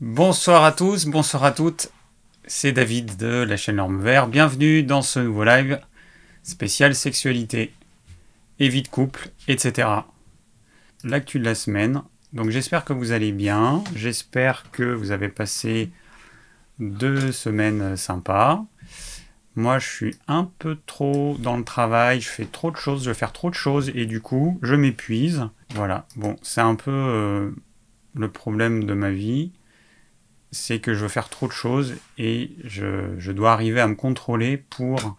[0.00, 1.90] Bonsoir à tous, bonsoir à toutes.
[2.46, 4.28] C'est David de la chaîne Norme Vert.
[4.28, 5.78] Bienvenue dans ce nouveau live
[6.42, 7.70] spécial sexualité
[8.58, 9.88] de couple, etc.
[11.04, 12.00] L'actu de la semaine.
[12.32, 13.84] Donc j'espère que vous allez bien.
[13.94, 15.90] J'espère que vous avez passé
[16.78, 18.64] deux semaines sympas.
[19.54, 23.10] Moi, je suis un peu trop dans le travail, je fais trop de choses, je
[23.10, 25.46] vais faire trop de choses et du coup, je m'épuise.
[25.74, 26.06] Voilà.
[26.16, 27.50] Bon, c'est un peu euh,
[28.14, 29.50] le problème de ma vie
[30.52, 34.56] c'est que je veux faire trop de choses et je, dois arriver à me contrôler
[34.56, 35.16] pour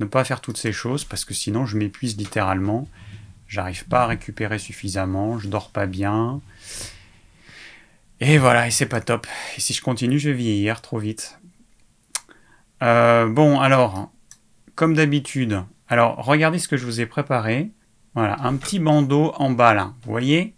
[0.00, 2.88] ne pas faire toutes ces choses parce que sinon je m'épuise littéralement.
[3.48, 6.40] J'arrive pas à récupérer suffisamment, je dors pas bien.
[8.20, 9.26] Et voilà, et c'est pas top.
[9.56, 11.38] Et si je continue, je vais vieillir trop vite.
[12.82, 14.10] Euh, bon, alors,
[14.74, 17.70] comme d'habitude, alors regardez ce que je vous ai préparé.
[18.14, 20.54] Voilà, un petit bandeau en bas là, vous voyez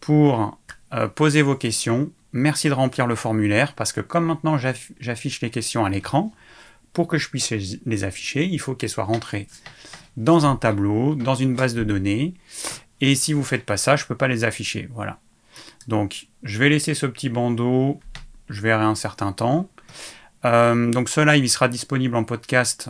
[0.00, 0.58] Pour
[0.94, 4.58] euh, poser vos questions merci de remplir le formulaire parce que comme maintenant
[5.00, 6.32] j'affiche les questions à l'écran,
[6.92, 9.48] pour que je puisse les afficher, il faut qu'elles soient rentrées
[10.16, 12.34] dans un tableau, dans une base de données.
[13.00, 14.88] Et si vous ne faites pas ça, je ne peux pas les afficher.
[14.92, 15.18] Voilà.
[15.88, 18.00] Donc, je vais laisser ce petit bandeau,
[18.48, 19.68] je verrai un certain temps.
[20.44, 22.88] Euh, donc, ce live, il sera disponible en podcast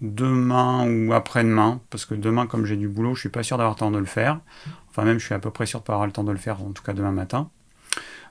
[0.00, 3.56] demain ou après-demain, parce que demain, comme j'ai du boulot, je ne suis pas sûr
[3.56, 4.40] d'avoir le temps de le faire.
[4.94, 6.30] Enfin, même, je suis à peu près sûr de ne pas avoir le temps de
[6.30, 7.50] le faire, en tout cas demain matin.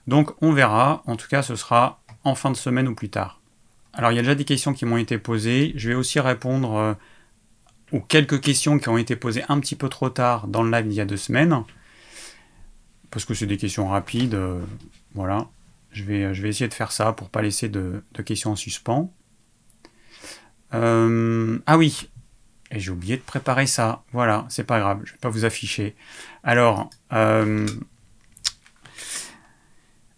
[0.07, 1.03] Donc, on verra.
[1.07, 3.41] En tout cas, ce sera en fin de semaine ou plus tard.
[3.91, 5.73] Alors, il y a déjà des questions qui m'ont été posées.
[5.75, 6.93] Je vais aussi répondre euh,
[7.91, 10.85] aux quelques questions qui ont été posées un petit peu trop tard dans le live
[10.87, 11.65] il y a deux semaines.
[13.11, 14.35] Parce que c'est des questions rapides.
[14.35, 14.61] Euh,
[15.15, 15.47] voilà.
[15.91, 19.11] Je vais, essayer de faire ça pour ne pas laisser de, questions en suspens.
[20.73, 22.07] Euh, ah oui,
[22.71, 24.03] et j'ai oublié de préparer ça.
[24.11, 25.95] Voilà, c'est pas grave, je vais pas vous afficher.
[26.45, 27.65] Alors, euh,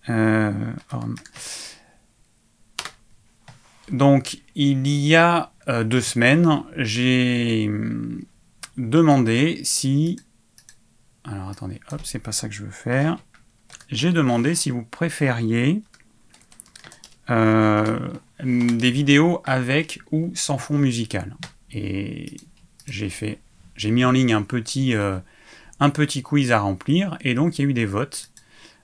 [0.09, 0.52] euh,
[3.92, 7.70] donc, il y a euh, deux semaines, j'ai
[8.76, 10.20] demandé si.
[11.26, 13.20] Alors, attendez, hop, c'est pas ça que je veux faire.
[13.89, 15.83] J'ai demandé si vous préfériez
[17.28, 21.36] des vidéos avec ou sans fond musical.
[21.72, 22.38] Et
[22.88, 23.39] j'ai fait,
[23.76, 24.95] j'ai mis en ligne un petit,
[25.80, 28.31] un petit quiz à remplir, et donc il y a eu des votes.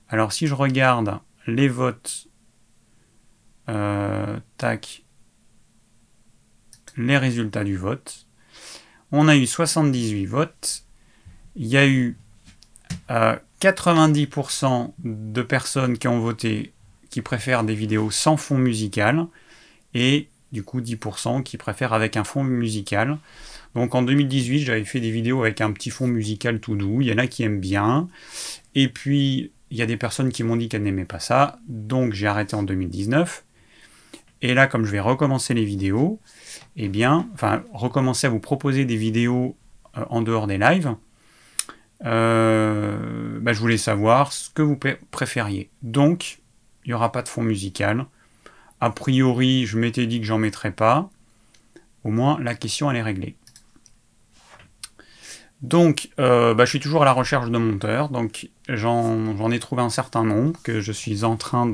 [0.09, 2.27] Alors si je regarde les votes,
[3.69, 5.03] euh, tac,
[6.97, 8.25] les résultats du vote,
[9.11, 10.83] on a eu 78 votes,
[11.55, 12.17] il y a eu
[13.09, 16.73] 90% euh, de personnes qui ont voté
[17.09, 19.27] qui préfèrent des vidéos sans fond musical,
[19.93, 23.17] et du coup 10% qui préfèrent avec un fond musical.
[23.75, 27.01] Donc en 2018, j'avais fait des vidéos avec un petit fond musical tout doux.
[27.01, 28.07] Il y en a qui aiment bien.
[28.75, 31.59] Et puis, il y a des personnes qui m'ont dit qu'elles n'aimaient pas ça.
[31.67, 33.43] Donc j'ai arrêté en 2019.
[34.41, 36.19] Et là, comme je vais recommencer les vidéos,
[36.75, 39.55] eh bien, enfin, recommencer à vous proposer des vidéos
[39.97, 40.95] euh, en dehors des lives,
[42.05, 44.79] euh, bah, je voulais savoir ce que vous
[45.11, 45.69] préfériez.
[45.83, 46.39] Donc,
[46.85, 48.05] il n'y aura pas de fond musical.
[48.79, 51.09] A priori, je m'étais dit que j'en mettrais pas.
[52.03, 53.35] Au moins, la question, elle est réglée.
[55.61, 58.09] Donc, euh, bah, je suis toujours à la recherche de monteurs.
[58.09, 61.71] Donc, j'en ai trouvé un certain nombre que je suis en train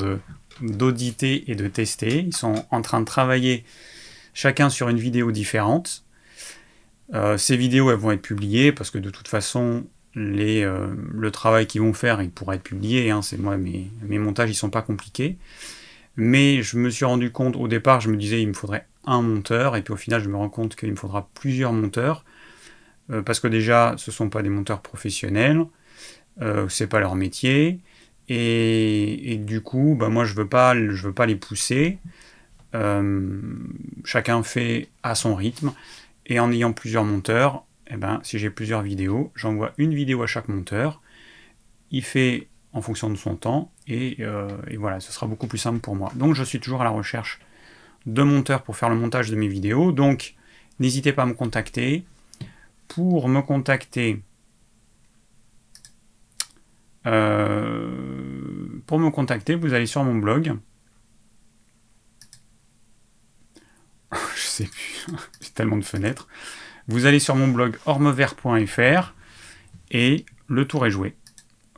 [0.62, 2.20] d'auditer et de tester.
[2.20, 3.64] Ils sont en train de travailler
[4.34, 6.04] chacun sur une vidéo différente.
[7.14, 9.86] Euh, ces vidéos, elles vont être publiées parce que de toute façon,
[10.18, 13.12] euh, le travail qu'ils vont faire, il pourra être publié.
[13.12, 13.22] Hein.
[13.22, 15.38] C'est moi, mes, mes montages, ils sont pas compliqués.
[16.18, 19.22] Mais je me suis rendu compte, au départ, je me disais il me faudrait un
[19.22, 22.26] monteur, et puis au final, je me rends compte qu'il me faudra plusieurs monteurs,
[23.12, 25.64] euh, parce que déjà, ce ne sont pas des monteurs professionnels,
[26.42, 27.80] euh, c'est pas leur métier,
[28.30, 31.98] et, du coup, bah, moi, je veux pas, veux pas les pousser.
[32.76, 33.42] Euh,
[34.04, 35.74] chacun fait à son rythme,
[36.26, 40.28] et en ayant plusieurs monteurs, eh ben, si j'ai plusieurs vidéos, j'envoie une vidéo à
[40.28, 41.02] chaque monteur.
[41.92, 43.72] Il fait en fonction de son temps.
[43.90, 46.12] Euh, et, voilà, ce sera beaucoup plus simple pour moi.
[46.16, 47.40] Donc je suis toujours à la recherche
[48.06, 49.92] de monteurs pour faire le montage de mes vidéos.
[49.92, 50.36] Donc
[50.80, 52.06] n'hésitez pas à me contacter.
[52.88, 54.22] Pour me contacter,
[57.08, 60.58] euh, pour me contacter, vous allez sur mon blog.
[64.36, 65.06] je sais plus,
[65.42, 66.28] j'ai tellement de fenêtres.
[66.88, 69.14] Vous allez sur mon blog ormevert.fr
[69.92, 71.16] et le tour est joué.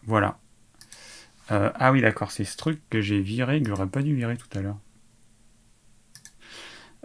[0.03, 0.39] Voilà.
[1.51, 4.37] Euh, ah oui, d'accord, c'est ce truc que j'ai viré, que j'aurais pas dû virer
[4.37, 4.79] tout à l'heure.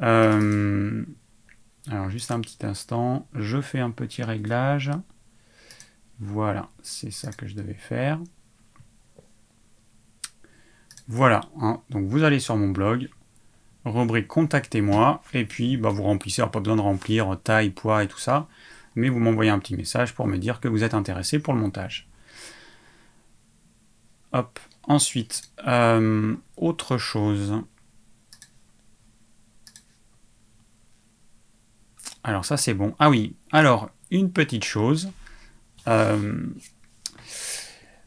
[0.02, 1.04] Euh,
[1.90, 4.90] alors, juste un petit instant, je fais un petit réglage.
[6.18, 8.18] Voilà, c'est ça que je devais faire.
[11.06, 11.82] Voilà, hein.
[11.90, 13.10] donc vous allez sur mon blog,
[13.84, 18.08] rubrique Contactez-moi, et puis bah, vous remplissez, alors pas besoin de remplir taille, poids et
[18.08, 18.48] tout ça,
[18.94, 21.60] mais vous m'envoyez un petit message pour me dire que vous êtes intéressé pour le
[21.60, 22.08] montage.
[24.32, 27.62] Hop, ensuite, euh, autre chose.
[32.24, 32.94] Alors ça c'est bon.
[32.98, 35.10] Ah oui, alors une petite chose.
[35.86, 36.32] Euh,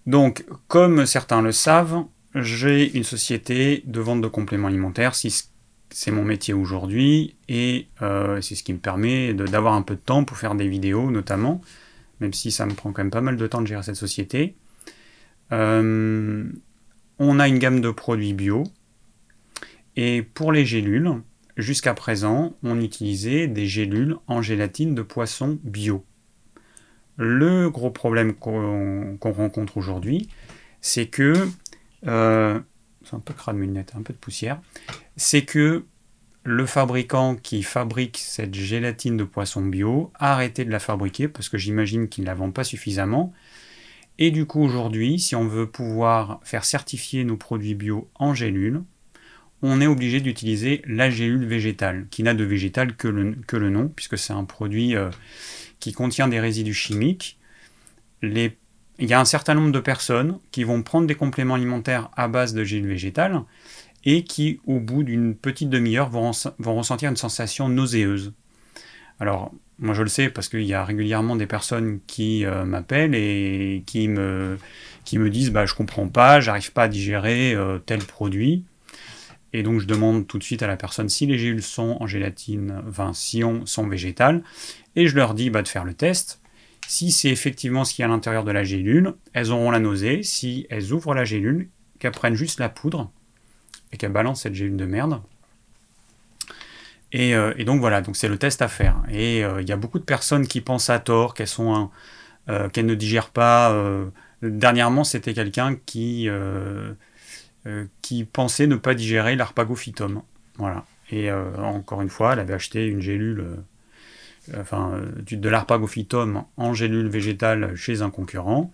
[0.08, 6.24] donc, comme certains le savent, j'ai une société de vente de compléments alimentaires, c'est mon
[6.24, 10.38] métier aujourd'hui, et euh, c'est ce qui me permet d'avoir un peu de temps pour
[10.38, 11.62] faire des vidéos notamment,
[12.20, 14.56] même si ça me prend quand même pas mal de temps de gérer cette société.
[15.52, 16.50] Euh,
[17.20, 18.64] on a une gamme de produits bio,
[19.96, 21.22] et pour les gélules,
[21.58, 26.06] jusqu'à présent, on utilisait des gélules en gélatine de poisson bio.
[27.18, 30.30] Le gros problème qu'on rencontre aujourd'hui,
[30.82, 31.48] c'est que
[32.06, 32.60] euh,
[33.04, 34.62] c'est un peu crade lunette, un peu de poussière,
[35.16, 35.86] c'est que
[36.44, 41.50] le fabricant qui fabrique cette gélatine de poisson bio a arrêté de la fabriquer parce
[41.50, 43.34] que j'imagine qu'il ne la vend pas suffisamment.
[44.20, 48.84] Et du coup, aujourd'hui, si on veut pouvoir faire certifier nos produits bio en gélule,
[49.62, 54.18] on est obligé d'utiliser la gélule végétale, qui n'a de végétal que le, nom, puisque
[54.18, 55.10] c'est un produit euh,
[55.80, 57.40] qui contient des résidus chimiques.
[58.22, 58.52] Il
[59.00, 62.54] y a un certain nombre de personnes qui vont prendre des compléments alimentaires à base
[62.54, 63.44] de gel végétal
[64.06, 66.32] et qui, au bout d'une petite demi-heure, vont,
[66.64, 68.34] ressentir une sensation nauséeuse.
[69.20, 73.16] Alors, moi je le sais parce qu'il y a régulièrement des personnes qui euh, m'appellent
[73.16, 74.58] et qui me,
[75.04, 78.64] qui me disent bah, Je comprends pas, j'arrive pas à digérer euh, tel produit.
[79.58, 82.06] Et donc je demande tout de suite à la personne si les gélules sont en
[82.06, 84.44] gélatine, enfin si on, sont végétales,
[84.96, 86.42] et je leur dis bah, de faire le test.
[86.88, 89.80] Si c'est effectivement ce qu'il y a à l'intérieur de la gélule, elles auront la
[89.80, 90.22] nausée.
[90.22, 93.10] Si elles ouvrent la gélule, qu'elles prennent juste la poudre
[93.92, 95.22] et qu'elles balancent cette gélule de merde.
[97.12, 99.02] Et, euh, donc voilà, donc c'est le test à faire.
[99.10, 101.90] Et euh, il y a beaucoup de personnes qui pensent à tort qu'elles sont
[102.48, 103.76] euh, qu'elles ne digèrent pas.
[104.44, 106.30] dernièrement, c'était quelqu'un qui
[108.02, 110.22] qui pensait ne pas digérer l'arpagophytum.
[110.58, 110.86] Voilà.
[111.12, 113.58] Et encore une fois, elle avait acheté une gélule
[114.56, 118.72] enfin, euh, de l'arpagophytum en gélule végétale chez un concurrent.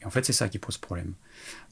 [0.00, 1.12] Et en fait, c'est ça qui pose problème.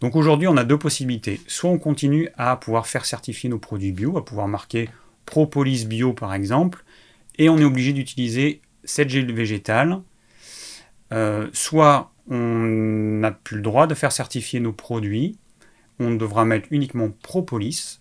[0.01, 1.41] Donc aujourd'hui, on a deux possibilités.
[1.47, 4.89] Soit on continue à pouvoir faire certifier nos produits bio, à pouvoir marquer
[5.27, 6.85] Propolis bio par exemple,
[7.39, 10.01] et on est obligé d'utiliser cette gélule végétale.
[11.13, 15.39] Euh, soit on n'a plus le droit de faire certifier nos produits,
[16.00, 18.00] on devra mettre uniquement Propolis,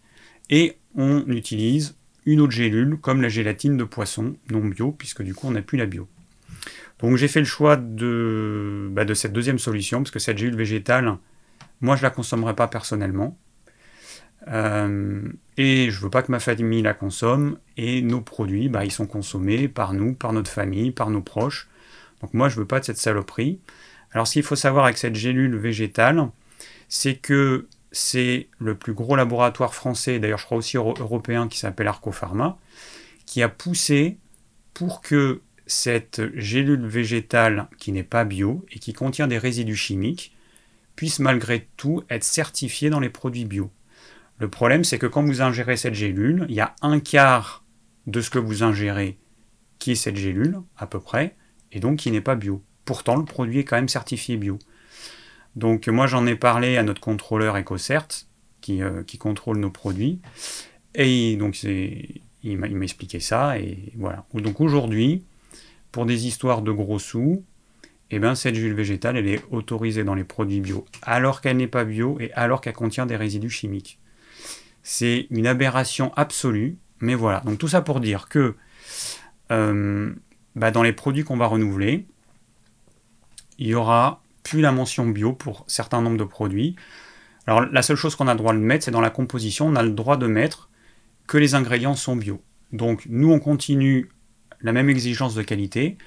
[0.50, 5.36] et on utilise une autre gélule, comme la gélatine de poisson non bio, puisque du
[5.36, 6.08] coup on n'a plus la bio.
[7.00, 11.18] Donc j'ai fait le choix de, bah, cette deuxième solution, parce que cette gélule végétale,
[11.82, 13.38] moi je la consommerai pas personnellement.
[14.48, 15.22] Euh,
[15.58, 19.08] et je veux pas que ma famille la consomme, et nos produits, bah, ils sont
[19.08, 21.70] consommés par nous, par notre famille, par nos proches.
[22.22, 23.60] Donc moi je veux pas de cette saloperie.
[24.12, 26.30] Alors ce qu'il faut savoir avec cette gélule végétale,
[26.88, 31.88] c'est que c'est le plus gros laboratoire français, d'ailleurs je crois aussi européen, qui s'appelle
[31.88, 32.58] Arcopharma,
[33.26, 34.18] qui a poussé
[34.74, 40.36] pour que cette gélule végétale qui n'est pas bio et qui contient des résidus chimiques
[40.96, 43.72] puisse malgré tout être certifiée dans les produits bio.
[44.40, 47.64] Le problème, c'est que quand vous ingérez cette gélule, il y a un quart
[48.08, 49.18] de ce que vous ingérez
[49.78, 51.36] qui est cette gélule, à peu près,
[51.72, 52.64] et donc qui n'est pas bio.
[52.84, 54.60] Pourtant, le produit est quand même certifié bio.
[55.56, 58.08] Donc moi j'en ai parlé à notre contrôleur EcoCert
[58.62, 60.20] qui, euh, qui contrôle nos produits.
[60.96, 63.58] Et donc il m'a expliqué ça.
[63.60, 64.26] Et voilà.
[64.34, 65.24] Donc aujourd'hui,
[65.92, 67.44] pour des histoires de gros sous,
[68.12, 71.68] eh ben, cette huile végétale, elle est autorisée dans les produits bio, alors qu'elle n'est
[71.68, 74.00] pas bio et alors qu'elle contient des résidus chimiques.
[74.82, 77.42] C'est une aberration absolue, mais voilà.
[77.42, 78.56] Donc tout ça pour dire que
[79.52, 80.14] euh,
[80.56, 82.08] bah, dans les produits qu'on va renouveler,
[83.60, 84.24] il y aura
[84.58, 86.76] la mention bio pour certains nombres de produits.
[87.48, 89.76] Alors la seule chose qu'on a le droit de mettre, c'est dans la composition, on
[89.76, 90.70] a le droit de mettre
[91.28, 92.42] que les ingrédients sont bio.
[92.74, 94.10] Donc nous, on continue
[94.62, 95.98] la même exigence de qualité.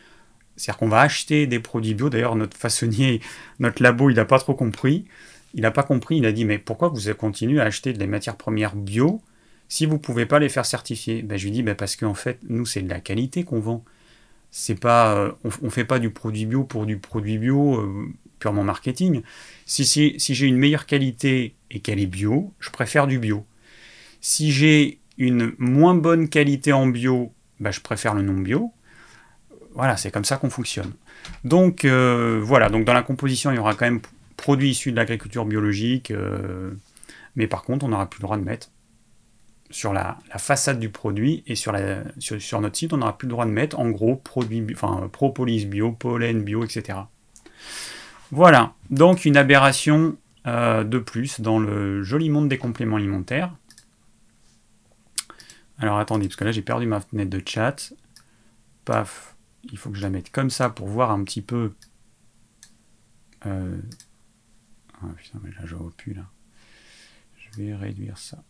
[0.57, 2.11] C'est-à-dire qu'on va acheter des produits bio.
[2.11, 3.21] D'ailleurs, notre façonnier,
[3.59, 5.07] notre labo, il n'a pas trop compris.
[5.55, 8.37] Il n'a pas compris, il a dit, mais pourquoi vous continuez à acheter des matières
[8.37, 9.21] premières bio
[9.69, 11.23] si vous ne pouvez pas les faire certifier?
[11.23, 13.85] Ben, Je lui dis, ben, parce qu'en fait, nous, c'est de la qualité qu'on vend.
[14.51, 15.33] C'est pas, euh,
[15.63, 17.81] on ne fait pas du produit bio pour du produit bio.
[17.81, 18.09] Euh,
[18.43, 19.23] purement marketing.
[19.67, 23.47] Si, j'ai une meilleure qualité et qu'elle est bio, je préfère du bio.
[24.21, 28.73] Si j'ai une moins bonne qualité en bio, bah, je préfère le non bio.
[29.75, 30.93] Voilà, c'est comme ça qu'on fonctionne.
[31.45, 34.01] Donc euh, voilà, donc dans la composition, il y aura quand même
[34.37, 36.73] produits issus de l'agriculture biologique, euh,
[37.37, 38.71] Mais par contre, on n'aura plus le droit de mettre
[39.71, 43.31] sur la, façade du produit et sur, la, sur, notre site, on n'aura plus le
[43.31, 46.99] droit de mettre en gros produit, enfin, propolis bio, pollen bio, etc.
[48.33, 53.55] Voilà, donc une aberration euh, de plus dans le joli monde des compléments alimentaires.
[55.77, 57.93] Alors attendez, parce que là j'ai perdu ma fenêtre de chat.
[58.87, 61.75] Paf, il faut que je la mette comme ça pour voir un petit peu.
[63.45, 63.79] Euh,
[65.03, 66.25] ah putain, mais là je vois plus là.
[67.37, 68.43] Je vais réduire ça.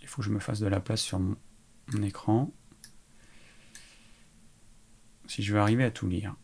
[0.00, 1.36] Il faut que je me fasse de la place sur mon,
[2.04, 2.52] écran.
[5.26, 6.36] Si je veux arriver à tout lire.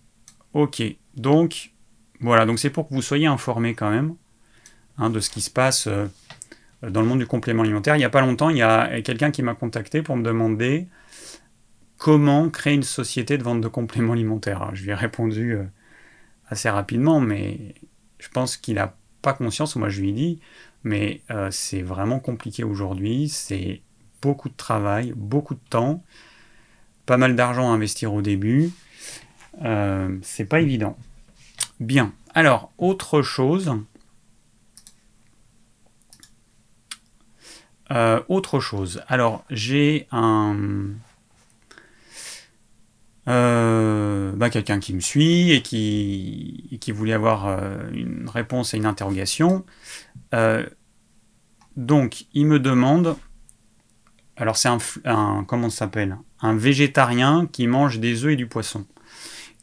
[0.54, 0.83] Ok,
[1.14, 1.75] donc
[2.21, 4.15] voilà, donc c'est pour que vous soyez informés quand même
[4.99, 6.07] hein, de ce qui se passe euh,
[6.83, 7.97] dans le monde du complément alimentaire.
[7.97, 10.87] Il n'y a pas longtemps, il y a quelqu'un qui m'a contacté pour me demander
[11.99, 14.71] comment créer une société de vente de compléments alimentaires.
[14.75, 15.65] je lui ai répondu euh,
[16.49, 17.75] assez rapidement, mais
[18.19, 20.41] je pense qu'il n'a pas conscience, moi je lui ai dit,
[20.85, 23.83] mais euh, c'est vraiment compliqué aujourd'hui, c'est
[24.23, 26.03] beaucoup de travail, beaucoup de temps,
[27.07, 28.71] pas mal d'argent à investir au début,
[30.23, 30.99] c'est pas évident.
[31.80, 33.73] Bien, alors autre chose,
[38.28, 40.97] autre chose, alors j'ai un
[43.28, 48.87] euh, bah, quelqu'un qui me suit et qui, voulait avoir euh, une réponse à une
[48.87, 49.64] interrogation.
[50.35, 50.64] Euh,
[51.76, 53.16] donc, il me demande,
[54.37, 56.16] alors c'est un, comment ça s'appelle?
[56.40, 58.87] Un végétarien qui mange des œufs et du poisson.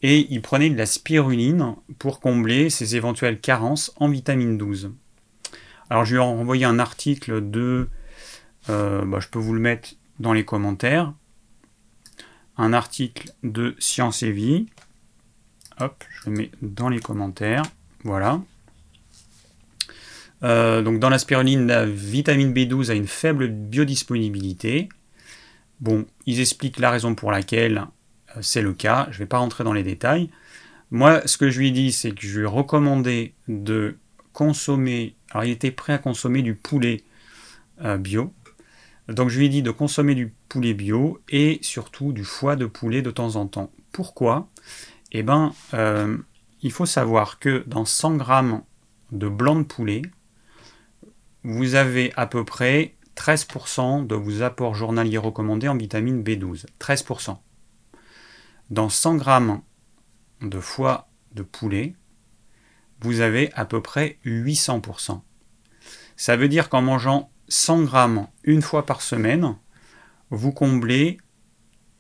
[0.04, 4.92] Et il prenait de la spiruline pour combler ses éventuelles carences en vitamine 12.
[5.90, 7.88] Alors, je lui ai envoyé un article de,
[8.68, 11.14] bah, je peux vous le mettre dans les commentaires
[12.58, 14.68] un article de Science et Vie.
[15.80, 17.64] Hop, je le mets dans les commentaires.
[18.04, 18.42] Voilà.
[20.44, 24.90] Euh, donc dans la spiruline, la vitamine B12 a une faible biodisponibilité.
[25.80, 27.86] Bon, ils expliquent la raison pour laquelle euh,
[28.42, 29.08] c'est le cas.
[29.10, 30.30] Je ne vais pas rentrer dans les détails.
[30.92, 33.98] Moi, ce que je lui ai dit, c'est que je lui ai recommandé de
[34.32, 35.16] consommer.
[35.32, 37.04] Alors, il était prêt à consommer du poulet
[37.84, 38.34] euh, bio.
[39.10, 42.66] Donc je lui ai dit de consommer du poulet bio et surtout du foie de
[42.66, 43.72] poulet de temps en temps.
[43.92, 44.48] Pourquoi?
[45.12, 46.18] Eh bien, euh,
[46.62, 48.64] il faut savoir que dans 100 grammes
[49.12, 50.02] de blanc de poulet,
[51.44, 56.66] vous avez à peu près 13% de vos apports journaliers recommandés en vitamine B12.
[56.80, 57.38] 13%.
[58.70, 59.62] Dans 100 grammes
[60.42, 61.96] de foie de poulet,
[63.02, 65.22] vous avez à peu près 800%.
[66.16, 69.56] Ça veut dire qu'en mangeant 100 grammes une fois par semaine,
[70.30, 71.18] vous comblez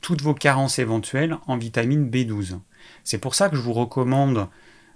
[0.02, 2.60] toutes vos carences éventuelles en vitamine B12.
[3.04, 4.48] C'est pour ça que je vous recommande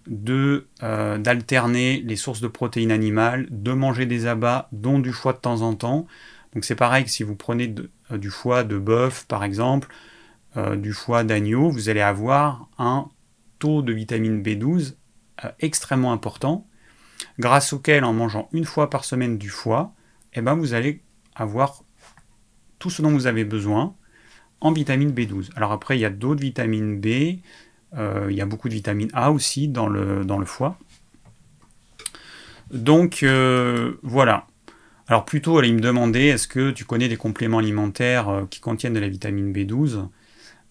[0.08, 5.34] de euh, d'alterner les sources de protéines animales, de manger des abats, dont du foie
[5.34, 6.08] de temps en temps.
[6.54, 7.74] Donc c'est pareil que si vous prenez
[8.12, 9.90] euh, du foie de bœuf par exemple,
[10.56, 13.10] euh, du foie d'agneau, vous allez avoir un
[13.60, 14.96] taux de vitamine B12
[15.60, 16.68] extrêmement important,
[17.38, 19.94] grâce auquel en mangeant une fois par semaine du foie,
[20.34, 21.02] eh ben vous allez
[21.36, 21.84] avoir
[22.80, 23.96] tout ce dont vous avez besoin
[24.62, 25.50] en vitamine B12.
[25.56, 27.40] Alors après, il y a d'autres vitamines B,
[27.96, 30.78] euh, il y a beaucoup de vitamine A aussi dans le, dans le foie.
[32.72, 34.48] Donc euh, voilà.
[35.08, 38.94] Alors plutôt, il me demandait, est-ce que tu connais des compléments alimentaires euh, qui contiennent
[38.94, 40.08] de la vitamine B12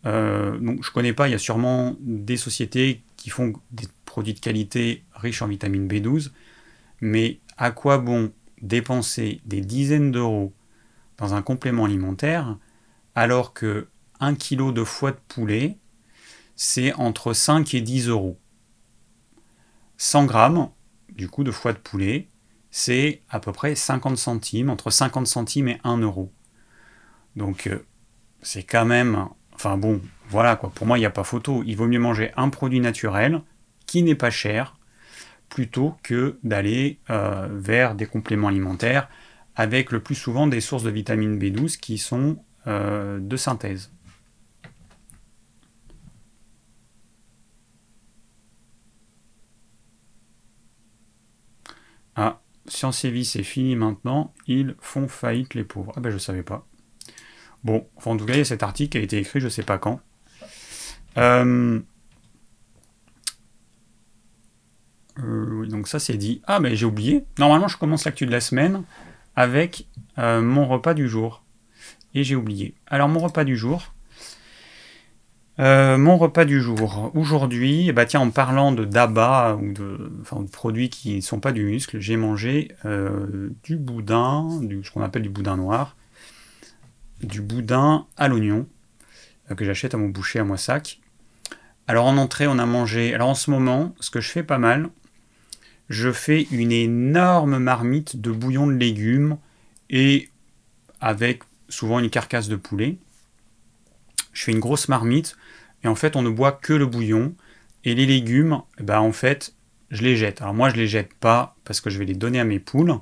[0.06, 4.34] donc, je ne connais pas, il y a sûrement des sociétés qui font des produits
[4.34, 6.30] de qualité riches en vitamine B12,
[7.00, 8.32] mais à quoi bon
[8.62, 10.52] dépenser des dizaines d'euros
[11.18, 12.56] dans un complément alimentaire
[13.14, 13.88] alors que
[14.20, 15.78] 1 kg de foie de poulet,
[16.54, 18.38] c'est entre 5 et 10 euros?
[19.98, 20.68] 100 grammes,
[21.14, 22.28] du coup, de foie de poulet,
[22.70, 26.32] c'est à peu près 50 centimes, entre 50 centimes et 1 euro.
[27.34, 27.84] Donc, euh,
[28.42, 29.28] c'est quand même.
[29.56, 30.70] Enfin bon, voilà quoi.
[30.75, 31.62] Pour moi, il n'y a pas photo.
[31.66, 33.40] Il vaut mieux manger un produit naturel
[33.86, 34.76] qui n'est pas cher
[35.48, 39.08] plutôt que d'aller euh, vers des compléments alimentaires
[39.54, 43.90] avec le plus souvent des sources de vitamine B12 qui sont euh, de synthèse.
[52.14, 54.34] Ah, Science et Vie, c'est fini maintenant.
[54.46, 55.92] Ils font faillite, les pauvres.
[55.96, 56.66] Ah ben, je savais pas.
[57.66, 59.99] Bon, enfin, en tout cas, cet article a été écrit, je sais pas quand.
[61.18, 61.80] Euh,
[65.18, 66.42] euh, donc ça, c'est dit.
[66.46, 67.25] Ah, ben, j'ai oublié.
[67.40, 68.85] Normalement, je commence l'actu de la semaine
[69.35, 71.42] avec euh, mon repas du jour.
[72.14, 72.76] Et j'ai oublié.
[72.87, 73.92] Alors mon repas du jour,
[75.58, 77.11] mon repas du jour.
[77.16, 81.40] Aujourd'hui, bah tiens, en parlant de d'abats ou de, enfin, de produits qui ne sont
[81.40, 82.70] pas du muscle, j'ai mangé
[83.64, 84.49] du boudin,
[84.85, 85.96] ce qu'on appelle du boudin noir,
[87.26, 88.66] du boudin à l'oignon,
[89.50, 91.00] euh, que j'achète à mon boucher à Moissac.
[91.88, 93.14] Alors en entrée, on a mangé.
[93.14, 94.88] Alors en ce moment, ce que je fais pas mal,
[95.88, 99.38] je fais une énorme marmite de bouillon de légumes
[99.88, 100.28] et
[101.00, 102.97] avec souvent une carcasse de poulet.
[104.33, 105.37] Je fais une grosse marmite
[105.85, 107.35] et en fait on ne boit que le bouillon
[107.85, 109.54] et les légumes, bah en fait
[109.90, 110.42] je les jette.
[110.42, 112.99] Alors moi je les jette pas parce que je vais les donner à mes poules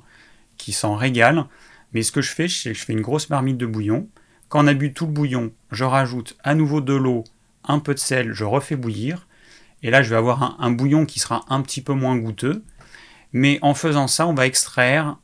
[0.59, 1.49] qui s'en régalent.
[1.93, 4.09] Mais ce que je fais, c'est que je fais une grosse marmite de bouillon.
[4.54, 7.25] Quand on a bu tout le bouillon, je rajoute à nouveau de l'eau,
[7.64, 9.26] un peu de sel, je refais bouillir.
[9.82, 12.62] Et là, je vais avoir un, bouillon qui sera un petit peu moins goûteux.
[13.32, 15.18] Mais en faisant ça, on va extraire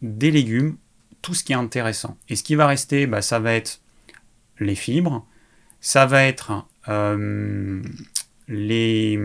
[0.00, 0.78] des légumes
[1.20, 2.16] tout ce qui est intéressant.
[2.30, 3.82] Et ce qui va rester, bah, ça va être
[4.58, 5.26] les fibres,
[5.82, 7.82] ça va être euh,
[8.48, 9.20] les,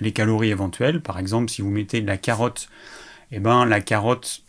[0.00, 1.00] les calories éventuelles.
[1.00, 2.68] Par exemple, si vous mettez de la carotte,
[3.30, 4.42] eh ben, la carotte,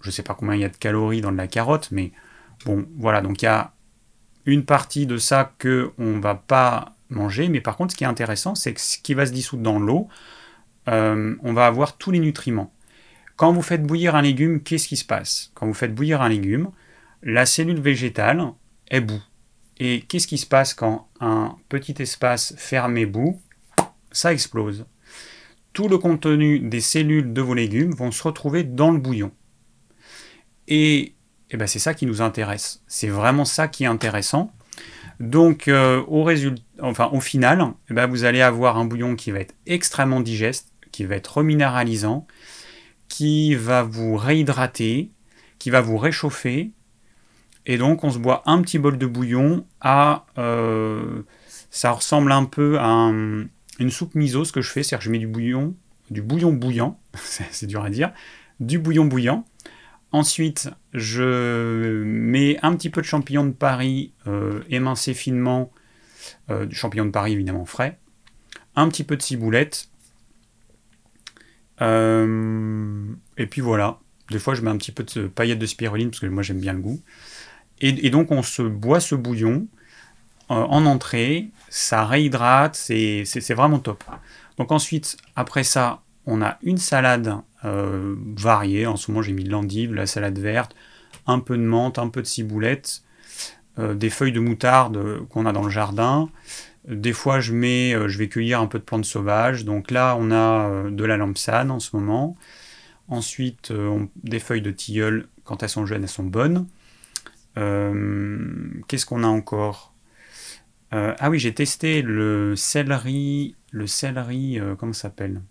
[0.00, 2.12] je sais pas combien il y a de calories dans de la carotte, mais
[2.64, 3.72] bon, voilà, donc il y a
[4.46, 8.08] une partie de ça que on va pas manger, mais par contre, ce qui est
[8.08, 10.08] intéressant, c'est que ce qui va se dissoudre dans l'eau,
[10.88, 12.72] euh, on va avoir tous les nutriments.
[13.36, 15.50] Quand vous faites bouillir un légume, qu'est-ce qui se passe?
[15.54, 16.70] Quand vous faites bouillir un légume,
[17.22, 18.52] la cellule végétale
[18.90, 19.22] est boue.
[19.78, 23.40] Et qu'est-ce qui se passe quand un petit espace fermé boue?
[24.10, 24.86] Ça explose.
[25.72, 29.32] Tout le contenu des cellules de vos légumes vont se retrouver dans le bouillon.
[30.68, 31.14] Et,
[31.52, 32.82] eh ben c'est ça qui nous intéresse.
[32.86, 34.52] C'est vraiment ça qui est intéressant.
[35.20, 40.20] Donc euh, au, final, eh ben, vous allez avoir un bouillon qui va être extrêmement
[40.20, 42.26] digeste, qui va être reminéralisant,
[43.08, 45.10] qui va vous réhydrater,
[45.58, 46.72] qui va vous réchauffer.
[47.66, 50.26] Et donc on se boit un petit bol de bouillon à...
[50.38, 51.22] Euh,
[51.70, 52.86] ça ressemble un peu à
[53.78, 55.74] une soupe miso, ce que je fais, c'est-à-dire que je mets du bouillon,
[56.10, 58.12] du bouillon bouillant, c'est dur à dire,
[58.60, 59.44] du bouillon bouillant.
[60.12, 65.72] Ensuite, je mets un petit peu de champignons de Paris euh, émincés finement,
[66.50, 67.98] euh, champignon de Paris évidemment frais,
[68.76, 69.88] un petit peu de ciboulette,
[71.82, 73.98] euh, et puis voilà.
[74.30, 76.60] Des fois, je mets un petit peu de paillettes de spiruline parce que moi j'aime
[76.60, 77.00] bien le goût.
[77.84, 79.66] Et, donc, on se boit ce bouillon
[80.52, 81.48] euh, en entrée.
[81.68, 82.76] Ça réhydrate.
[82.76, 84.04] C'est vraiment top.
[84.56, 88.86] Donc, ensuite, après ça, on a une salade euh, variée.
[88.86, 90.74] En ce moment, j'ai mis de l'endive, la salade verte,
[91.26, 93.02] un peu de menthe, un peu de ciboulette,
[93.78, 96.28] des feuilles de moutarde qu'on a dans le jardin.
[96.88, 99.64] Des fois, je mets, euh, je vais cueillir un peu de plantes sauvages.
[99.64, 102.36] Donc là, on a euh, de la lampsane en ce moment.
[103.08, 106.66] Ensuite, euh, des feuilles de tilleul, quand elles sont jeunes, elles sont bonnes.
[107.54, 109.92] Qu'est-ce qu'on a encore?
[110.90, 115.42] Ah oui, j'ai testé le céleri, le céleri, comment ça s'appelle?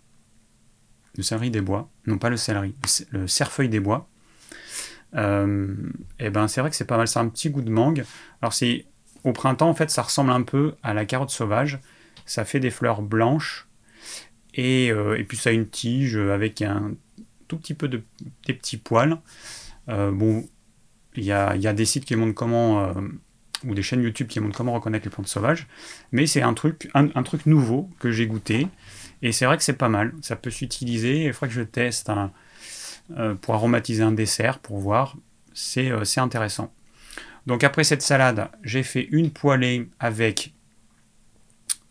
[1.17, 1.89] Le céleri des bois.
[2.07, 2.73] Non, pas le céleri,
[3.11, 4.07] le cerfeuil des bois.
[5.13, 5.19] et
[6.19, 8.05] eh ben c'est vrai que c'est pas mal, c'est un petit goût de mangue.
[8.41, 8.85] Alors c'est
[9.23, 11.79] au printemps, en fait, ça ressemble un peu à la carotte sauvage.
[12.25, 13.67] Ça fait des fleurs blanches.
[14.53, 16.93] Et, euh, puis ça a une tige avec un
[17.47, 18.03] tout petit peu de
[18.47, 19.17] des petits poils.
[19.89, 20.47] Euh, bon,
[21.15, 22.93] il y a, des sites qui montrent comment, euh,
[23.65, 25.67] ou des chaînes YouTube qui montrent comment reconnaître les plantes sauvages.
[26.11, 28.67] Mais c'est un truc, un, truc nouveau que j'ai goûté.
[29.21, 30.13] Et c'est vrai que c'est pas mal.
[30.21, 31.25] Ça peut s'utiliser.
[31.25, 32.11] Il faudrait que je teste
[33.41, 35.15] pour aromatiser un dessert, pour voir.
[35.53, 36.73] C'est intéressant.
[37.47, 40.53] Donc après cette salade, j'ai fait une poêlée avec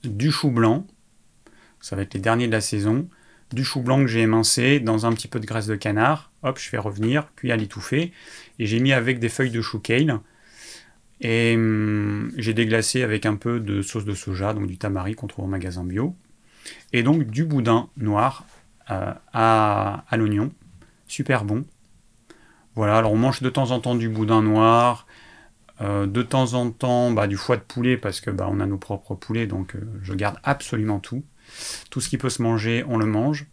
[0.05, 0.87] du chou blanc.
[1.81, 3.09] Ça va être les derniers de la saison.
[3.53, 6.31] Du chou blanc que j'ai émincé dans un petit peu de graisse de canard.
[6.43, 8.12] Hop, je fais revenir, cuit à l'étouffée.
[8.59, 10.21] Et j'ai mis avec des feuilles de chou kale.
[11.21, 15.27] Et hum, j'ai déglacé avec un peu de sauce de soja, donc du tamari qu'on
[15.27, 16.14] trouve au magasin bio.
[16.92, 18.44] Et donc du boudin noir
[18.90, 20.53] euh, à, l'oignon.
[21.07, 21.64] Super bon.
[22.75, 25.07] Voilà, alors on mange de temps en temps du boudin noir,
[25.81, 28.66] euh, de temps en temps, bah, du foie de poulet parce que bah, on a
[28.66, 31.23] nos propres poulets, donc euh, je garde absolument tout.
[31.90, 33.46] Tout ce qui peut se manger, on le mange.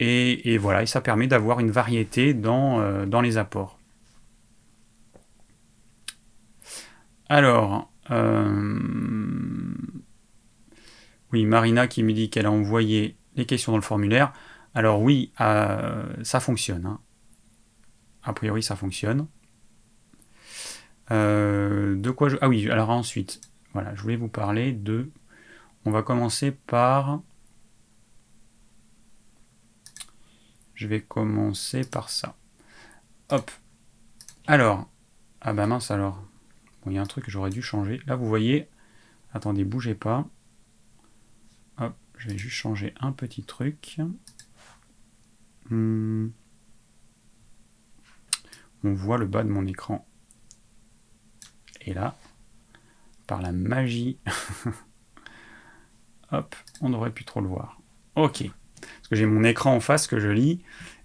[0.00, 3.78] Et, voilà, et ça permet d'avoir une variété dans, dans les apports.
[7.28, 7.90] Alors,
[11.34, 14.32] oui, Marina qui me dit qu'elle a envoyé les questions dans le formulaire.
[14.72, 16.86] Alors oui, ça fonctionne.
[16.86, 17.00] Hein.
[18.22, 19.26] A priori, ça fonctionne.
[21.10, 22.36] Euh, de quoi je...
[22.40, 23.40] Ah oui, alors ensuite,
[23.72, 25.10] voilà, je voulais vous parler de...
[25.84, 27.20] On va commencer par...
[30.74, 32.36] Je vais commencer par ça.
[33.30, 33.50] Hop.
[34.46, 34.88] Alors.
[35.40, 36.22] Ah bah mince alors.
[36.86, 38.00] Il y a un truc que j'aurais dû changer.
[38.06, 38.68] Là, vous voyez,
[39.34, 40.28] Attendez, bougez pas.
[42.16, 43.98] Je vais juste changer un petit truc.
[45.70, 46.28] Hmm.
[48.82, 50.06] On voit le bas de mon écran.
[51.86, 52.16] Et là,
[53.26, 54.18] par la magie,
[56.32, 57.80] hop, on n'aurait plus trop le voir.
[58.14, 58.44] Ok.
[58.80, 60.62] Parce que j'ai mon écran en face que je lis.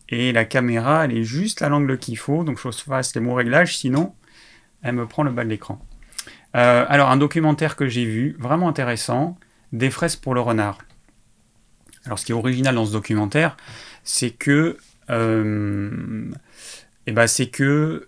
[0.10, 2.44] Et la caméra, elle est juste à l'angle qu'il faut.
[2.44, 3.78] Donc, je fasse les mots réglages.
[3.78, 4.16] Sinon,
[4.82, 5.86] elle me prend le bas de l'écran.
[6.56, 9.38] Euh, alors, un documentaire que j'ai vu, vraiment intéressant,
[9.72, 10.80] des fraises pour le renard.
[12.10, 13.56] Alors, ce qui est original dans ce documentaire,
[14.04, 14.78] c'est que,
[15.12, 16.32] euh,
[17.06, 18.08] eh ben, c'est que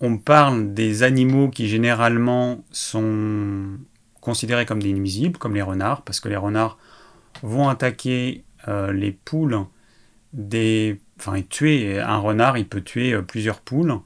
[0.00, 3.78] on parle des animaux qui généralement sont
[4.20, 6.76] considérés comme des nuisibles, comme les renards, parce que les renards
[7.42, 9.60] vont attaquer euh, les poules
[10.34, 14.00] des, enfin, tuer un renard, il peut tuer plusieurs poules.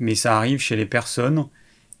[0.00, 1.46] mais ça arrive chez les personnes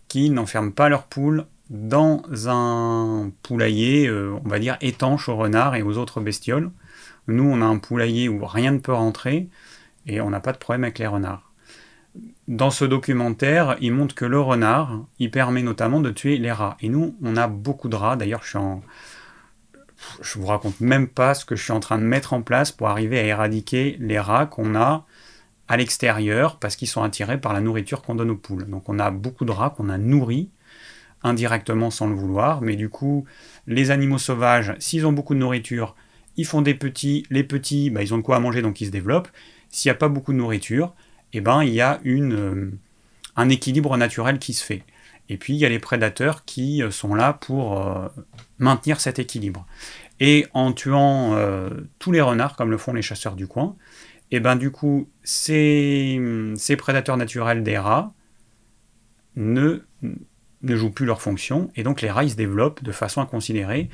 [0.08, 5.76] qui n'enferment pas leurs poules dans un poulailler, euh, on va dire, étanche aux renards
[5.76, 6.70] et aux autres bestioles.
[7.28, 9.48] Nous, on a un poulailler où rien ne peut rentrer
[10.06, 11.52] et on n'a pas de problème avec les renards.
[12.48, 16.76] Dans ce documentaire, il montre que le renard, il permet notamment de tuer les rats.
[16.80, 18.16] Et nous, on a beaucoup de rats.
[18.16, 18.82] D'ailleurs, je suis en...
[20.20, 22.72] Je vous raconte même pas ce que je suis en train de mettre en place
[22.72, 25.04] pour arriver à éradiquer les rats qu'on a
[25.68, 28.68] à l'extérieur parce qu'ils sont attirés par la nourriture qu'on donne aux poules.
[28.68, 30.50] Donc on a beaucoup de rats qu'on a nourris
[31.22, 33.24] indirectement sans le vouloir, mais du coup,
[33.66, 35.94] les animaux sauvages, s'ils ont beaucoup de nourriture,
[36.36, 38.90] ils font des petits, les petits, bah, ils ont de quoi manger donc ils se
[38.90, 39.28] développent.
[39.68, 40.94] S'il n'y a pas beaucoup de nourriture,
[41.32, 42.70] eh ben, il y a une, euh,
[43.36, 44.82] un équilibre naturel qui se fait.
[45.28, 48.08] Et puis il y a les prédateurs qui euh, sont là pour euh,
[48.58, 49.66] maintenir cet équilibre.
[50.18, 51.34] Et en tuant
[51.98, 53.76] tous les renards, comme le font les chasseurs du coin,
[54.30, 56.20] et ben du coup, ces,
[56.56, 58.12] ces prédateurs naturels des rats
[59.34, 59.82] ne,
[60.62, 63.88] ne jouent plus leur fonction, et donc les rats ils se développent de façon inconsidérée.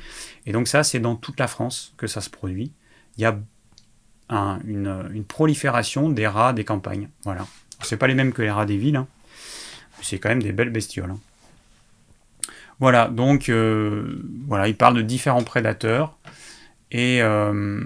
[0.45, 2.73] Et donc ça, c'est dans toute la France que ça se produit.
[3.17, 3.39] Il y a
[4.29, 7.09] une, une, prolifération des rats des campagnes.
[7.23, 7.47] Voilà.
[7.81, 9.07] C'est pas les mêmes que les rats des villes, hein.
[10.01, 11.11] c'est quand même des belles bestioles.
[11.11, 11.19] Hein.
[12.79, 16.17] Voilà, donc euh, voilà, il parle de différents prédateurs
[16.91, 17.81] et euh,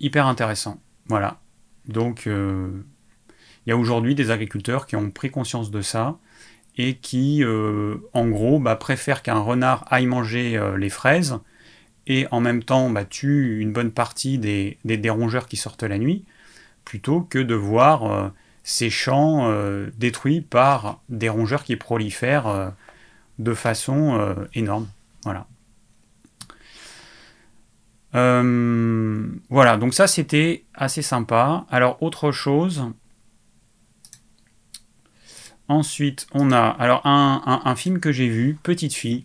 [0.00, 0.80] hyper intéressant.
[1.06, 1.40] Voilà.
[1.86, 2.68] Donc, euh,
[3.66, 6.18] il y a aujourd'hui des agriculteurs qui ont pris conscience de ça
[6.88, 11.38] et qui, euh, en gros, bah, préfèrent qu'un renard aille manger euh, les fraises
[12.06, 15.00] et en même temps bah, tue une bonne partie des, des,
[15.48, 16.24] qui sortent la nuit,
[16.84, 18.32] plutôt que de voir
[18.64, 19.52] ces champs
[19.96, 22.72] détruits par des rongeurs qui prolifèrent
[23.38, 24.88] de façon énorme.
[25.24, 25.46] Voilà.
[28.14, 31.64] Euh, voilà, donc ça c'était assez sympa.
[31.70, 32.84] Alors autre chose.
[35.70, 39.24] Ensuite, on a alors un, film que j'ai vu, Petite fille.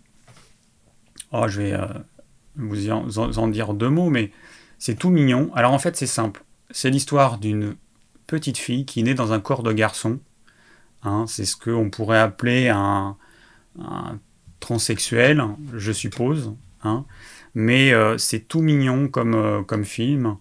[1.31, 1.87] Oh, je vais euh,
[2.55, 4.29] vous en, dire deux mots, mais
[4.77, 5.49] c'est tout mignon.
[5.55, 6.43] Alors en fait, c'est simple.
[6.69, 7.75] C'est l'histoire d'une
[8.27, 10.19] petite fille qui naît dans un corps de garçon.
[11.01, 13.17] Hein, c'est ce qu'on pourrait appeler un,
[14.59, 16.53] transsexuel, je suppose.
[16.83, 17.05] Hein
[17.55, 20.37] mais euh, c'est tout mignon comme, euh, comme film.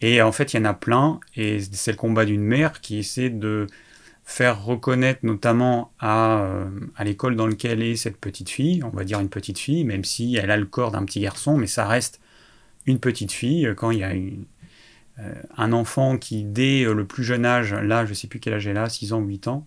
[0.00, 2.98] Et en fait, il y en a plein, et c'est le combat d'une mère qui
[2.98, 3.68] essaie de
[4.24, 9.04] faire reconnaître notamment à, euh, à l'école dans laquelle est cette petite fille, on va
[9.04, 11.86] dire une petite fille, même si elle a le corps d'un petit garçon, mais ça
[11.86, 12.20] reste
[12.86, 13.72] une petite fille.
[13.76, 14.12] Quand il y a
[15.56, 18.66] un enfant qui, dès le plus jeune âge, là, je ne sais plus quel âge
[18.66, 19.66] elle a, 6 ans ou 8 ans,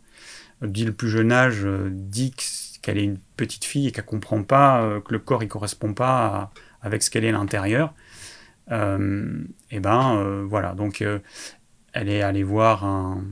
[0.61, 2.33] dit le plus jeune âge, dit
[2.81, 5.93] qu'elle est une petite fille et qu'elle ne comprend pas que le corps ne correspond
[5.93, 7.93] pas à, avec ce qu'elle est à l'intérieur.
[8.71, 11.19] Euh, et ben euh, voilà, donc euh,
[11.93, 13.23] elle est allée voir un,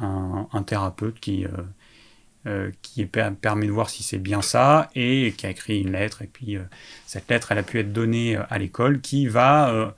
[0.00, 1.46] un, thérapeute qui,
[2.82, 6.22] qui permet de voir si c'est bien ça et qui a écrit une lettre.
[6.22, 6.56] Et puis
[7.06, 9.94] cette lettre, elle a pu être donnée à l'école qui va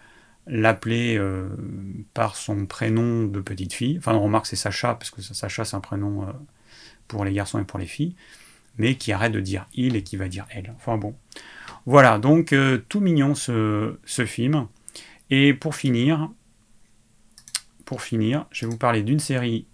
[0.46, 1.20] l'appeler
[2.14, 3.98] par son prénom de petite fille.
[3.98, 6.26] Enfin, on remarque c'est Sacha, parce que Sacha c'est un prénom
[7.10, 8.14] pour les garçons et pour les filles,
[8.78, 10.72] mais qui arrête de dire il et qui va dire elle.
[10.76, 11.14] Enfin bon.
[11.86, 14.68] Voilà, donc euh, tout mignon ce, film.
[15.30, 16.30] Et pour finir,
[17.84, 19.66] pour finir, je vais vous parler d'une série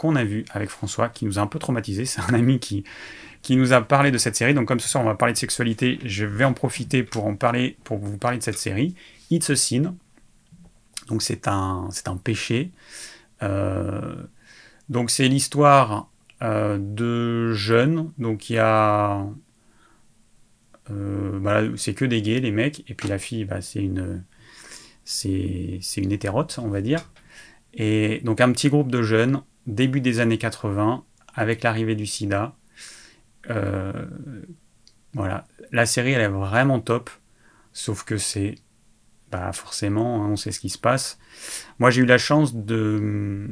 [0.00, 2.06] qu'on a vue avec François, qui nous a un peu traumatisé.
[2.06, 2.84] C'est un ami qui,
[3.50, 4.54] nous a parlé de cette série.
[4.54, 7.36] Donc comme ce soir on va parler de sexualité, je vais en profiter pour en
[7.36, 8.94] parler, pour vous parler de cette série.
[9.30, 9.94] It's a Sin.
[11.08, 12.70] Donc c'est un, c'est péché.
[13.42, 14.16] Euh,
[14.88, 16.08] donc c'est l'histoire
[16.42, 18.10] euh, de jeunes.
[18.18, 19.26] Donc il y a
[20.90, 24.24] euh, bah, c'est que des gays, les mecs, et puis la fille, bah, c'est une,
[25.04, 27.10] c'est, une hétérote, on va dire.
[27.74, 29.42] Et donc un petit groupe de jeunes,
[29.74, 31.04] début des années 80,
[31.34, 32.54] avec l'arrivée du sida,
[35.12, 37.10] voilà, la série elle est vraiment top,
[37.72, 38.54] sauf que c'est
[39.30, 41.18] bah forcément, hein, on sait ce qui se passe.
[41.78, 43.48] Moi, j'ai eu la chance de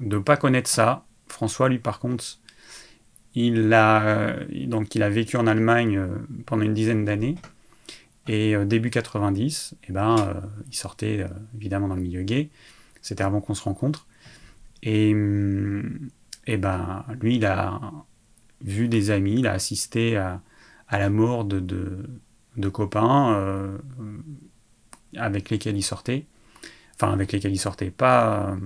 [0.00, 1.04] ne pas connaître ça.
[1.26, 2.24] François, lui, par contre,
[3.34, 4.34] il a,
[4.66, 6.08] donc, il a vécu en Allemagne euh,
[6.46, 7.36] pendant une dizaine d'années.
[8.26, 12.50] Et euh, début 90, eh ben, euh, il sortait évidemment dans le milieu gay.
[13.00, 14.06] C'était avant qu'on se rencontre.
[14.82, 15.10] Et,
[16.46, 17.80] et ben, lui, il a
[18.60, 20.42] vu des amis, il a assisté à,
[20.88, 21.60] à la mort de,
[22.58, 23.78] de copains euh,
[25.16, 26.26] avec lesquels il sortait.
[26.94, 28.56] Enfin, avec lesquels il sortait, pas euh,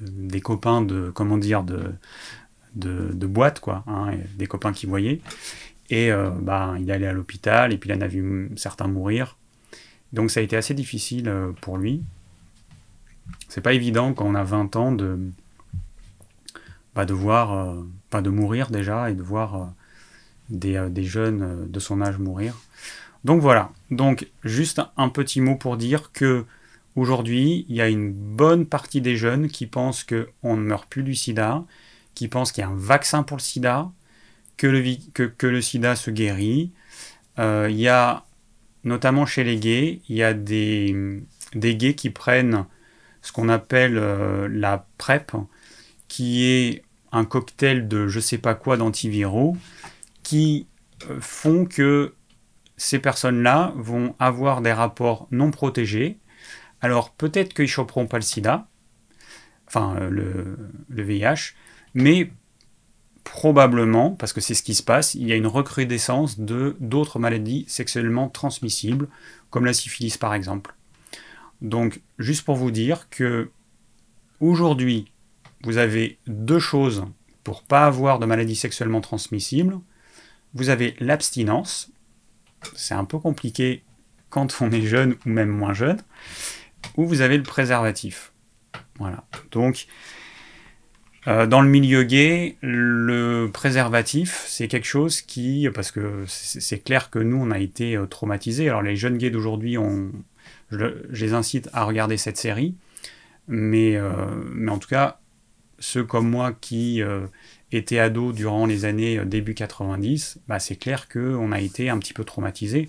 [0.00, 1.94] des copains de, comment dire, de,
[2.74, 5.20] de, boîte, quoi, hein, des copains qu'il voyait.
[5.88, 9.38] Et euh, bah, il allait à l'hôpital, et puis il en a vu certains mourir.
[10.12, 12.04] Donc ça a été assez difficile pour lui.
[13.48, 15.18] C'est pas évident quand on a 20 ans de,
[16.94, 17.76] bah, de voir,
[18.10, 22.54] pas de mourir déjà, et de voir euh, des, jeunes euh, de son âge mourir.
[23.24, 26.44] Donc voilà, donc juste un petit mot pour dire que
[26.94, 31.02] aujourd'hui, il y a une bonne partie des jeunes qui pensent qu'on ne meurt plus
[31.02, 31.64] du sida,
[32.14, 33.90] qui pensent qu'il y a un vaccin pour le sida,
[34.56, 36.70] que le, que, le sida se guérit.
[37.38, 38.24] Euh, il y a,
[38.84, 41.20] notamment chez les gays, il y a des,
[41.54, 42.64] des gays qui prennent
[43.26, 43.96] ce qu'on appelle
[44.46, 45.32] la PrEP,
[46.06, 49.56] qui est un cocktail de je sais pas quoi d'antiviraux,
[50.22, 50.68] qui
[51.10, 52.14] euh, font que
[52.76, 56.18] ces personnes-là vont avoir des rapports non protégés.
[56.80, 58.68] Alors peut-être qu'ils choperont pas le sida,
[59.66, 60.58] enfin euh, le,
[60.88, 61.54] le VIH,
[61.94, 62.30] mais
[63.24, 67.18] probablement, parce que c'est ce qui se passe, il y a une recrudescence de d'autres
[67.18, 69.08] maladies sexuellement transmissibles,
[69.50, 70.74] comme la syphilis par exemple.
[71.62, 73.50] Donc, juste pour vous dire que
[74.40, 75.10] aujourd'hui,
[75.62, 77.04] vous avez deux choses
[77.44, 79.80] pour pas avoir de maladies sexuellement transmissibles
[80.56, 81.92] vous avez l'abstinence.
[82.74, 83.82] C'est un peu compliqué
[84.30, 85.98] quand on est jeune ou même moins jeune.
[86.96, 88.32] Ou vous avez le préservatif.
[88.98, 89.24] Voilà.
[89.50, 89.86] Donc,
[91.26, 97.10] euh, dans le milieu gay, le préservatif, c'est quelque chose qui, parce que c'est clair
[97.10, 98.68] que nous, on a été euh, traumatisés.
[98.68, 99.76] Alors, les jeunes gays d'aujourd'hui,
[100.70, 102.74] je, les incite à regarder cette série.
[103.48, 105.20] Mais, euh, en tout cas,
[105.78, 107.02] ceux comme moi qui
[107.72, 111.98] était ado durant les années euh, début 90, bah c'est clair qu'on a été un
[111.98, 112.88] petit peu traumatisé.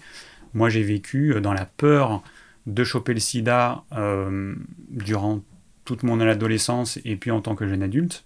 [0.53, 2.23] Moi, j'ai vécu euh, dans la peur
[2.65, 4.55] de choper le sida euh,
[4.89, 5.41] durant
[5.85, 8.25] toute mon adolescence et puis en tant que jeune adulte.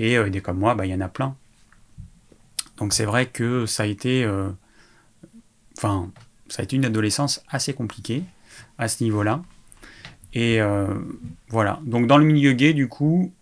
[0.00, 1.36] Et des comme moi, bah, il y en a plein.
[2.78, 4.24] Donc c'est vrai que ça a été
[6.72, 8.24] une adolescence assez compliquée
[8.78, 9.42] à ce niveau-là.
[10.32, 10.60] Et
[11.48, 11.80] voilà.
[11.84, 13.32] Donc dans le milieu gay, du coup,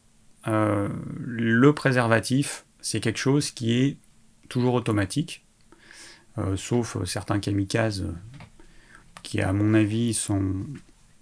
[0.48, 3.96] euh, le préservatif, c'est quelque chose qui est
[4.48, 5.44] toujours automatique,
[6.38, 8.06] euh, sauf certains kamikazes
[9.22, 10.52] qui, à mon avis, sont,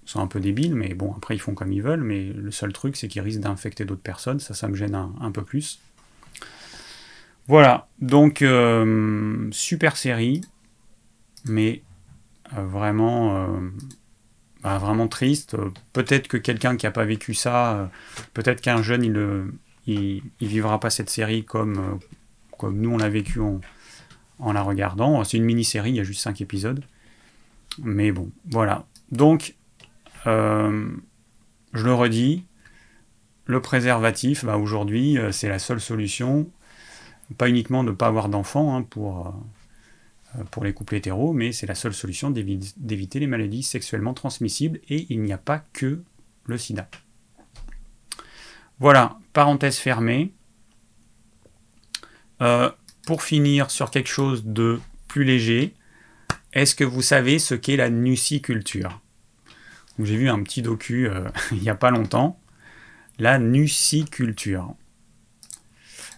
[0.06, 2.72] sont un peu débiles, mais bon, après, ils font comme ils veulent, mais le seul
[2.72, 5.80] truc, c'est qu'ils risquent d'infecter d'autres personnes, ça, ça me gêne un, peu plus.
[7.46, 10.40] Voilà, donc, euh, super série,
[11.44, 11.82] mais
[12.52, 13.56] vraiment
[14.62, 15.56] bah, vraiment triste.
[15.92, 17.86] Peut-être que quelqu'un qui n'a pas vécu ça, euh,
[18.34, 19.46] peut-être qu'un jeune, il ne
[19.86, 21.96] il, vivra pas cette série comme, euh,
[22.58, 25.22] comme nous on l'a vécu en, la regardant.
[25.24, 26.84] C'est une mini-série, il y a juste 5 épisodes.
[27.78, 28.84] Mais bon, voilà.
[29.12, 29.54] Donc,
[30.26, 30.88] euh,
[31.72, 32.44] je le redis,
[33.46, 36.50] le préservatif, bah, aujourd'hui, c'est la seule solution.
[37.38, 39.30] Pas uniquement de ne pas avoir d'enfants hein, pour euh,
[40.50, 45.06] pour les couples hétéros, mais c'est la seule solution d'éviter les maladies sexuellement transmissibles et
[45.10, 46.02] il n'y a pas que
[46.46, 46.88] le sida.
[48.78, 50.32] Voilà, parenthèse fermée.
[52.40, 52.70] Euh,
[53.06, 55.74] pour finir sur quelque chose de plus léger,
[56.52, 59.00] est-ce que vous savez ce qu'est la nuciculture?
[59.98, 62.40] J'ai vu un petit docu euh, il n'y a pas longtemps.
[63.18, 64.74] La nuciculture.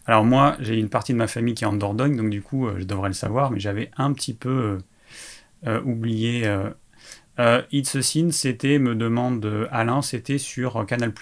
[0.06, 2.66] Alors moi, j'ai une partie de ma famille qui est en Dordogne, donc du coup,
[2.66, 4.78] euh, je devrais le savoir, mais j'avais un petit peu euh,
[5.66, 6.42] euh, oublié.
[7.38, 11.12] It's a Sin, c'était, me demande Alain, c'était sur Canal+.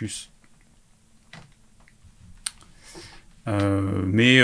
[3.46, 4.40] mais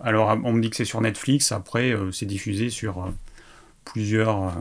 [0.00, 1.52] alors, on me dit que c'est sur Netflix.
[1.52, 3.12] Après, c'est diffusé sur
[3.84, 4.52] plusieurs,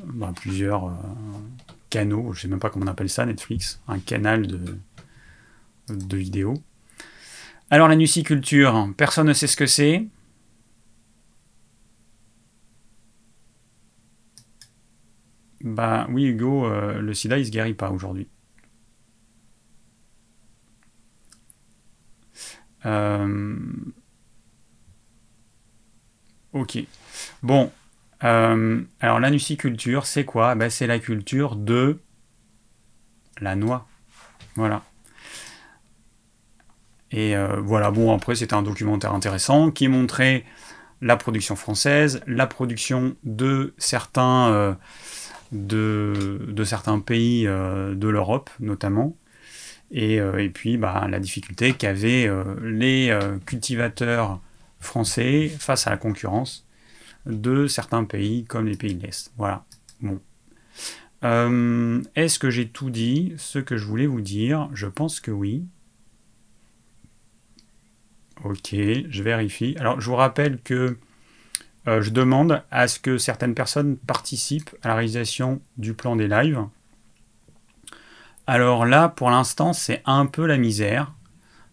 [0.00, 0.92] bah, plusieurs
[1.90, 2.32] canaux.
[2.32, 3.80] Je sais même pas comment on appelle ça, Netflix.
[3.88, 4.78] Un canal de,
[5.88, 6.62] de vidéos.
[7.70, 10.06] Alors la nuciculture, personne ne sait ce que c'est.
[15.62, 18.28] Bah oui Hugo, euh, le sida il se guérit pas aujourd'hui.
[22.86, 23.56] Euh,
[26.52, 26.78] ok.
[27.42, 27.72] Bon.
[28.24, 30.54] Euh, alors la nuciculture, c'est quoi?
[30.54, 31.98] Ben, C'est la culture de
[33.40, 33.86] la noix.
[34.56, 34.82] Voilà.
[37.12, 40.44] Et voilà, bon, après, c'était un documentaire intéressant qui montrait
[41.00, 44.78] la production française, la production de certains,
[45.50, 49.16] de, certains pays de l'Europe, notamment.
[49.96, 54.40] Euh, et, puis bah, la difficulté qu'avaient euh, les euh, cultivateurs
[54.78, 56.66] français face à la concurrence
[57.26, 59.32] de certains pays comme les pays de l'Est.
[59.36, 59.64] Voilà.
[60.00, 60.20] Bon.
[62.14, 63.34] Est-ce que j'ai tout dit?
[63.36, 65.64] Ce que je voulais vous dire Je pense que oui.
[68.44, 69.76] Ok, je vérifie.
[69.78, 70.96] Alors je vous rappelle que
[71.86, 76.64] je demande à ce que certaines personnes participent à la réalisation du plan des lives.
[78.46, 81.12] Alors là, pour l'instant, c'est un peu la misère,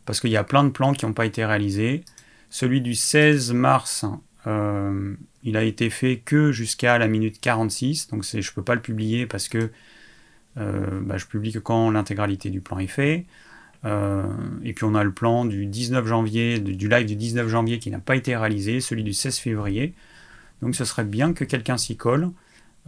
[0.05, 2.03] parce qu'il y a plein de plans qui n'ont pas été réalisés.
[2.51, 4.05] Celui du 16 mars,
[4.45, 8.75] euh, il a été fait que jusqu'à la minute 46, donc je ne peux pas
[8.75, 9.71] le publier parce que
[10.57, 13.25] euh, bah, je publie que quand l'intégralité du plan est fait.
[13.87, 14.23] Euh,
[14.63, 17.89] et puis on a le plan du 19 janvier, du live du 19 janvier qui
[17.89, 19.93] n'a pas été réalisé, celui du 16 février.
[20.61, 22.31] Donc ce serait bien que quelqu'un s'y colle.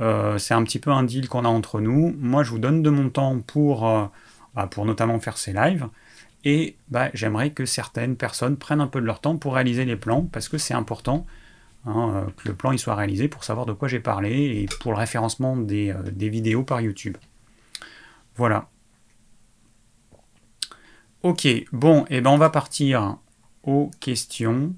[0.02, 2.16] Euh, c'est un petit peu un deal qu'on a entre nous.
[2.20, 4.06] Moi, je vous donne de mon temps pour, euh,
[4.56, 5.88] bah, notamment faire ces lives.
[6.46, 9.98] Et bah, j'aimerais que certaines personnes prennent un peu de leur temps pour réaliser les
[9.98, 11.26] plans, parce que c'est important
[11.86, 14.32] hein, que le plan il soit réalisé pour savoir de quoi j'ai parlé
[14.62, 17.18] et pour le référencement des, vidéos par YouTube.
[18.38, 18.70] Voilà.
[21.22, 23.18] Ok, bon, et eh ben on va partir
[23.64, 24.74] aux questions.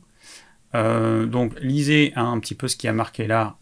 [0.74, 3.58] donc lisez un petit peu ce qui a marqué là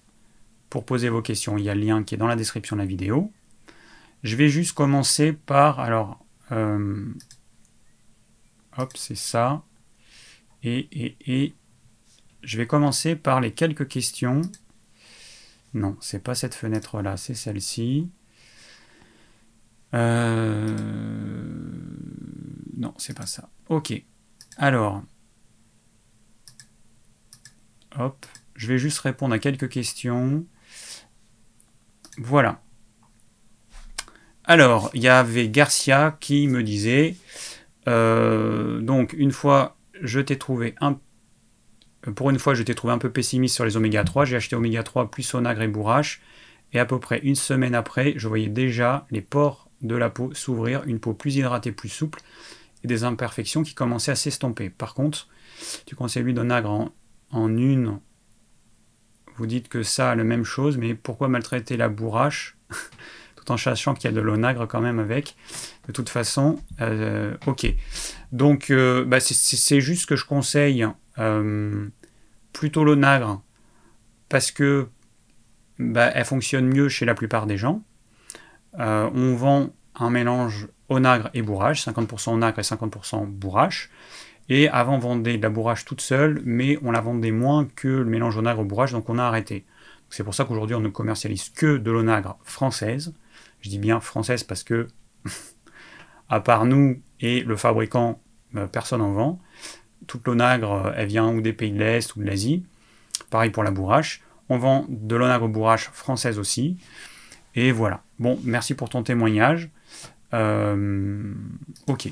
[0.70, 1.58] pour poser vos questions.
[1.58, 3.32] Il y a le lien qui est dans la description de la vidéo.
[4.24, 7.06] Je vais juste commencer par, alors, euh,
[8.78, 9.64] hop, c'est ça.
[10.64, 11.54] Et, et, et,
[12.44, 14.42] je vais commencer par les quelques questions.
[15.74, 18.10] Non, c'est pas cette fenêtre-là, c'est celle-ci.
[19.94, 20.78] Euh,
[22.80, 23.50] non, c'est pas ça.
[23.68, 23.94] Ok.
[24.58, 25.04] Alors,
[27.98, 30.46] hop, je vais juste répondre à quelques questions.
[32.18, 32.62] Voilà.
[34.46, 37.16] Alors, il y avait Garcia qui me disait,
[37.88, 41.00] euh, donc une fois, je t'ai trouvé un
[42.16, 44.24] pour une fois, je t'ai trouvé un peu pessimiste sur les oméga 3.
[44.24, 46.22] J'ai acheté oméga 3 plus Onagre et bourrache.
[46.72, 50.34] Et à peu près une semaine après, je voyais déjà les pores de la peau
[50.34, 52.22] s'ouvrir, une peau plus hydratée, plus souple,
[52.84, 54.70] des imperfections qui commençaient à s'estomper.
[54.70, 55.28] Par contre,
[55.86, 56.90] tu conseilles lui d'Onagre en,
[57.32, 58.00] en une
[59.40, 62.58] vous dites que ça a la même chose, mais pourquoi maltraiter la bourrache
[63.38, 65.38] tout en sachant qu'il y a de l'onagre quand même avec?
[65.88, 67.74] De toute façon, euh, ok.
[68.34, 70.86] Donc, euh, bah, c'est juste que je conseille
[71.20, 71.88] euh,
[72.52, 73.42] plutôt l'onagre
[74.28, 74.90] parce que
[75.80, 77.82] bah, elle fonctionne mieux chez la plupart des gens.
[78.74, 83.90] on vend un mélange onagre et bourrage, 50% onagre et 50% bourrache.
[84.50, 87.88] Et avant, on vendait de la bourrage toute seule, mais on la vendait moins que
[87.88, 89.66] le mélange onagre-bourrage, donc on a arrêté.
[90.10, 93.14] C'est pour ça qu'aujourd'hui, on ne commercialise que de l'onagre française.
[93.62, 94.88] Je dis bien française parce que,
[96.30, 98.20] à part nous et le fabricant,
[98.56, 99.40] euh, personne n'en vend.
[100.08, 102.66] Toute l'onagre, euh, elle vient ou des pays de l'Est ou de l'Asie.
[103.30, 104.24] Pareil pour la bourrache.
[104.50, 106.78] On vend de l'onagre bourrache française aussi.
[107.54, 108.02] Et voilà.
[108.18, 109.70] Bon, merci pour ton témoignage.
[110.34, 111.34] Euh,
[111.88, 112.10] ok.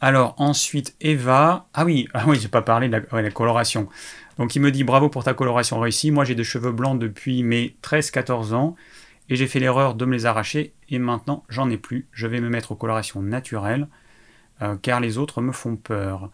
[0.00, 1.68] Alors ensuite, Eva.
[1.74, 3.88] Ah oui, ah oui, j'ai pas parlé de la, coloration.
[4.38, 6.10] Donc il me dit bravo pour ta coloration réussie.
[6.10, 8.76] Moi j'ai des cheveux blancs depuis mes 13-14 ans
[9.28, 12.06] et j'ai fait l'erreur de me les arracher et maintenant j'en ai plus.
[12.12, 13.88] Je vais me mettre aux colorations naturelles
[14.62, 16.30] euh, car les autres me font peur.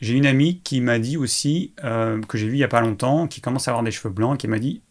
[0.00, 2.80] J'ai une amie qui m'a dit aussi, euh, que j'ai vu il y a pas
[2.80, 4.82] longtemps, qui commence à avoir des cheveux blancs, qui m'a dit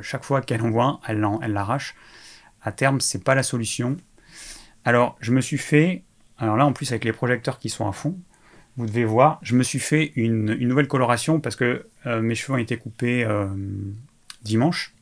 [0.00, 1.94] chaque fois qu'elle en voit elle l'arrache.
[2.66, 3.96] À terme, c'est pas la solution.
[4.84, 6.04] Alors, je me suis fait
[6.38, 8.18] alors là, en plus, avec les projecteurs qui sont à fond,
[8.76, 12.54] vous devez voir, je me suis fait une, nouvelle coloration parce que euh, mes cheveux
[12.54, 13.48] ont été coupés euh,
[14.42, 14.94] dimanche.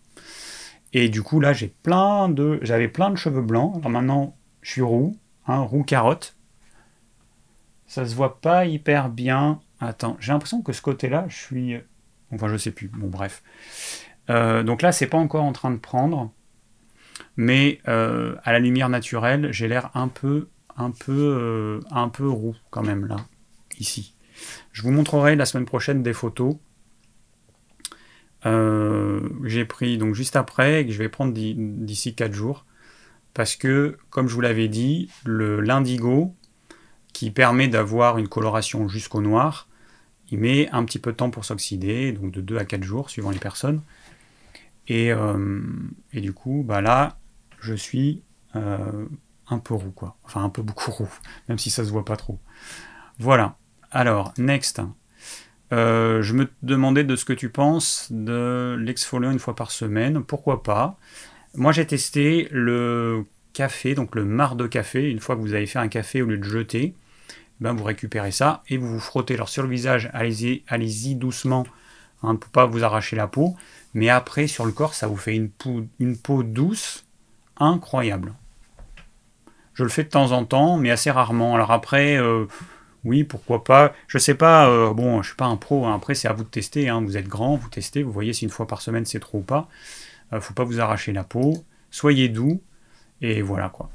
[0.93, 3.75] Et du coup, là, j'ai plein de, j'avais plein de cheveux blancs.
[3.79, 5.17] Alors maintenant, je suis roux,
[5.49, 6.37] hein, roux carotte.
[7.89, 9.61] Ça se voit pas hyper bien.
[9.81, 11.77] Attends, j'ai l'impression que ce côté-là, je suis,
[12.33, 12.87] enfin, je sais plus.
[12.87, 13.43] Bon, bref.
[14.31, 16.33] Euh, donc là, c'est pas encore en train de prendre,
[17.37, 21.81] mais à la lumière naturelle, j'ai l'air un peu un euh,
[22.21, 23.17] roux quand même là,
[23.79, 24.15] ici.
[24.73, 26.57] Je vous montrerai la semaine prochaine des photos
[28.47, 32.65] euh, j'ai pris donc juste après et que je vais prendre d'ici 4 jours.
[33.33, 36.35] Parce que, comme je vous l'avais dit, le l'indigo
[37.13, 39.69] qui permet d'avoir une coloration jusqu'au noir,
[40.31, 43.11] il met un petit peu de temps pour s'oxyder, donc de 2 à 4 jours
[43.11, 43.83] suivant les personnes.
[44.89, 45.61] Et, euh,
[46.13, 47.17] et du coup, bah là,
[47.65, 48.23] je suis
[48.57, 49.07] euh,
[49.49, 50.17] un peu roux, quoi.
[50.25, 51.09] Enfin, un peu beaucoup roux,
[51.49, 52.39] même si ça se voit pas trop.
[53.19, 53.57] Voilà.
[53.91, 54.83] Alors, next.
[55.73, 60.23] Euh, je me demandais de ce que tu penses de l'exfoliant une fois par semaine.
[60.23, 60.99] Pourquoi pas?
[61.55, 65.11] Moi, j'ai testé le café, donc le marc de café.
[65.11, 66.95] Une fois que vous avez fait un café, au lieu de jeter,
[67.61, 69.35] ben vous récupérez ça et vous vous frottez.
[69.35, 71.67] Alors, sur le visage, allez-y allez doucement
[72.23, 73.57] hein, pour pas vous arracher la peau.
[73.95, 77.04] Mais après, sur le corps, ça vous fait une peau douce,
[77.59, 78.35] incroyable.
[79.75, 81.55] Je le fais de temps en temps, mais assez rarement.
[81.55, 82.47] Alors après, euh,
[83.05, 83.93] oui, pourquoi pas.
[84.07, 85.87] Je sais pas, euh, bon, je suis pas un pro.
[85.87, 85.95] Hein.
[85.95, 86.89] Après, c'est à vous de tester.
[86.89, 87.03] Hein.
[87.03, 89.43] Vous êtes grand, vous testez, vous voyez si une fois par semaine c'est trop ou
[89.43, 89.69] pas.
[90.33, 91.65] euh, faut pas vous arracher la peau.
[91.91, 92.63] Soyez doux.
[93.21, 93.91] Et voilà quoi.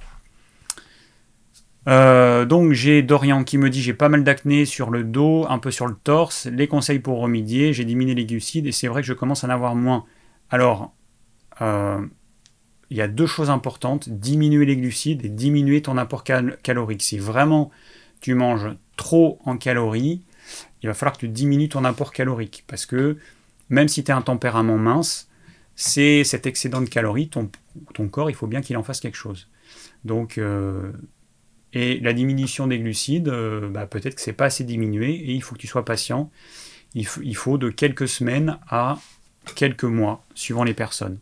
[2.45, 5.71] donc j'ai Dorian qui me dit j'ai pas mal d'acné sur le dos, un peu
[5.71, 6.47] sur le torse.
[6.47, 9.47] Les conseils pour remédier, j'ai diminué les glucides et c'est vrai que je commence à
[9.47, 10.05] en avoir moins.
[10.49, 10.93] Alors,
[12.89, 17.03] il y a deux choses importantes, diminuer les glucides et diminuer ton apport calorique.
[17.03, 17.71] Si vraiment
[18.21, 20.21] tu manges trop en calories,
[20.81, 22.63] il va falloir que tu diminues ton apport calorique.
[22.67, 23.17] Parce que
[23.69, 25.29] même si tu as un tempérament mince,
[25.75, 27.49] c'est cet excédent de calories, ton,
[28.09, 29.47] corps, il faut bien qu'il en fasse quelque chose.
[30.03, 30.91] Donc, euh,
[31.73, 35.41] et la diminution des glucides, euh, bah, peut-être que c'est pas assez diminué et il
[35.43, 36.31] faut que tu sois patient.
[36.95, 38.97] Il faut de quelques semaines à
[39.55, 41.19] quelques mois, suivant les personnes.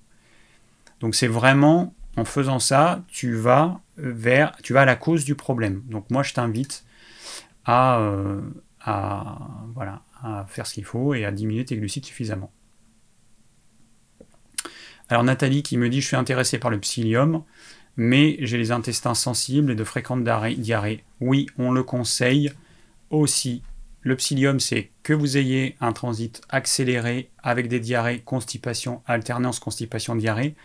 [0.99, 5.35] Donc c'est vraiment en faisant ça, tu vas vers, tu vas à la cause du
[5.35, 5.83] problème.
[5.85, 6.83] Donc moi je t'invite
[7.65, 8.41] à, euh,
[8.81, 9.37] à,
[9.75, 12.51] voilà, à faire ce qu'il faut et à diminuer tes glucides suffisamment.
[15.09, 17.43] Alors Nathalie qui me dit je suis intéressée par le psyllium,
[17.95, 21.03] mais j'ai les intestins sensibles et de fréquentes diarrhées.
[21.19, 22.51] Oui, on le conseille
[23.09, 23.63] aussi.
[24.01, 30.55] Le psyllium, c'est que vous ayez un transit accéléré avec des diarrhées, constipation, alternance constipation-diarrhée.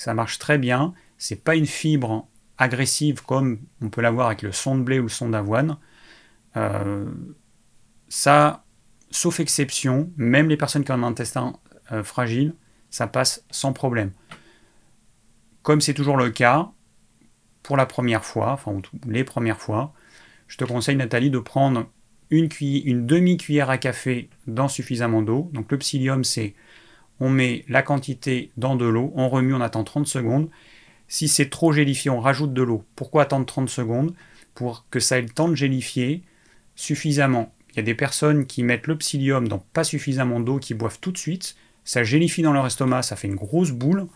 [0.00, 0.94] Ça marche très bien.
[1.18, 2.26] C'est pas une fibre
[2.56, 5.76] agressive comme on peut l'avoir avec le son de blé ou le son d'avoine.
[6.56, 7.04] Euh,
[8.08, 8.64] ça,
[9.10, 11.58] sauf exception, même les personnes qui ont un intestin
[11.92, 12.54] euh, fragile,
[12.88, 14.12] ça passe sans problème.
[15.60, 16.70] Comme c'est toujours le cas,
[17.62, 19.92] pour la première fois, enfin les premières fois,
[20.48, 21.90] je te conseille Nathalie de prendre
[22.30, 25.50] une, une demi-cuillère à café dans suffisamment d'eau.
[25.52, 26.54] Donc le psyllium c'est
[27.20, 30.48] on met la quantité dans de l'eau, on remue, on attend 30 secondes.
[31.06, 32.84] Si c'est trop gélifié, on rajoute de l'eau.
[32.96, 34.14] Pourquoi attendre 30 secondes
[34.54, 36.22] Pour que ça ait le temps de gélifier
[36.74, 37.52] suffisamment?
[37.70, 40.98] Il y a des personnes qui mettent le psyllium dans pas suffisamment d'eau, qui boivent
[41.00, 41.56] tout de suite.
[41.84, 44.06] Ça gélifie dans leur estomac, ça fait une grosse boule.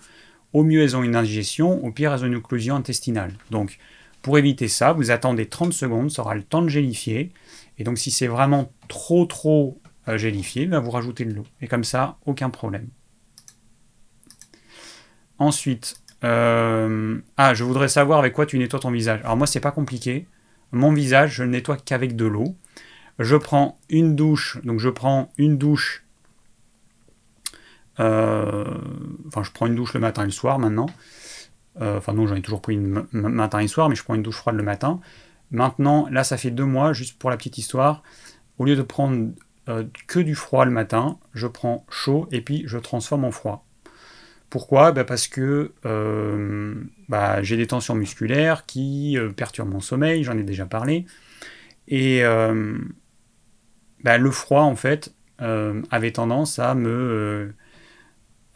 [0.52, 3.34] Au mieux, elles ont une indigestion, au pire, elles ont une occlusion intestinale.
[3.50, 3.78] Donc,
[4.22, 7.32] pour éviter ça, vous attendez 30 secondes, ça aura le temps de gélifier.
[7.78, 9.78] Et donc, si c'est vraiment trop, trop
[10.16, 11.44] gélifier, va vous rajoutez de l'eau.
[11.60, 12.88] Et comme ça, aucun problème.
[15.38, 19.20] Ensuite, euh, ah, je voudrais savoir avec quoi tu nettoies ton visage.
[19.24, 20.26] Alors moi, c'est pas compliqué.
[20.72, 22.56] Mon visage, je le nettoie qu'avec de l'eau.
[23.18, 26.04] Je prends une douche, donc je prends une douche.
[28.00, 28.64] Euh,
[29.28, 30.86] enfin, je prends une douche le matin et le soir maintenant.
[31.80, 34.22] Euh, enfin, non, j'en ai toujours pris une matin et soir, mais je prends une
[34.22, 35.00] douche froide le matin.
[35.50, 38.02] Maintenant, là, ça fait deux mois, juste pour la petite histoire.
[38.58, 39.30] Au lieu de prendre
[39.68, 43.66] euh, que du froid le matin, je prends chaud et puis je transforme en froid.
[44.50, 44.92] Pourquoi?
[44.92, 46.74] Bah, Parce que euh,
[47.08, 51.06] bah, j'ai des tensions musculaires qui euh, perturbent mon sommeil, j'en ai déjà parlé.
[51.88, 52.22] Et
[54.02, 57.54] bah, le froid, en fait, avait tendance à me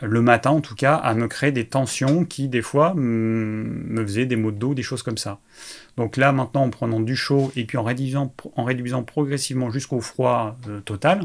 [0.00, 4.26] le matin en tout cas, à me créer des tensions qui des fois me faisaient
[4.26, 5.40] des maux de dos, des choses comme ça.
[5.96, 10.00] Donc là maintenant en prenant du chaud et puis en réduisant, en réduisant progressivement jusqu'au
[10.00, 11.22] froid euh, total,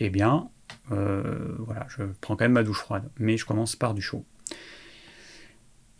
[0.00, 0.48] eh bien
[0.90, 4.24] euh, voilà, je prends quand même ma douche froide, mais je commence par du chaud.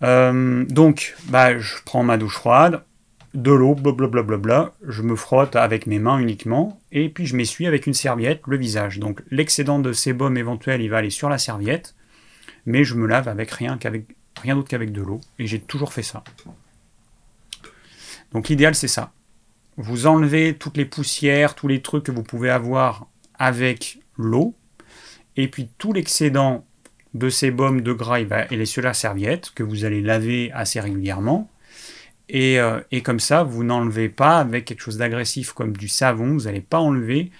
[0.02, 2.82] Euh, donc bah, je prends ma douche froide,
[3.34, 7.86] de l'eau, blablabla, je me frotte avec mes mains uniquement, et puis je m'essuie avec
[7.86, 8.98] une serviette le visage.
[8.98, 11.94] Donc l'excédent de sébum éventuel, il va aller sur la serviette,
[12.66, 14.04] mais je me lave avec rien qu'avec
[14.40, 16.24] rien d'autre qu'avec de l'eau, et j'ai toujours fait ça.
[18.32, 19.12] Donc l'idéal c'est ça.
[19.76, 23.06] Vous enlevez toutes les poussières, tous les trucs que vous pouvez avoir
[23.38, 24.54] avec l'eau,
[25.36, 26.66] et puis tout l'excédent
[27.14, 30.80] de sébum, de gras, il, va, est sur la serviette que vous allez laver assez
[30.80, 31.50] régulièrement.
[32.34, 36.44] Euh, et, comme ça, vous n'enlevez pas avec quelque chose d'agressif comme du savon, vous
[36.44, 37.30] n'allez pas enlever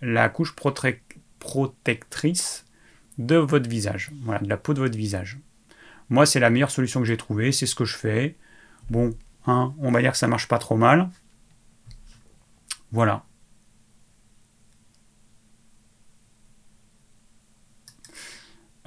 [0.00, 0.54] la couche
[1.38, 2.64] protectrice
[3.18, 5.38] de votre visage, voilà, de la peau de votre visage.
[6.10, 8.36] Moi, c'est la meilleure solution que j'ai trouvée, c'est ce que je fais.
[8.90, 9.14] Bon,
[9.46, 11.08] hein, on va dire que ça marche pas trop mal.
[12.90, 13.24] Voilà.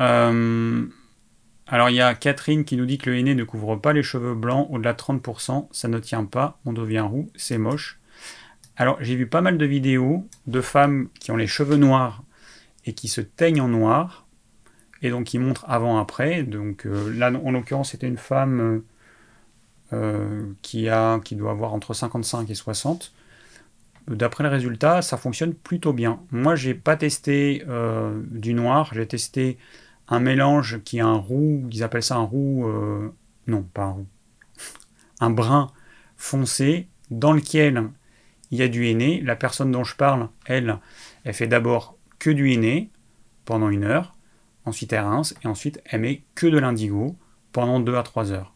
[0.01, 0.85] Euh,
[1.67, 4.03] alors il y a Catherine qui nous dit que le henné ne couvre pas les
[4.03, 7.99] cheveux blancs au-delà de 30%, ça ne tient pas, on devient roux, c'est moche.
[8.77, 12.23] Alors j'ai vu pas mal de vidéos de femmes qui ont les cheveux noirs
[12.85, 14.27] et qui se teignent en noir,
[15.01, 16.43] et donc qui montrent avant-après.
[16.43, 18.83] Donc euh, là en l'occurrence c'était une femme
[19.91, 20.85] euh, qui,
[21.31, 23.11] doit avoir entre 55 et 60.
[24.07, 26.19] D'après le résultat, ça fonctionne plutôt bien.
[26.29, 27.65] Moi, j'ai pas testé
[28.29, 29.57] du noir, j'ai testé
[30.07, 33.13] un mélange qui est un roux, ils appellent ça un roux, euh,
[33.47, 34.07] non pas un roux,
[35.19, 35.71] un brun
[36.17, 37.89] foncé dans lequel
[38.51, 39.21] il y a du henné.
[39.21, 40.77] La personne dont je parle, elle,
[41.23, 42.89] elle fait d'abord que du henné
[43.45, 44.15] pendant une heure,
[44.65, 47.15] ensuite elle rince et ensuite elle met que de l'indigo
[47.51, 48.53] pendant 2 à 3 heures.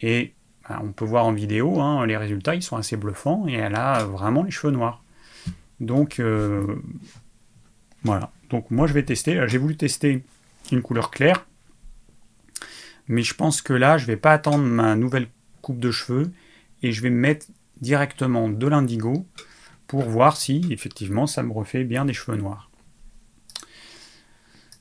[0.00, 0.34] Et
[0.68, 3.74] bah, on peut voir en vidéo, hein, les résultats ils sont assez bluffants et elle
[3.74, 5.02] a vraiment les cheveux noirs.
[5.80, 6.80] Donc euh,
[8.04, 8.30] voilà.
[8.50, 9.40] Donc moi je vais tester.
[9.48, 10.24] J'ai voulu tester
[10.72, 11.46] une couleur claire.
[13.08, 15.28] Mais je pense que là, je vais pas attendre ma nouvelle
[15.62, 16.30] coupe de cheveux
[16.82, 17.46] et je vais me mettre
[17.80, 19.26] directement de l'indigo
[19.86, 22.70] pour voir si effectivement ça me refait bien des cheveux noirs.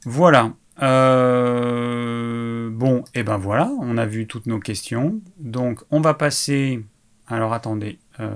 [0.04, 0.54] Voilà.
[0.82, 5.22] Euh, bon, et ben voilà, on a vu toutes nos questions.
[5.40, 6.86] Donc on va passer.
[7.28, 8.00] Alors attendez.
[8.20, 8.36] Euh,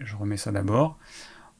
[0.00, 0.98] je remets ça d'abord.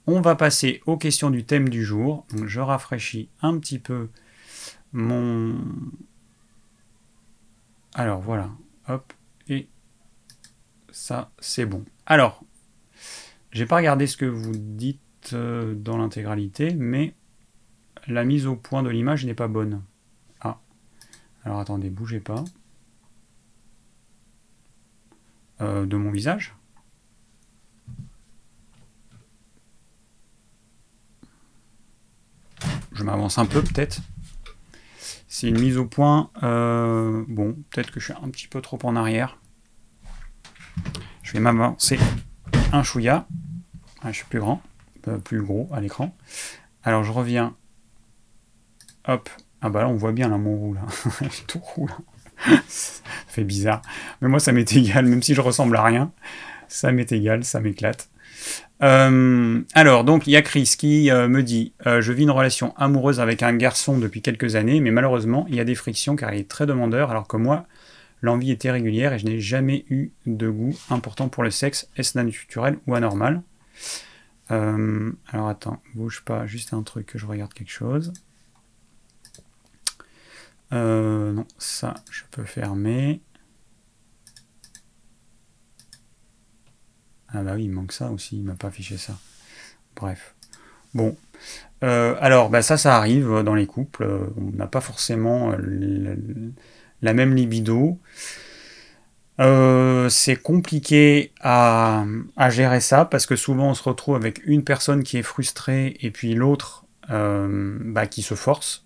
[0.06, 2.26] On va passer aux questions du thème du jour.
[2.44, 4.08] je rafraîchis un petit peu
[4.92, 5.58] mon...
[7.94, 8.50] Alors voilà,
[8.88, 9.12] hop,
[9.48, 9.68] et
[10.90, 11.84] ça c'est bon.
[12.06, 12.42] Alors,
[13.52, 15.00] j'ai pas regardé ce que vous dites
[15.34, 17.14] euh, dans l'intégralité, mais
[18.06, 19.82] la mise au point de l'image n'est pas bonne.
[20.40, 20.58] Ah,
[21.44, 22.44] alors attendez, bougez pas.
[25.60, 26.56] Euh, de mon visage
[33.02, 34.00] je m'avance un peu peut-être.
[35.26, 36.30] C'est une mise au point.
[36.44, 39.38] Euh, bon, peut-être que je suis un petit peu trop en arrière.
[41.24, 41.98] Je vais m'avancer
[42.72, 43.26] un chouïa.
[44.02, 44.62] Ah, je suis plus grand,
[45.08, 46.16] euh, plus gros à l'écran.
[46.84, 47.56] Alors je reviens.
[49.08, 49.28] Hop.
[49.60, 50.82] Ah bah là on voit bien là mon roux là.
[51.48, 51.88] tout roux
[52.68, 53.82] ça fait bizarre.
[54.20, 56.12] Mais moi ça m'est égal, même si je ressemble à rien.
[56.68, 58.08] Ça m'est égal, ça m'éclate.
[58.82, 62.30] Euh, alors, donc, il y a Chris qui euh, me dit euh, Je vis une
[62.30, 66.16] relation amoureuse avec un garçon depuis quelques années, mais malheureusement, il y a des frictions
[66.16, 67.66] car il est très demandeur, alors que moi,
[68.22, 71.88] l'envie était régulière et je n'ai jamais eu de goût important pour le sexe.
[71.96, 73.42] Est-ce naturel ou anormal?
[74.48, 78.12] Alors, attends, bouge pas, juste un truc que je regarde quelque chose.
[80.70, 83.22] non, ça, je peux fermer.
[87.32, 89.18] Ah bah oui, il manque ça aussi, il m'a pas affiché ça.
[89.96, 90.34] Bref.
[90.94, 91.16] Bon.
[91.82, 94.06] Euh, alors, bah ça, ça arrive dans les couples.
[94.36, 96.16] On n'a pas forcément euh,
[97.00, 97.98] la, même libido.
[99.40, 102.04] Euh, c'est compliqué à,
[102.50, 106.10] gérer ça parce que souvent on se retrouve avec une personne qui est frustrée et
[106.10, 108.84] puis l'autre bah, qui se force.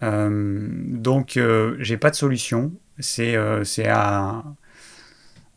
[0.00, 1.38] donc
[1.78, 2.72] j'ai pas de solution.
[2.98, 4.42] C'est à,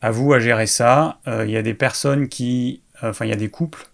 [0.02, 1.20] à vous à gérer ça.
[1.28, 3.86] Euh, il y a des personnes qui, euh, enfin il y a des couples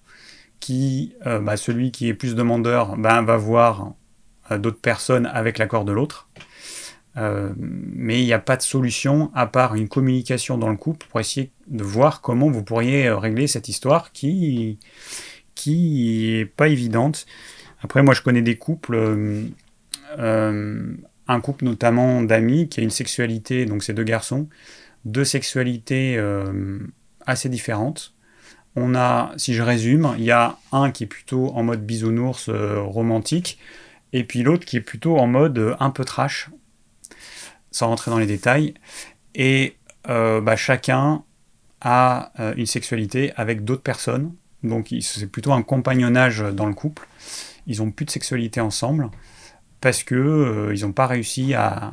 [0.59, 3.93] qui, euh, bah, celui qui est plus demandeur, ben, va voir
[4.51, 6.29] d'autres personnes avec l'accord de l'autre.
[7.15, 11.21] mais il n'y a pas de solution à part une communication dans le couple pour
[11.21, 14.79] essayer de voir comment vous pourriez régler cette histoire qui
[15.55, 17.27] qui pas évidente.
[17.83, 18.97] Après, moi, je connais des couples,
[20.17, 24.49] un couple notamment d'amis qui a une sexualité, donc ces deux garçons,
[25.11, 26.79] deux sexualités euh,
[27.27, 28.15] assez différentes.
[28.77, 32.49] On a, si je résume, il y a un qui est plutôt en mode bisounours
[32.49, 33.59] euh, romantique,
[34.13, 36.51] et puis l'autre qui est plutôt en mode euh, un peu trash,
[37.71, 38.75] sans rentrer dans les détails.
[39.35, 39.75] Et
[40.07, 41.23] bah, chacun
[41.83, 44.33] a une sexualité avec d'autres personnes,
[44.63, 47.07] donc c'est plutôt un compagnonnage dans le couple.
[47.67, 49.11] Ils n'ont plus de sexualité ensemble
[49.83, 51.93] parce que ils n'ont pas réussi à,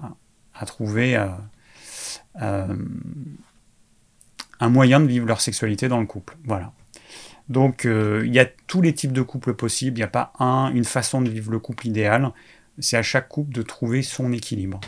[0.66, 1.18] trouver
[2.40, 2.78] un
[4.70, 6.36] moyen de vivre leur sexualité dans le couple.
[6.46, 6.72] Voilà.
[7.50, 10.34] Donc euh, il y a tous les types de couples possibles, il n'y a pas
[10.40, 12.32] un, une façon de vivre le couple idéal,
[12.80, 14.80] c'est à chaque couple de trouver son équilibre.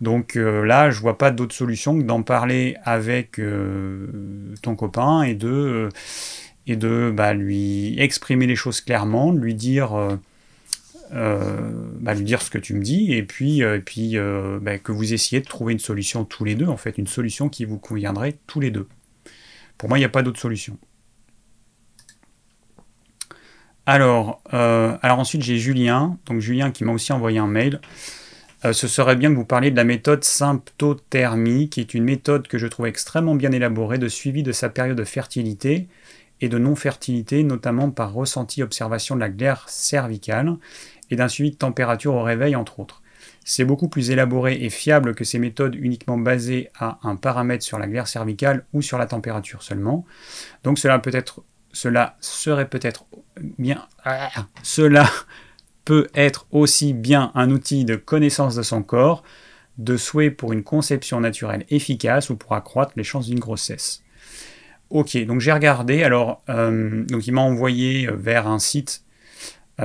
[0.00, 3.40] Donc euh, là, je vois pas d'autre solution que d'en parler avec
[4.62, 5.88] ton copain et de,
[6.66, 10.16] et de bah, lui exprimer les choses clairement, lui dire euh,
[11.12, 14.78] bah, lui dire ce que tu me dis et puis, euh, et puis euh, bah,
[14.78, 17.64] que vous essayez de trouver une solution tous les deux, en fait, une solution qui
[17.64, 18.88] vous conviendrait tous les deux.
[19.78, 20.78] Pour moi, il n'y a pas d'autre solution.
[23.84, 27.80] Alors, euh, alors ensuite j'ai Julien, donc Julien qui m'a aussi envoyé un mail.
[28.64, 32.46] Euh, ce serait bien que vous parliez de la méthode symptothermie, qui est une méthode
[32.46, 35.88] que je trouve extrêmement bien élaborée de suivi de sa période de fertilité
[36.40, 40.56] et de non-fertilité, notamment par ressenti observation de la glaire cervicale
[41.12, 43.02] et d'un suivi de température au réveil, entre autres.
[43.44, 47.78] C'est beaucoup plus élaboré et fiable que ces méthodes uniquement basées à un paramètre sur
[47.78, 50.06] la glaire cervicale ou sur la température seulement.
[50.64, 51.42] Donc cela peut être
[51.72, 53.04] cela serait peut-être
[53.58, 53.86] bien.
[54.62, 55.08] Cela
[55.84, 59.22] peut être aussi bien un outil de connaissance de son corps,
[59.78, 64.02] de souhait pour une conception naturelle efficace ou pour accroître les chances d'une grossesse.
[64.90, 66.04] Ok, donc j'ai regardé.
[66.04, 69.11] Alors, euh, donc il m'a envoyé vers un site euh,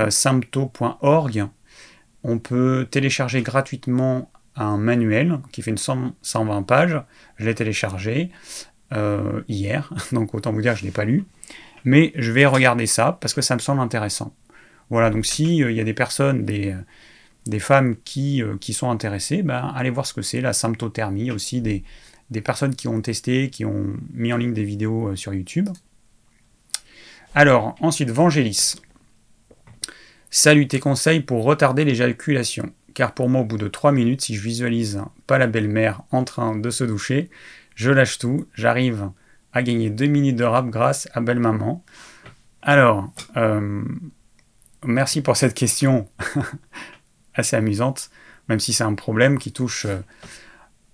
[0.08, 1.46] sympto.org.
[2.24, 7.00] On peut télécharger gratuitement un manuel qui fait une 120 pages.
[7.36, 8.30] Je l'ai téléchargé
[8.92, 11.24] euh, hier, donc autant vous dire que je ne l'ai pas lu
[11.84, 14.34] mais je vais regarder ça parce que ça me semble intéressant.
[14.90, 16.74] Voilà, donc s'il euh, y a des personnes, des,
[17.50, 21.60] euh, femmes qui, euh, sont intéressées, ben, allez voir ce que c'est, la symptothermie, aussi
[21.60, 25.68] des personnes qui ont testé, qui ont mis en ligne des vidéos sur YouTube.
[27.34, 28.76] Alors, ensuite, Vangelis.
[30.30, 32.70] Salut tes conseils pour retarder l'éjaculation.
[32.92, 36.24] Car pour moi, au bout de 3 minutes, si je visualise pas la belle-mère en
[36.24, 37.30] train de se doucher,
[37.74, 39.10] je lâche tout, j'arrive
[39.54, 41.82] a gagné 2 minutes de rap grâce à Belle Maman.
[42.60, 43.82] Alors, euh,
[44.84, 46.08] merci pour cette question
[47.34, 48.10] assez amusante,
[48.50, 50.00] même si c'est un problème qui touche euh,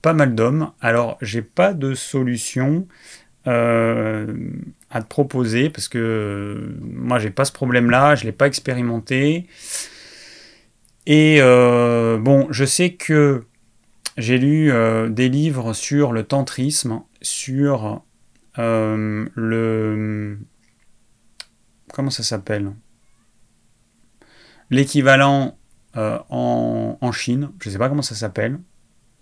[0.00, 0.70] pas mal d'hommes.
[0.80, 2.86] Alors, j'ai pas de solution
[3.46, 4.32] euh,
[4.90, 9.46] à te proposer parce que moi, j'ai pas ce problème-là, je l'ai pas expérimenté.
[11.06, 13.44] Et bon, je sais que
[14.16, 14.72] j'ai lu
[15.10, 18.02] des livres sur le tantrisme, sur
[18.58, 20.38] euh, le.
[21.92, 22.72] Comment ça s'appelle?
[24.70, 25.56] L'équivalent
[25.96, 28.58] euh, en, Chine, je sais pas comment ça s'appelle.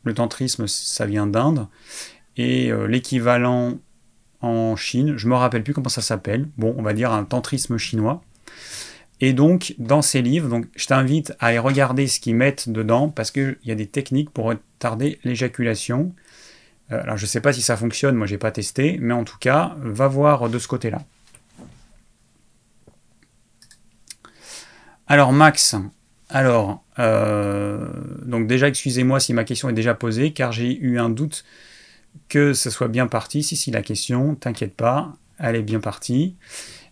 [0.05, 1.69] Le tantrisme, ça vient d'Inde.
[2.37, 3.75] Et euh, l'équivalent
[4.43, 6.49] en Chine, je me rappelle plus comment ça s'appelle.
[6.59, 8.23] Bon, on va dire un tantrisme chinois.
[9.21, 13.31] Et donc, dans ces livres, je t'invite à aller regarder ce qu'ils mettent dedans parce
[13.31, 16.13] qu'il y a des techniques pour retarder l'éjaculation.
[16.91, 19.23] Euh, alors je ne sais pas si ça fonctionne, moi j'ai pas testé, mais en
[19.23, 21.03] tout cas, va voir de ce côté-là.
[25.07, 25.77] Alors Max,
[26.29, 27.87] alors, euh,
[28.25, 31.45] donc déjà excusez-moi si ma question est déjà posée, car j'ai eu un doute
[32.33, 33.43] que ce soit bien parti.
[33.43, 36.35] Si, si, la question, t'inquiète pas, elle est bien partie.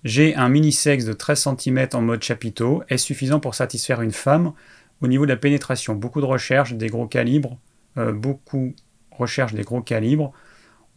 [0.04, 2.82] J'ai un mini-sexe de 13 cm en mode chapiteau.
[2.90, 4.52] Est-ce suffisant pour satisfaire une femme?
[5.00, 7.56] Au niveau de la pénétration Beaucoup de recherches, des gros calibres,
[7.96, 8.74] euh, beaucoup
[9.12, 10.30] recherche des gros calibres,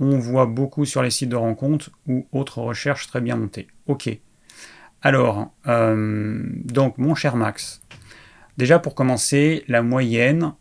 [0.01, 3.67] on voit beaucoup sur les sites de rencontres ou autres recherches très bien montées.
[3.87, 4.09] Ok.
[5.01, 7.81] Alors, euh, donc mon cher Max,
[8.57, 10.53] déjà pour commencer, la moyenne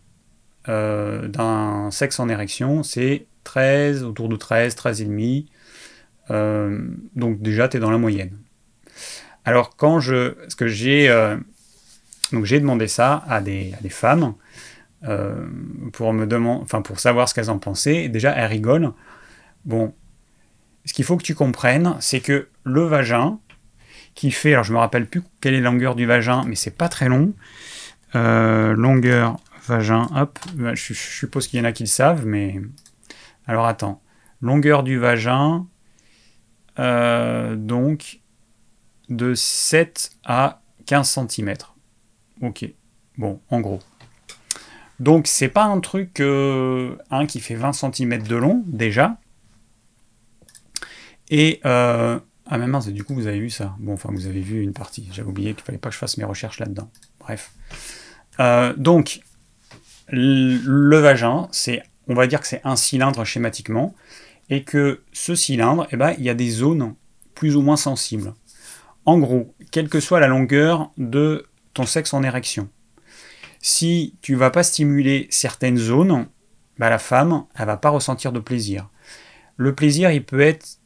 [0.68, 5.46] euh, d'un sexe en érection, c'est 13, autour de 13, 13,5.
[6.30, 6.80] Euh,
[7.16, 8.38] donc déjà, tu es dans la moyenne.
[9.44, 10.34] Alors quand je...
[10.48, 11.08] ce que j'ai...
[12.32, 14.34] donc j'ai demandé ça à des, à des femmes
[15.04, 15.48] euh,
[15.92, 16.28] pour me
[16.62, 18.08] enfin pour savoir ce qu'elles en pensaient.
[18.08, 18.92] Déjà, elles rigolent.
[19.64, 19.94] Bon,
[20.84, 23.38] ce qu'il faut que tu comprennes, c'est que le vagin,
[24.14, 26.76] qui fait, alors je me rappelle plus quelle est la longueur du vagin, mais c'est
[26.76, 27.32] pas très long.
[28.14, 30.38] Euh, longueur vagin, hop,
[30.74, 32.60] je, suppose qu'il y en a qui le savent, mais
[33.46, 34.00] alors attends,
[34.40, 35.66] longueur du vagin,
[36.78, 38.20] euh, donc
[39.08, 41.54] de 7 à 15 cm.
[42.40, 42.66] Ok,
[43.18, 43.80] bon, en gros.
[45.00, 46.96] Donc c'est pas un truc euh,
[47.28, 49.18] qui fait 20 cm de long déjà.
[51.30, 53.74] Et euh, ah mais mince, du coup vous avez vu ça.
[53.80, 55.08] Bon enfin vous avez vu une partie.
[55.12, 56.90] J'avais oublié qu'il fallait pas que je fasse mes recherches là-dedans.
[57.20, 57.52] Bref.
[58.76, 59.22] Donc
[60.08, 63.94] le vagin, c'est on va dire que c'est un cylindre schématiquement
[64.50, 66.94] et que ce cylindre, eh ben, il y a des zones
[67.34, 68.34] plus ou moins sensibles.
[69.04, 72.68] En gros, quelle que soit la longueur de ton sexe en érection,
[73.60, 76.26] si tu vas pas stimuler certaines zones,
[76.78, 78.90] bah, la femme, elle va pas ressentir de plaisir.
[79.56, 80.78] Le plaisir, il peut être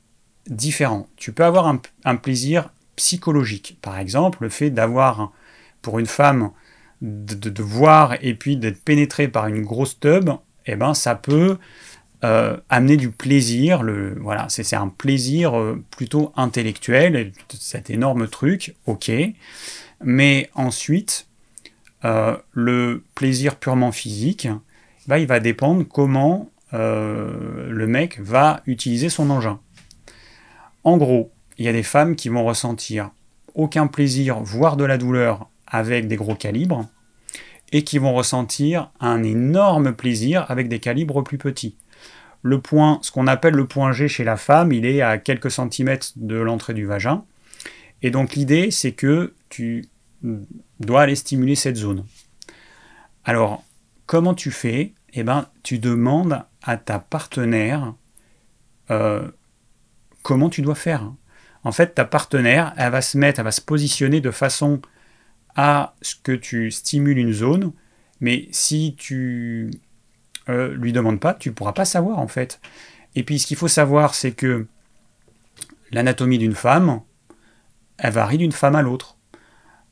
[0.47, 1.09] différent.
[1.17, 1.67] Tu peux avoir
[2.05, 3.79] un, plaisir psychologique.
[3.83, 5.33] Par exemple, le fait d'avoir,
[5.83, 6.51] pour une femme,
[7.01, 10.31] de, voir et puis d'être pénétrée par une grosse tube,
[10.67, 11.59] eh ben, ça peut
[12.25, 13.85] euh, amener du plaisir.
[14.21, 19.11] Voilà, c'est un plaisir euh, plutôt intellectuel, cet énorme truc, ok.
[20.03, 21.29] Mais ensuite,
[22.05, 24.49] euh, le plaisir purement physique,
[25.07, 29.61] bah, il va dépendre comment le mec va utiliser son engin.
[30.85, 33.13] En gros, il y a des femmes qui vont ressentir
[33.55, 36.87] aucun plaisir, voire de la douleur avec des gros calibres,
[37.73, 41.77] et qui vont ressentir un énorme plaisir avec des calibres plus petits.
[42.43, 45.51] Le point, ce qu'on appelle le point G chez la femme, il est à quelques
[45.51, 47.25] centimètres de l'entrée du vagin.
[48.03, 49.87] Et donc l'idée, c'est que tu
[50.81, 52.05] dois aller stimuler cette zone.
[53.25, 53.65] Alors,
[54.07, 54.93] comment tu fais?
[55.13, 57.95] Eh bien, tu demandes à ta partenaire
[58.91, 59.29] euh,
[60.23, 61.11] comment tu dois faire?
[61.65, 64.81] En fait, ta partenaire, elle va se mettre, elle va se positionner de façon
[65.57, 67.73] à ce que tu stimules une zone,
[68.21, 69.71] mais si tu
[70.49, 72.61] euh, lui demandes pas, tu pourras pas savoir en fait.
[73.15, 74.67] Et puis ce qu'il faut savoir, c'est que
[75.91, 77.01] l'anatomie d'une femme,
[77.99, 79.17] elle varie d'une femme à l'autre.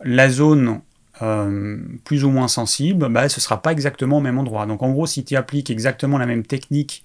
[0.02, 0.82] La zone
[1.22, 4.66] euh, plus ou moins sensible, bah, ce ne sera pas exactement au même endroit.
[4.66, 7.04] Donc en gros, si tu appliques exactement la même technique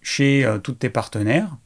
[0.00, 1.56] chez euh, tous tes partenaires,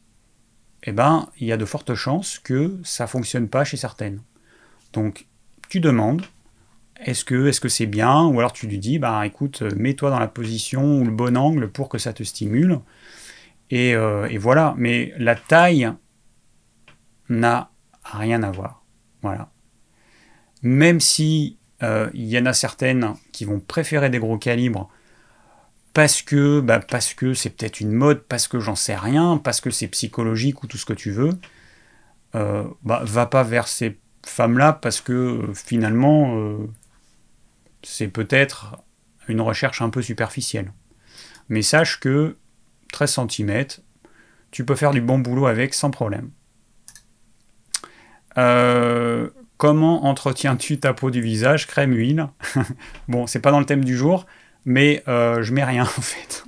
[0.82, 4.20] eh ben, il y a de fortes chances que ça ne fonctionne pas chez certaines.
[4.92, 5.26] Donc
[5.68, 6.22] tu demandes,
[7.04, 8.24] est-ce que est-ce que c'est bien?
[8.24, 11.68] Ou alors tu lui dis, bah écoute, mets-toi dans la position ou le bon angle
[11.68, 12.80] pour que ça te stimule.
[13.70, 14.74] Et, euh, voilà.
[14.78, 15.92] Mais la taille
[17.28, 17.70] n'a
[18.04, 18.84] rien à voir.
[19.22, 19.50] Voilà.
[20.62, 24.88] Même si euh, il y en a certaines qui vont préférer des gros calibres
[25.92, 29.60] parce que bah, parce que c'est peut-être une mode, parce que j'en sais rien, parce
[29.60, 31.30] que c'est psychologique ou tout ce que tu veux,
[32.34, 33.98] euh, bah, va pas vers ces
[34.28, 36.58] femmes-là parce que euh, finalement
[37.82, 38.82] c'est peut-être
[39.28, 40.72] une recherche un peu superficielle.
[41.48, 42.36] Mais sache que
[42.92, 43.66] 13 cm,
[44.50, 46.30] tu peux faire du bon boulot avec sans problème.
[48.38, 52.28] Euh, comment entretiens-tu ta peau du visage Crème, huile?
[53.08, 54.26] bon, c'est pas dans le thème du jour,
[54.64, 56.44] mais euh, je mets rien en fait.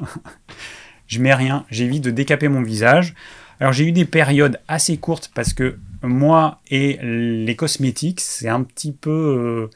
[1.07, 1.65] je mets rien.
[1.71, 3.15] J'évite de décaper mon visage.
[3.61, 8.63] Alors j'ai eu des périodes assez courtes parce que moi et les cosmétiques, c'est un
[8.63, 9.71] petit peu, euh,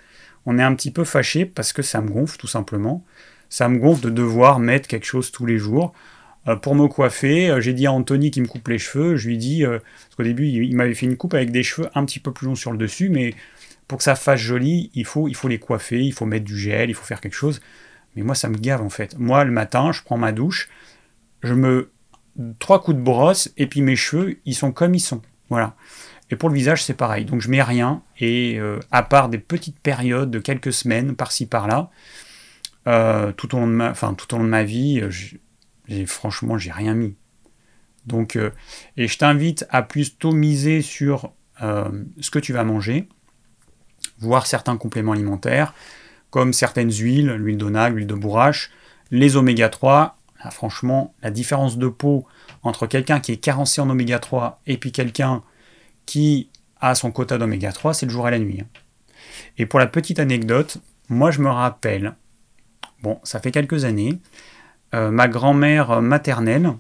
[0.46, 3.04] on est un petit peu fâché parce que ça me gonfle tout simplement.
[3.48, 5.92] Ça me gonfle de devoir mettre quelque chose tous les jours.
[6.48, 9.28] Euh, pour me coiffer, euh, j'ai dit à Anthony qui me coupe les cheveux, je
[9.28, 12.04] lui dit, euh, parce qu'au début il, m'avait fait une coupe avec des cheveux un
[12.04, 13.34] petit peu plus longs sur le dessus, mais
[13.86, 16.58] pour que ça fasse joli, il faut, il faut les coiffer, il faut mettre du
[16.58, 17.60] gel, il faut faire quelque chose.
[18.16, 19.16] Mais moi ça me gave en fait.
[19.18, 20.68] Moi le matin, je prends ma douche,
[21.42, 21.90] je me
[22.58, 25.22] trois coups de brosse et puis mes cheveux ils sont comme ils sont.
[25.48, 25.76] Voilà.
[26.32, 27.24] Et pour le visage c'est pareil.
[27.24, 28.58] Donc je mets rien et
[28.90, 31.90] à part des petites périodes de quelques semaines par-ci par-là,
[33.36, 35.00] tout au long de ma, tout au ma vie,
[35.88, 37.14] et franchement, j'ai rien mis.
[38.06, 38.50] Donc, euh,
[38.96, 41.88] et je t'invite à plutôt miser sur euh,
[42.20, 43.08] ce que tu vas manger,
[44.18, 45.74] voir certains compléments alimentaires,
[46.30, 48.70] comme certaines huiles, l'huile d'onagre, l'huile de bourrache,
[49.10, 50.18] les oméga 3.
[50.40, 52.26] Ah, franchement, la différence de peau
[52.64, 55.42] entre quelqu'un qui est carencé en oméga 3 et puis quelqu'un
[56.06, 56.50] qui
[56.80, 58.60] a son quota d'oméga 3, c'est le jour et la nuit.
[58.60, 58.66] Hein.
[59.58, 60.78] Et pour la petite anecdote,
[61.08, 62.14] moi je me rappelle,
[63.02, 64.18] bon, ça fait quelques années,
[64.94, 66.72] euh, ma grand-mère maternelle,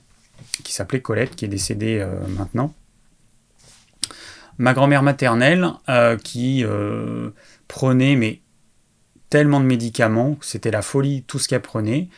[0.64, 2.74] qui s'appelait Colette, qui est décédée euh, maintenant.
[4.58, 6.64] Ma grand-mère maternelle euh, qui
[7.68, 8.40] prenait mais
[9.30, 12.08] tellement de médicaments, c'était la folie tout ce qu'elle prenait.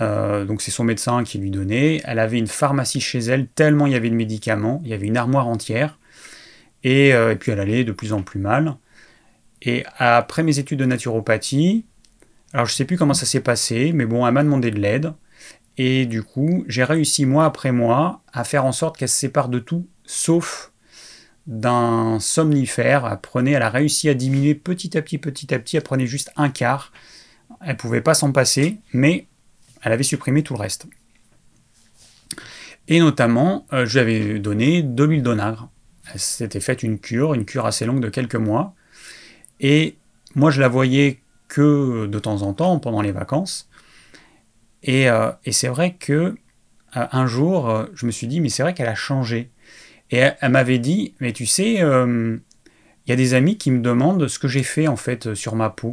[0.00, 2.00] donc c'est son médecin qui lui donnait.
[2.04, 5.06] Elle avait une pharmacie chez elle, tellement il y avait de médicaments, il y avait
[5.06, 5.99] une armoire entière.
[6.82, 8.76] Et, et puis elle allait de plus en plus mal.
[9.62, 11.84] Et après mes études de naturopathie,
[12.52, 15.12] alors je sais plus comment ça s'est passé, mais bon, elle m'a demandé de l'aide.
[15.76, 19.48] Et du coup, j'ai réussi mois après mois à faire en sorte qu'elle se sépare
[19.48, 20.72] de tout, sauf
[21.46, 23.18] d'un somnifère.
[23.34, 25.76] Elle elle a réussi à diminuer petit à petit, petit à petit.
[25.76, 26.92] Elle prenait juste un quart.
[27.60, 29.26] Elle pouvait pas s'en passer, mais
[29.82, 30.86] elle avait supprimé tout le reste.
[32.88, 35.70] Et notamment, euh, je lui avais donné de l'huile d'onagre.
[36.12, 38.74] Elle s'était faite une cure, une cure assez longue de quelques mois.
[39.60, 39.96] Et
[40.34, 43.68] moi, je la voyais que de temps en temps pendant les vacances.
[44.82, 46.34] Et, euh, c'est vrai que euh,
[46.94, 49.50] un jour, euh, je me suis dit, mais c'est vrai qu'elle a changé.
[50.10, 52.40] Et elle, m'avait dit, mais tu sais, il
[53.06, 55.70] y a des amis qui me demandent ce que j'ai fait en fait sur ma
[55.70, 55.92] peau,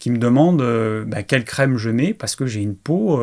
[0.00, 3.22] qui me demandent bah, quelle crème je mets parce que j'ai une peau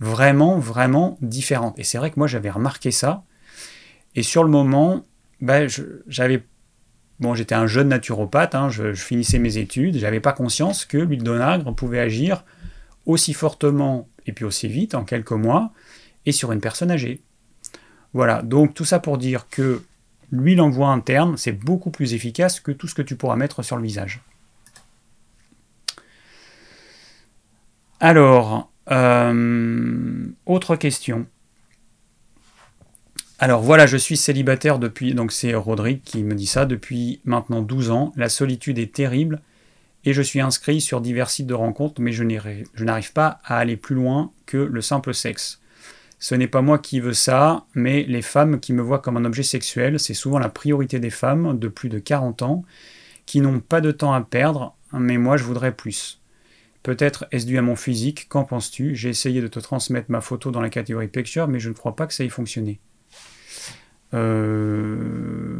[0.00, 1.78] vraiment, vraiment différente.
[1.78, 3.24] Et c'est vrai que moi j'avais remarqué ça.
[4.14, 5.02] Et sur le moment,
[5.42, 5.66] bah,
[6.06, 6.42] j'avais
[7.22, 11.22] Bon, j'étais un jeune naturopathe, hein, je, finissais mes études, j'avais pas conscience que l'huile
[11.22, 12.44] d'onagre pouvait agir
[13.06, 15.72] aussi fortement et puis aussi vite en quelques mois
[16.26, 17.20] et sur une personne âgée.
[18.12, 19.82] Voilà, donc tout ça pour dire que
[20.32, 23.62] l'huile en voie interne, c'est beaucoup plus efficace que tout ce que tu pourras mettre
[23.62, 24.20] sur le visage.
[28.00, 31.26] Alors, euh, autre question.
[33.42, 37.60] Alors voilà, je suis célibataire depuis, donc c'est Rodrigue qui me dit ça, depuis maintenant
[37.60, 38.12] 12 ans.
[38.14, 39.42] La solitude est terrible
[40.04, 43.76] et je suis inscrit sur divers sites de rencontres, mais je n'arrive pas à aller
[43.76, 45.60] plus loin que le simple sexe.
[46.20, 49.24] Ce n'est pas moi qui veux ça, mais les femmes qui me voient comme un
[49.24, 52.64] objet sexuel, c'est souvent la priorité des femmes de plus de 40 ans
[53.26, 56.20] qui n'ont pas de temps à perdre, mais moi je voudrais plus.
[56.84, 58.94] Peut-être est-ce dû à mon physique, qu'en penses-tu?
[58.94, 61.96] J'ai essayé de te transmettre ma photo dans la catégorie picture, mais je ne crois
[61.96, 62.78] pas que ça ait fonctionné.
[64.14, 65.52] Euh,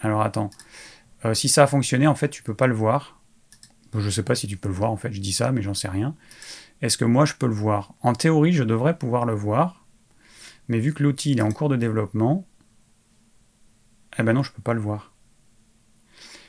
[0.00, 0.50] alors attends.
[1.24, 3.20] Euh, si ça a fonctionné, en fait, tu peux pas le voir.
[3.94, 5.62] Je ne sais pas si tu peux le voir, en fait, je dis ça, mais
[5.62, 6.16] j'en sais rien.
[6.80, 7.94] Est-ce que moi je peux le voir?
[8.00, 9.86] En théorie, je devrais pouvoir le voir,
[10.68, 12.46] mais vu que l'outil est en cours de développement,
[14.18, 15.12] eh ben non, je ne peux pas le voir.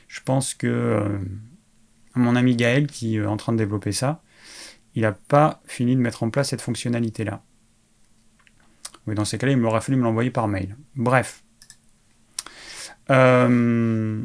[0.08, 1.18] Je pense que euh,
[2.14, 4.22] mon ami Gaël, qui est en train de développer ça,
[4.94, 7.42] il n'a pas fini de mettre en place cette fonctionnalité-là.
[9.06, 10.76] Oui, dans ces cas-là, il m'aurait fallu me l'envoyer par mail.
[10.96, 11.42] Bref.
[13.10, 14.24] Euh,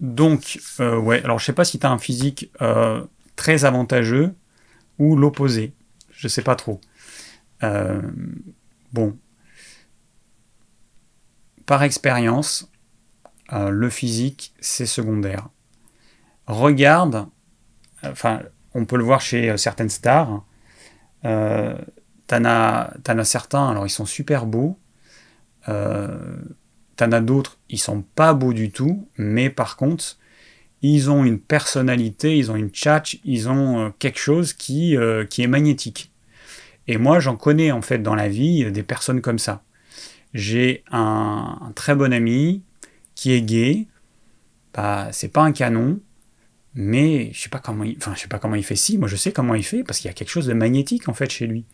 [0.00, 2.50] donc, euh, ouais, alors je sais pas si tu as un physique
[3.36, 4.34] très avantageux
[4.98, 5.72] ou l'opposé.
[6.10, 6.80] Je sais pas trop.
[7.62, 8.00] Euh,
[8.92, 9.16] bon.
[11.66, 12.70] Par expérience,
[13.52, 15.48] euh, le physique, c'est secondaire.
[16.46, 17.28] Regarde,
[18.02, 18.42] enfin,
[18.74, 20.44] on peut le voir chez euh, certaines stars.
[21.24, 21.76] Euh,
[22.26, 24.78] t'en as, as, certains, alors ils sont super beaux.
[25.66, 30.18] t'en as d'autres, ils sont pas beaux du tout, mais par contre,
[30.82, 35.24] ils ont une personnalité, ils ont une tchatch, ils ont euh, quelque chose qui, euh,
[35.24, 36.12] qui est magnétique.
[36.86, 39.62] Et moi, j'en connais en fait dans la vie des personnes comme ça.
[40.34, 42.62] J'ai un, très bon ami
[43.14, 43.86] qui est gay.
[44.74, 45.98] Bah, c'est pas un canon,
[46.74, 48.76] mais je sais pas comment il, enfin, je sais pas comment il fait.
[48.76, 51.08] Si, moi je sais comment il fait parce qu'il y a quelque chose de magnétique
[51.08, 51.64] en fait chez lui.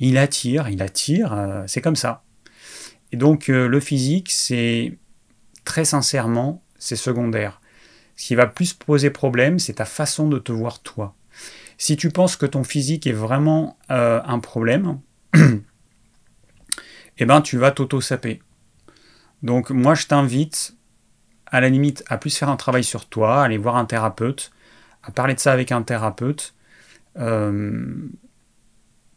[0.00, 2.24] Il attire, il attire, euh, c'est comme ça.
[3.12, 4.96] Et donc le physique, c'est
[5.64, 7.60] très sincèrement, c'est secondaire.
[8.16, 11.14] Ce qui va plus poser problème, c'est ta façon de te voir toi.
[11.78, 15.00] Si tu penses que ton physique est vraiment euh, un problème,
[17.18, 18.42] eh ben tu vas t'auto-saper.
[19.42, 20.76] Donc moi je t'invite
[21.46, 24.50] à la limite à plus faire un travail sur toi, à aller voir un thérapeute,
[25.02, 26.54] à parler de ça avec un thérapeute.
[27.16, 28.08] Euh,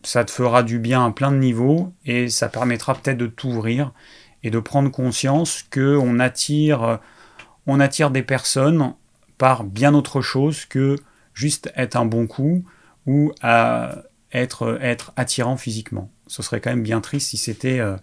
[0.03, 3.91] ça te fera du bien à plein de niveaux et ça permettra peut-être de t'ouvrir
[4.43, 6.99] et de prendre conscience que on attire
[7.65, 8.93] on attire des personnes
[9.37, 10.97] par bien autre chose que
[11.33, 12.63] juste être un bon coup
[13.05, 16.11] ou à être, attirant physiquement.
[16.27, 17.97] Ce serait quand même bien triste si c'était euh,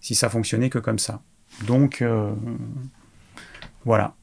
[0.00, 1.22] si ça fonctionnait que comme ça.
[1.66, 2.32] Donc euh,
[3.84, 4.14] voilà.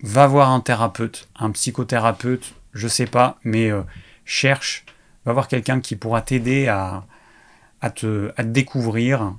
[0.00, 3.82] Va voir un thérapeute, un psychothérapeute, je sais pas, mais euh,
[4.24, 4.84] cherche,
[5.24, 7.06] va voir quelqu'un qui pourra t'aider à,
[7.80, 9.36] à, te, à te découvrir.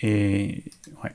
[0.00, 0.64] Et
[1.02, 1.14] ouais.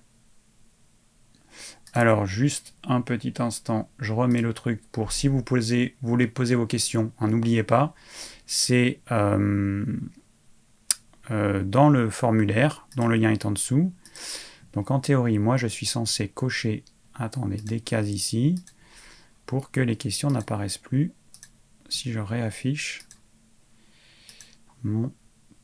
[1.93, 6.55] Alors juste un petit instant, je remets le truc pour si vous, posez, voulez poser
[6.55, 7.93] vos questions, hein, n'oubliez pas,
[8.47, 9.85] c'est euh,
[11.29, 13.93] euh, dans le formulaire, dont le lien est en dessous.
[14.73, 16.83] Donc en théorie, moi je suis censé cocher,
[17.13, 18.55] attendez, des cases ici,
[19.45, 21.11] pour que les questions n'apparaissent plus.
[21.89, 23.01] Si je réaffiche
[24.83, 25.11] mon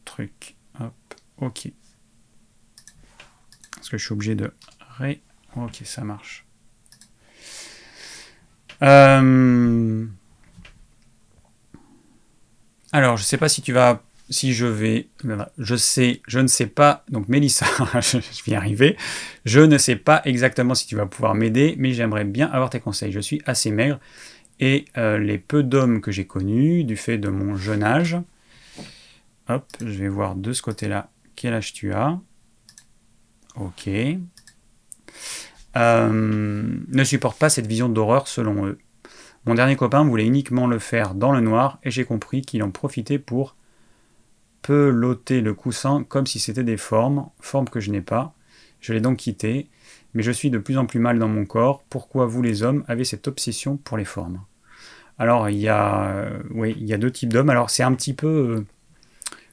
[0.05, 0.93] truc, hop,
[1.37, 1.71] ok.
[3.75, 4.51] Parce que je suis obligé de
[4.97, 5.21] ré
[5.55, 6.45] Ok, ça marche.
[8.81, 10.05] Euh,
[12.91, 15.09] alors, je ne sais pas si tu vas, si je vais,
[15.57, 17.03] je sais, je ne sais pas.
[17.09, 17.65] Donc, Mélissa,
[18.01, 18.95] je vais y arriver.
[19.45, 22.79] Je ne sais pas exactement si tu vas pouvoir m'aider, mais j'aimerais bien avoir tes
[22.79, 23.11] conseils.
[23.11, 23.99] Je suis assez maigre
[24.59, 28.17] et euh, les peu d'hommes que j'ai connus, du fait de mon jeune âge.
[29.49, 32.19] Hop, je vais voir de ce côté-là quel âge tu as.
[33.55, 33.89] Ok.
[35.75, 36.09] Euh,
[36.87, 38.77] ne supportent pas cette vision d'horreur selon eux.
[39.45, 42.71] Mon dernier copain voulait uniquement le faire dans le noir et j'ai compris qu'il en
[42.71, 43.55] profitait pour
[44.61, 48.35] peloter le coussin comme si c'était des formes, formes que je n'ai pas.
[48.81, 49.69] Je l'ai donc quitté,
[50.13, 51.83] mais je suis de plus en plus mal dans mon corps.
[51.89, 54.41] Pourquoi vous les hommes avez cette obsession pour les formes?
[55.17, 57.49] Alors il y a, euh, oui, il y a deux types d'hommes.
[57.49, 58.65] Alors c'est un petit peu, euh,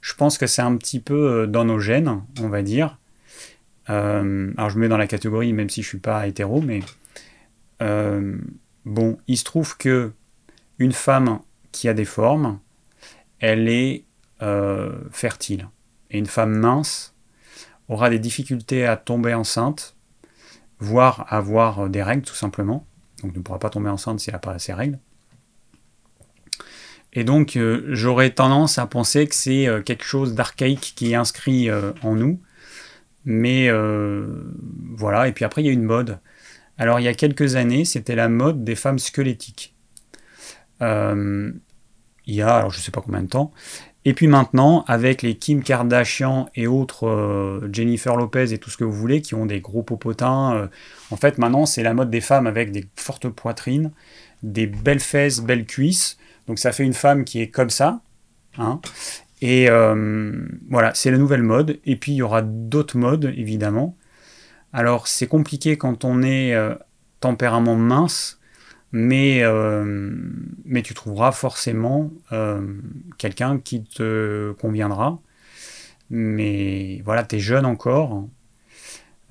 [0.07, 2.97] je pense que c'est un petit peu dans nos gènes, on va dire.
[3.91, 6.79] Euh, alors je me mets dans la catégorie, même si je suis pas hétéro, mais
[7.83, 8.39] euh,
[8.85, 10.13] bon, il se trouve que
[10.79, 11.41] une femme
[11.73, 12.61] qui a des formes,
[13.41, 14.05] elle est
[14.43, 15.71] euh, fertile.
[16.13, 17.13] Et une femme mince
[17.89, 19.97] aura des difficultés à tomber enceinte,
[20.79, 22.87] voire avoir des règles tout simplement.
[23.25, 25.01] Donc ne pourra pas tomber enceinte si elle n'a pas ses règles.
[27.17, 27.59] Et donc,
[27.89, 31.69] j'aurais tendance à penser que c'est quelque chose d'archaïque qui est inscrit
[32.03, 32.41] en nous.
[33.25, 33.69] Mais
[34.97, 36.19] voilà, et puis après, il y a une mode.
[36.79, 39.75] Alors, il y a quelques années, c'était la mode des femmes squelettiques.
[40.81, 41.55] il
[42.27, 43.53] y a, alors je ne sais pas combien de temps,
[44.07, 48.77] et puis maintenant, avec les Kim Kardashian et autres euh, Jennifer Lopez et tout ce
[48.77, 50.69] que vous voulez, qui ont des gros popotins, euh,
[51.11, 53.91] en fait maintenant c'est la mode des femmes avec des fortes poitrines,
[54.45, 56.19] des belles fesses, belles cuisses.
[56.47, 58.01] Donc ça fait une femme qui est comme ça.
[58.59, 58.81] Hein.
[59.43, 61.79] Et euh, voilà, c'est la nouvelle mode.
[61.85, 63.97] Et puis il y aura d'autres modes, évidemment.
[64.73, 66.55] Alors c'est compliqué quand on est
[67.21, 68.39] tempérament mince
[68.93, 69.85] mais, euh,
[70.65, 72.63] mais tu trouveras forcément euh,
[73.19, 75.21] quelqu'un qui te conviendra.
[76.09, 78.27] Mais voilà, tu es jeune encore.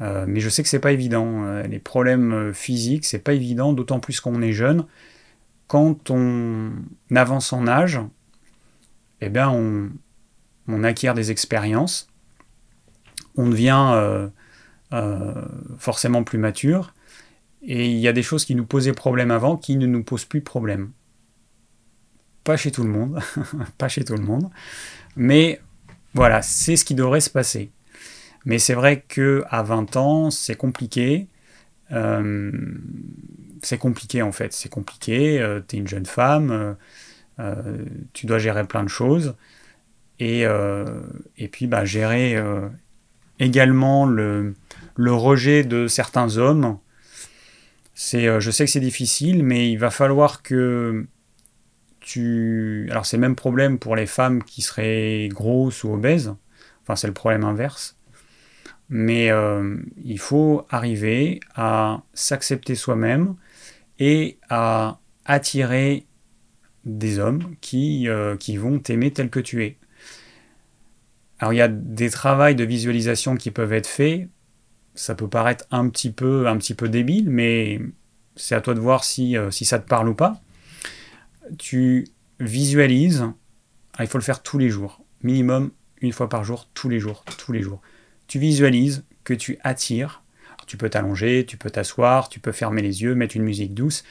[0.02, 1.64] Euh, mais je sais que c'est pas évident.
[1.64, 4.86] Les problèmes physiques, c'est pas évident, d'autant plus qu'on est jeune.
[5.68, 6.72] Quand on
[7.16, 8.00] avance en âge,
[9.22, 12.08] eh bien, on, acquiert des expériences,
[13.36, 14.30] on devient
[15.78, 16.94] forcément plus mature,
[17.68, 20.26] et il y a des choses qui nous posaient problème avant qui ne nous posent
[20.26, 20.92] plus problème.
[22.44, 23.20] Pas chez tout le monde,
[23.80, 24.50] pas chez tout le monde.
[25.16, 25.60] Mais
[26.14, 27.72] voilà, c'est ce qui devrait se passer.
[28.46, 31.28] Mais c'est vrai que à 20 ans, c'est compliqué.
[31.92, 32.52] Euh,
[33.66, 35.40] c'est compliqué en fait, c'est compliqué.
[35.40, 36.76] Euh, tu es une jeune femme,
[37.40, 39.36] euh, tu dois gérer plein de choses.
[40.20, 40.46] Et,
[41.38, 42.42] et puis bah, gérer
[43.40, 44.54] également le,
[44.96, 46.78] le rejet de certains hommes
[48.14, 51.06] euh, je sais que c'est difficile, mais il va falloir que
[52.00, 52.88] tu.
[52.92, 56.36] Alors, c'est le même problème pour les femmes qui seraient grosses ou obèses.
[56.84, 57.98] Enfin, c'est le problème inverse.
[58.90, 63.36] Mais euh, il faut arriver à s'accepter soi-même
[64.00, 66.06] et à attirer
[66.86, 69.78] des hommes qui, euh, qui vont t'aimer tel que tu es.
[71.40, 74.30] Alors il y a des travaux de visualisation qui peuvent être faits
[74.96, 76.46] ça peut paraître un petit peu,
[76.88, 77.80] débile, mais
[78.36, 80.42] c'est à toi de voir si, euh, ça te parle ou pas.
[81.58, 82.08] Tu
[82.40, 83.26] visualises,
[83.98, 85.72] ah, il faut le faire tous les jours, minimum
[86.02, 87.82] une fois par jour, tous les jours, tous les jours.
[88.28, 90.24] Tu visualises que tu attires,
[90.66, 94.04] tu peux t'allonger, tu peux t'asseoir, tu peux fermer les yeux, mettre une musique douce,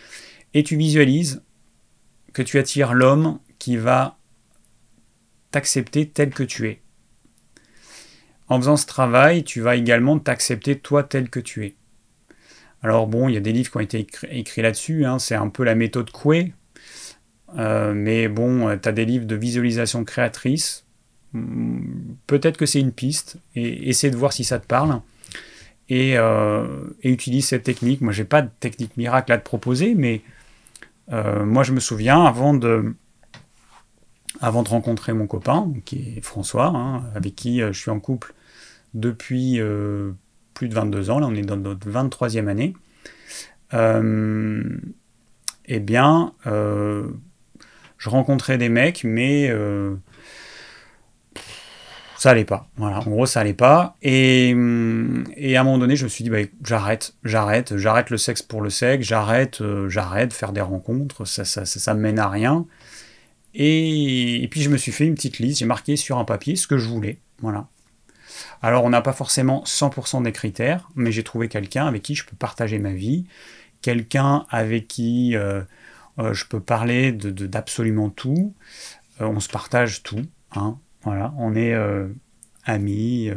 [0.54, 1.42] et tu visualises
[2.32, 4.18] que tu attires l'homme qui va
[5.50, 6.80] t'accepter tel que tu es.
[8.48, 11.76] En faisant ce travail, tu vas également t'accepter toi tel que tu es.
[12.82, 15.48] Alors bon, il y a des livres qui ont été écrits, là-dessus, hein, c'est un
[15.48, 16.52] peu la méthode Coué,
[17.56, 20.84] euh, mais bon, euh, tu as des livres de visualisation créatrice,
[21.32, 21.80] hmm,
[22.26, 25.00] peut-être que c'est une piste, et essaie de voir si ça te parle,
[25.88, 26.66] et, euh,
[27.02, 28.00] utilise cette technique.
[28.00, 30.22] Moi, j'ai pas de technique miracle à te proposer, mais
[31.10, 32.94] moi, je me souviens, avant de,
[34.40, 38.34] avant de rencontrer mon copain, qui est François, hein, avec qui je suis en couple
[38.94, 40.12] depuis euh,
[40.54, 42.74] plus de 22 ans, là on est dans notre 23e année,
[43.74, 44.62] euh,
[45.66, 47.08] eh bien, euh,
[47.98, 49.52] je rencontrais des mecs, mais
[52.24, 52.68] ça allait pas.
[52.78, 53.96] Voilà, en gros, ça allait pas.
[54.00, 54.48] Et,
[55.36, 58.40] et, à un moment donné, je me suis dit, bah, j'arrête, j'arrête, j'arrête le sexe
[58.40, 62.66] pour le sexe, j'arrête, j'arrête de faire des rencontres, ça, ça, ça, mène à rien.
[63.52, 66.66] Et, puis je me suis fait une petite liste, j'ai marqué sur un papier ce
[66.66, 67.18] que je voulais.
[67.42, 67.68] Voilà.
[68.62, 72.24] Alors on n'a pas forcément 100% des critères, mais j'ai trouvé quelqu'un avec qui je
[72.24, 73.26] peux partager ma vie,
[73.82, 75.60] quelqu'un avec qui euh,
[76.18, 78.54] euh, je peux parler d'absolument de, tout.
[79.20, 80.22] Euh, on se partage tout.
[80.56, 81.74] Hein, voilà, on est
[82.64, 83.30] amis,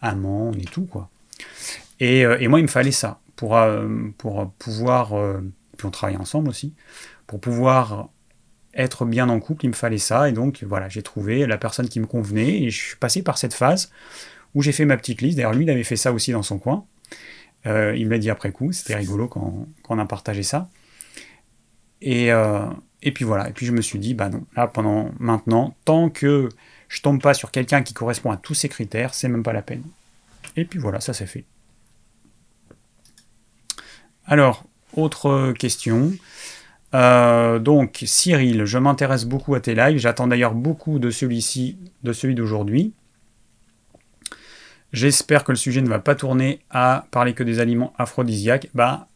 [0.00, 1.08] amants, on est tout quoi.
[2.00, 3.56] Et, moi il me fallait ça pour,
[4.58, 5.14] pouvoir,
[5.76, 6.74] puis on travaille ensemble aussi,
[7.26, 8.08] pour pouvoir
[8.78, 10.28] être bien en couple, il me fallait ça.
[10.28, 12.62] Et donc, voilà, j'ai trouvé la personne qui me convenait.
[12.62, 13.90] Et je suis passé par cette phase
[14.54, 15.36] où j'ai fait ma petite liste.
[15.36, 16.86] D'ailleurs, lui, il avait fait ça aussi dans son coin.
[17.66, 18.72] Euh, il me l'a dit après coup.
[18.72, 20.70] C'était rigolo quand, on a partagé ça.
[22.00, 22.66] Et, euh,
[23.02, 23.48] et puis voilà.
[23.48, 26.48] Et puis je me suis dit, bah non, là, pendant maintenant, tant que
[26.88, 29.62] je tombe pas sur quelqu'un qui correspond à tous ces critères, c'est même pas la
[29.62, 29.82] peine.
[30.56, 31.44] Et puis voilà, ça s'est fait.
[34.26, 34.64] Alors,
[34.94, 36.12] autre question.
[36.94, 39.98] Euh, donc, Cyril, je m'intéresse beaucoup à tes lives.
[39.98, 42.92] J'attends d'ailleurs beaucoup de celui-ci, de celui d'aujourd'hui.
[44.92, 48.68] J'espère que le sujet ne va pas tourner à parler que des aliments aphrodisiaques.
[48.74, 49.07] Bah,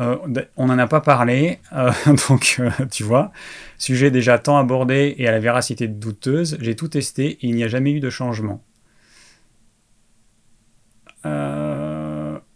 [0.00, 0.16] euh,
[0.56, 1.92] on n'en a pas parlé, euh,
[2.28, 3.32] donc tu vois,
[3.78, 6.56] sujet déjà tant abordé et à la véracité douteuse.
[6.60, 8.62] J'ai tout testé et il n'y a jamais eu de changement.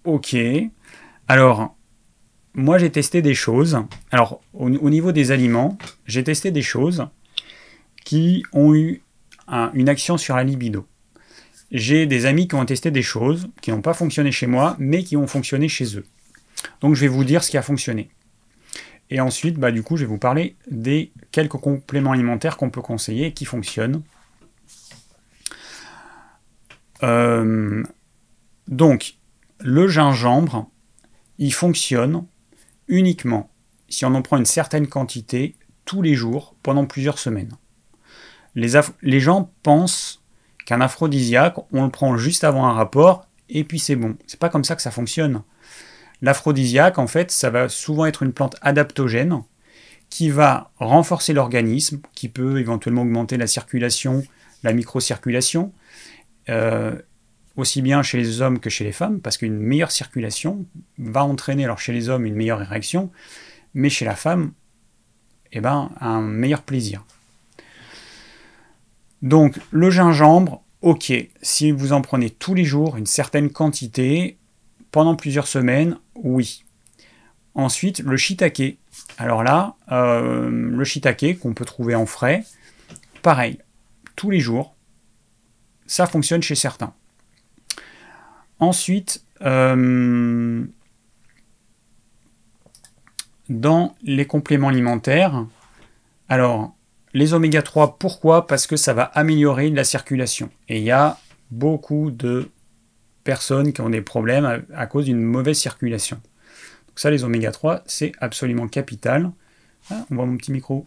[0.05, 0.37] ok.
[1.29, 1.77] Alors,
[2.55, 3.79] moi j'ai testé des choses.
[4.11, 5.77] Alors au, niveau des aliments,
[6.07, 7.07] j'ai testé des choses
[8.05, 9.03] qui ont eu
[9.75, 10.87] une action sur la libido.
[11.71, 15.03] J'ai des amis qui ont testé des choses qui n'ont pas fonctionné chez moi, mais
[15.03, 16.05] qui ont fonctionné chez eux.
[16.81, 18.11] Donc je vais vous dire ce qui a fonctionné.
[19.11, 22.83] Et ensuite, bah, du coup, je vais vous parler des quelques compléments alimentaires qu'on peut
[22.83, 24.03] conseiller et qui fonctionnent.
[27.03, 27.83] Euh,
[28.67, 29.17] donc,
[29.61, 30.71] le gingembre,
[31.39, 32.25] il fonctionne
[32.89, 33.51] uniquement
[33.89, 37.53] si on en prend une certaine quantité tous les jours pendant plusieurs semaines.
[38.55, 40.23] Les, les gens pensent
[40.65, 44.17] qu'un aphrodisiaque, on le prend juste avant un rapport et puis c'est bon.
[44.27, 45.43] C'est pas comme ça que ça fonctionne.
[46.25, 49.43] L'aphrodisiaque, en fait, ça va souvent être une plante adaptogène
[50.09, 54.23] qui va renforcer l'organisme, qui peut éventuellement augmenter la circulation,
[54.63, 55.71] la microcirculation,
[56.49, 56.95] euh,
[57.57, 60.65] aussi bien chez les hommes que chez les femmes, parce qu'une meilleure circulation
[60.97, 63.11] va entraîner, alors chez les hommes, une meilleure érection,
[63.75, 64.53] mais chez la femme,
[65.53, 67.05] eh ben, un meilleur plaisir.
[69.21, 71.13] Donc le gingembre, ok,
[71.43, 74.39] si vous en prenez tous les jours une certaine quantité,
[74.91, 76.65] pendant plusieurs semaines, oui.
[77.55, 78.79] Ensuite, le shiitake.
[79.19, 82.45] Alors là, euh, le shiitake qu'on peut trouver en frais,
[83.23, 83.59] pareil,
[84.17, 84.75] tous les jours,
[85.87, 86.95] ça fonctionne chez certains.
[88.59, 90.65] Ensuite, euh,
[93.49, 95.47] dans les compléments alimentaires,
[96.29, 96.75] alors
[97.13, 98.47] les oméga 3, pourquoi?
[98.47, 100.51] Parce que ça va améliorer la circulation.
[100.69, 101.19] Et il y a
[101.51, 102.51] beaucoup de
[103.25, 106.17] personnes qui ont des problèmes à, cause d'une mauvaise circulation.
[106.89, 109.33] Donc ça, les oméga 3, c'est absolument capital.
[109.91, 110.87] Ah, on voit mon petit micro.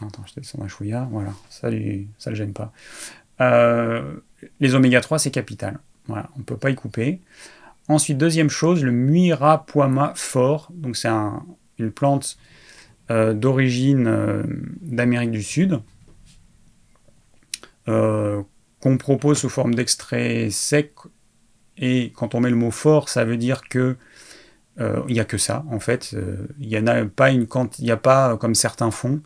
[0.00, 1.08] Attends, je descends un chouïa.
[1.10, 2.72] Voilà, ça ne le gêne pas.
[3.40, 4.20] Euh,
[4.60, 5.78] les oméga 3, c'est capital.
[6.06, 7.20] Voilà, on ne peut pas y couper.
[7.88, 10.68] Ensuite, deuxième chose, le Muirapuama fort.
[10.72, 11.08] Donc c'est
[11.78, 12.36] une plante
[13.10, 14.42] euh, d'origine euh,
[14.82, 15.80] d'Amérique du Sud
[18.80, 20.92] qu'on propose sous forme d'extrait sec.
[21.78, 23.96] Et quand on met le mot fort, ça veut dire que
[24.80, 26.10] euh, il n'y a que ça, en fait.
[26.14, 27.46] Euh, il n'y a pas une
[27.78, 29.20] il n'y a pas comme certains font.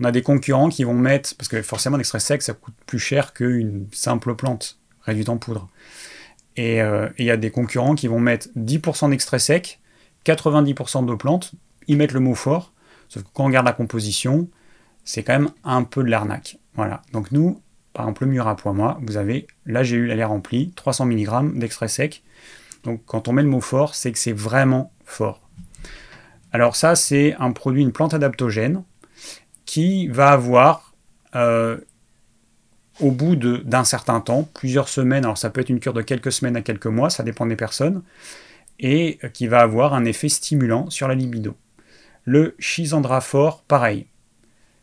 [0.00, 2.98] On a des concurrents qui vont mettre, parce que forcément l'extrait sec, ça coûte plus
[2.98, 5.68] cher qu'une simple plante réduite en poudre.
[6.56, 9.80] Et euh, il y a des concurrents qui vont mettre 10% d'extrait sec,
[10.24, 11.52] 90% de plantes,
[11.86, 12.72] ils mettent le mot fort,
[13.08, 14.48] sauf que quand on regarde la composition,
[15.04, 16.58] c'est quand même un peu de l'arnaque.
[16.74, 17.02] Voilà.
[17.12, 17.60] Donc nous,
[17.96, 21.06] par exemple, le mur à poids moi, vous avez, là j'ai eu l'air rempli, 300
[21.06, 22.22] mg d'extrait sec.
[22.84, 25.40] Donc quand on met le mot fort, c'est que c'est vraiment fort.
[26.52, 28.82] Alors ça, c'est un produit, une plante adaptogène,
[29.64, 30.92] qui va avoir,
[31.36, 31.78] euh,
[33.00, 36.32] au bout d'un certain temps, plusieurs semaines, alors ça peut être une cure de quelques
[36.32, 38.02] semaines à quelques mois, ça dépend des personnes,
[38.78, 41.56] et qui va avoir un effet stimulant sur la libido.
[42.24, 44.04] Le Chisandra fort, pareil.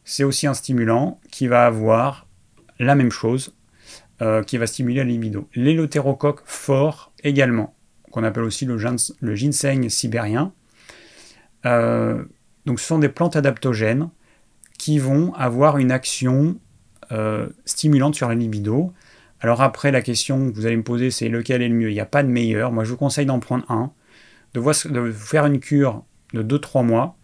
[0.03, 2.22] C'est aussi un stimulant qui va avoir
[2.79, 3.53] la même chose,
[4.21, 5.49] euh, qui va stimuler la libido.
[5.55, 7.75] L'élotérocoque fort également,
[8.11, 8.77] qu'on appelle aussi le,
[9.35, 10.53] ginseng sibérien.
[11.65, 12.23] Euh,
[12.65, 14.09] donc ce sont des plantes adaptogènes
[14.77, 16.59] qui vont avoir une action
[17.11, 18.93] euh, stimulante sur la libido.
[19.41, 21.89] Alors après, la question que vous allez me poser, c'est lequel est le mieux?
[21.89, 22.71] Il n'y a pas de meilleur.
[22.71, 23.91] Moi, je vous conseille d'en prendre un,
[24.53, 27.17] de, voir, faire une cure de 2-3 mois,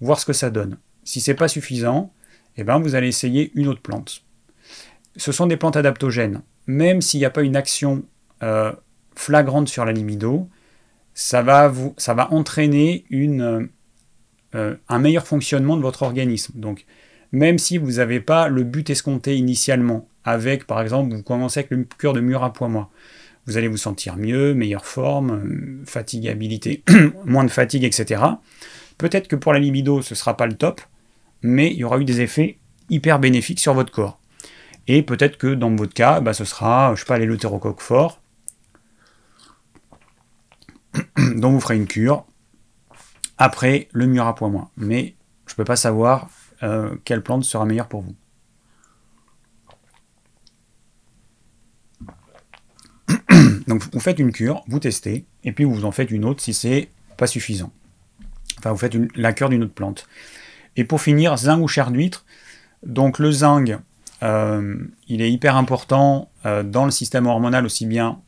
[0.00, 0.78] voir ce que ça donne.
[1.04, 2.12] Si c'est pas suffisant,
[2.56, 4.24] eh ben, vous allez essayer une autre plante
[5.16, 6.42] ce sont des plantes adaptogènes.
[6.66, 8.04] Même s'il n'y a pas une action
[8.42, 8.72] euh,
[9.14, 10.48] flagrante sur la libido,
[11.14, 11.94] ça va, vous,
[12.30, 13.66] entraîner euh,
[14.88, 16.52] un meilleur fonctionnement de votre organisme.
[16.56, 16.86] Donc,
[17.32, 21.70] même si vous n'avez pas le but escompté initialement, avec par exemple, vous commencez avec
[21.70, 22.90] le cure de mur à poids moi,
[23.46, 26.82] vous allez vous sentir mieux, meilleure forme, fatigabilité,
[27.24, 28.22] moins de fatigue, etc.
[28.98, 30.80] Peut-être que pour la libido, ce ne sera pas le top,
[31.42, 32.58] mais il y aura eu des effets
[32.90, 34.19] hyper bénéfiques sur votre corps.
[34.86, 38.20] Et peut-être que dans votre cas, bah, ce sera, je sais pas, l'élotérocoque fort,
[41.36, 42.26] dont vous ferez une cure.
[43.38, 44.70] Après, le mur à point moins.
[44.76, 45.14] Mais
[45.46, 46.28] je ne peux pas savoir
[46.62, 48.14] euh, quelle plante sera meilleure pour vous.
[53.66, 56.52] Donc vous faites une cure, vous testez, et puis vous en faites une autre si
[56.52, 57.72] c'est pas suffisant.
[58.58, 60.06] Enfin, vous faites la cure d'une autre plante.
[60.76, 62.24] Et pour finir, zinc ou chair d'huître.
[62.84, 63.78] Donc le zinc,
[64.22, 64.76] euh,
[65.08, 68.20] il est hyper important euh, dans le système hormonal aussi bien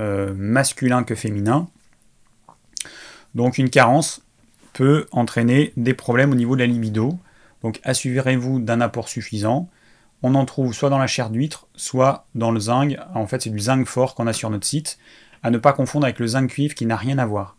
[0.00, 1.68] euh, masculin que féminin.
[3.34, 4.22] Donc une carence
[4.72, 7.18] peut entraîner des problèmes au niveau de la libido.
[7.62, 9.68] Donc assurez-vous d'un apport suffisant.
[10.22, 12.96] On en trouve soit dans la chair d'huître, soit dans le zinc.
[13.14, 14.98] En fait, c'est du zinc fort qu'on a sur notre site,
[15.42, 17.56] à ne pas confondre avec le zinc cuivre qui n'a rien à voir.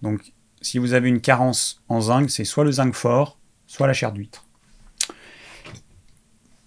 [0.00, 0.32] Donc
[0.62, 4.12] si vous avez une carence en zinc, c'est soit le zinc fort, soit la chair
[4.12, 4.47] d'huître.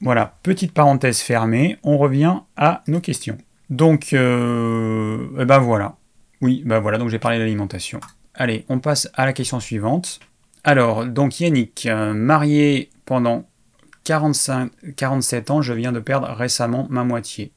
[0.01, 3.37] Voilà, petite parenthèse fermée, on revient à nos questions.
[3.69, 5.97] Donc, euh, eh ben voilà.
[6.41, 7.99] Oui, ben voilà, donc j'ai parlé de l'alimentation.
[8.33, 10.19] Allez, on passe à la question suivante.
[10.63, 13.47] Alors, donc Yannick, euh, marié pendant
[14.03, 17.51] 45, 47 ans, je viens de perdre récemment ma moitié.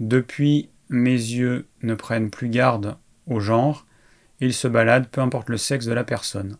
[0.00, 3.86] Depuis, mes yeux ne prennent plus garde au genre,
[4.40, 6.56] ils se baladent, peu importe le sexe de la personne.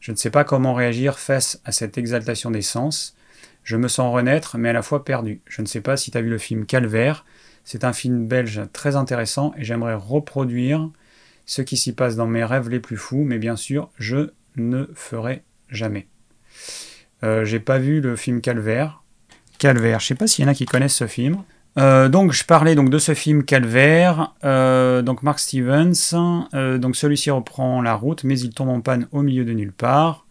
[0.00, 3.16] Je ne sais pas comment réagir face à cette exaltation des sens.
[3.64, 5.40] Je me sens renaître, mais à la fois perdu.
[5.46, 7.24] Je ne sais pas si tu as vu le film Calvaire.
[7.64, 10.88] C'est un film belge très intéressant et j'aimerais reproduire
[11.46, 14.86] ce qui s'y passe dans mes rêves les plus fous, mais bien sûr, je ne
[14.94, 16.06] ferai jamais.
[17.24, 19.02] Euh, j'ai pas vu le film Calvaire.
[19.58, 21.42] Calvaire, je sais pas s'il y en a qui connaissent ce film.
[21.78, 26.12] Euh, donc je parlais donc de ce film Calvaire, euh, donc Mark Stevens,
[26.52, 30.26] donc celui-ci reprend la route, mais il tombe en panne au milieu de nulle part.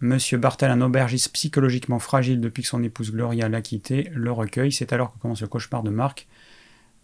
[0.00, 4.72] Monsieur Bartel, un aubergiste psychologiquement fragile depuis que son épouse Gloria l'a quitté, le recueille.
[4.72, 6.28] C'est alors que commence le cauchemar de Marc.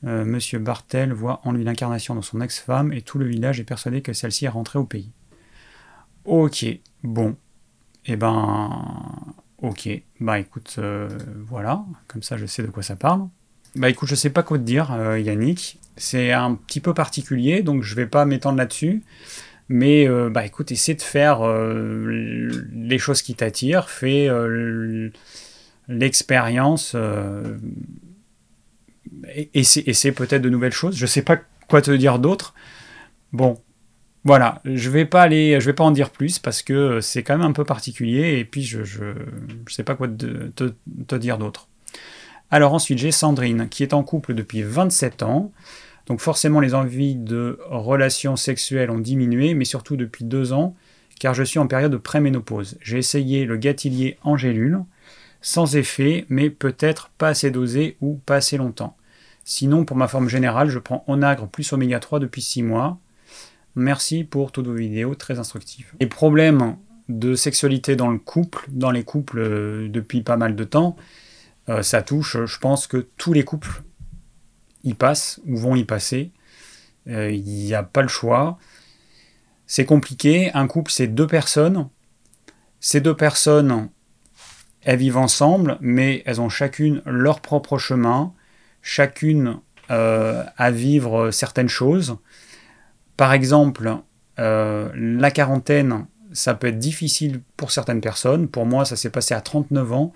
[0.02, 4.02] Monsieur Bartel voit en lui l'incarnation de son ex-femme et tout le village est persuadé
[4.02, 5.10] que celle-ci est rentrée au pays.
[6.24, 6.66] Ok,
[7.02, 7.36] bon,
[8.06, 8.70] eh ben,
[9.58, 9.88] ok.
[10.20, 11.08] Bah écoute, euh,
[11.46, 13.28] voilà, comme ça je sais de quoi ça parle.
[13.76, 15.78] Bah écoute, je sais pas quoi te dire, euh, Yannick.
[15.96, 19.02] C'est un petit peu particulier, donc je vais pas m'étendre là-dessus.
[19.68, 21.40] Mais euh, bah écoute, essaie de faire
[22.72, 24.28] les choses qui t'attirent, fais
[25.88, 26.96] l'expérience,
[29.34, 30.96] et essaie peut-être de nouvelles choses.
[30.96, 31.38] Je sais pas
[31.68, 32.54] quoi te dire d'autre.
[33.32, 33.58] Bon,
[34.24, 37.36] voilà, je vais pas aller, je vais pas en dire plus parce que c'est quand
[37.36, 39.12] même un peu particulier et puis je je,
[39.68, 40.72] sais pas quoi te,
[41.06, 41.68] te, dire d'autre.
[42.50, 45.52] Alors ensuite j'ai Sandrine qui est en couple depuis 27 ans.
[46.06, 50.74] Donc forcément les envies de relations sexuelles ont diminué, mais surtout depuis deux ans,
[51.18, 52.76] car je suis en période de préménopause.
[52.82, 54.80] J'ai essayé le gâtillier en gélule,
[55.40, 58.96] sans effet, mais peut-être pas assez dosé ou pas assez longtemps.
[59.44, 62.98] Sinon, pour ma forme générale, je prends Onagre plus Oméga 3 depuis 6 mois.
[63.76, 65.92] Merci pour toutes vos vidéos très instructives.
[66.00, 66.76] Les problèmes
[67.08, 70.96] de sexualité dans le couple, dans les couples euh, depuis pas mal de temps,
[71.68, 73.82] euh, ça touche, je pense que tous les couples
[74.84, 76.32] y passent ou vont y passer.
[77.08, 78.58] Euh, il n'y a pas le choix.
[79.66, 80.50] C'est compliqué.
[80.54, 81.88] Un couple, c'est deux personnes.
[82.80, 83.88] Ces deux personnes,
[84.82, 88.32] elles vivent ensemble, mais elles ont chacune leur propre chemin,
[88.82, 89.58] chacune
[89.88, 92.16] à vivre certaines choses.
[93.16, 93.98] Par exemple,
[94.38, 98.48] euh, la quarantaine, ça peut être difficile pour certaines personnes.
[98.48, 100.12] Pour moi, ça s'est passé à 39 ans.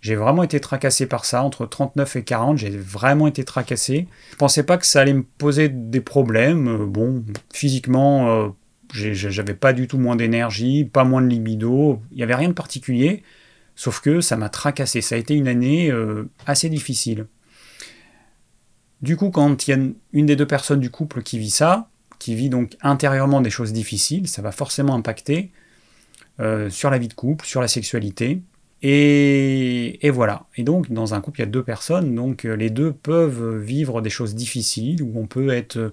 [0.00, 1.42] J'ai vraiment été tracassé par ça.
[1.42, 4.06] Entre 39 et 40, j'ai vraiment été tracassé.
[4.32, 6.68] Je pensais pas que ça allait me poser des problèmes.
[6.68, 8.48] Euh, bon, physiquement, euh,
[8.92, 12.00] j'avais pas du tout moins d'énergie, pas moins de libido.
[12.12, 13.22] Il n'y avait rien de particulier.
[13.74, 15.00] Sauf que ça m'a tracassé.
[15.00, 15.92] Ça a été une année
[16.46, 17.26] assez difficile.
[19.02, 19.78] Du coup, quand il y a
[20.12, 23.72] une des deux personnes du couple qui vit ça, qui vit donc intérieurement des choses
[23.72, 25.50] difficiles, ça va forcément impacter
[26.40, 28.42] euh, sur la vie de couple, sur la sexualité.
[28.82, 30.46] Et, voilà.
[30.56, 33.56] Et donc, dans un couple, il y a deux personnes, donc euh, les deux peuvent
[33.58, 35.92] vivre des choses difficiles, où on peut être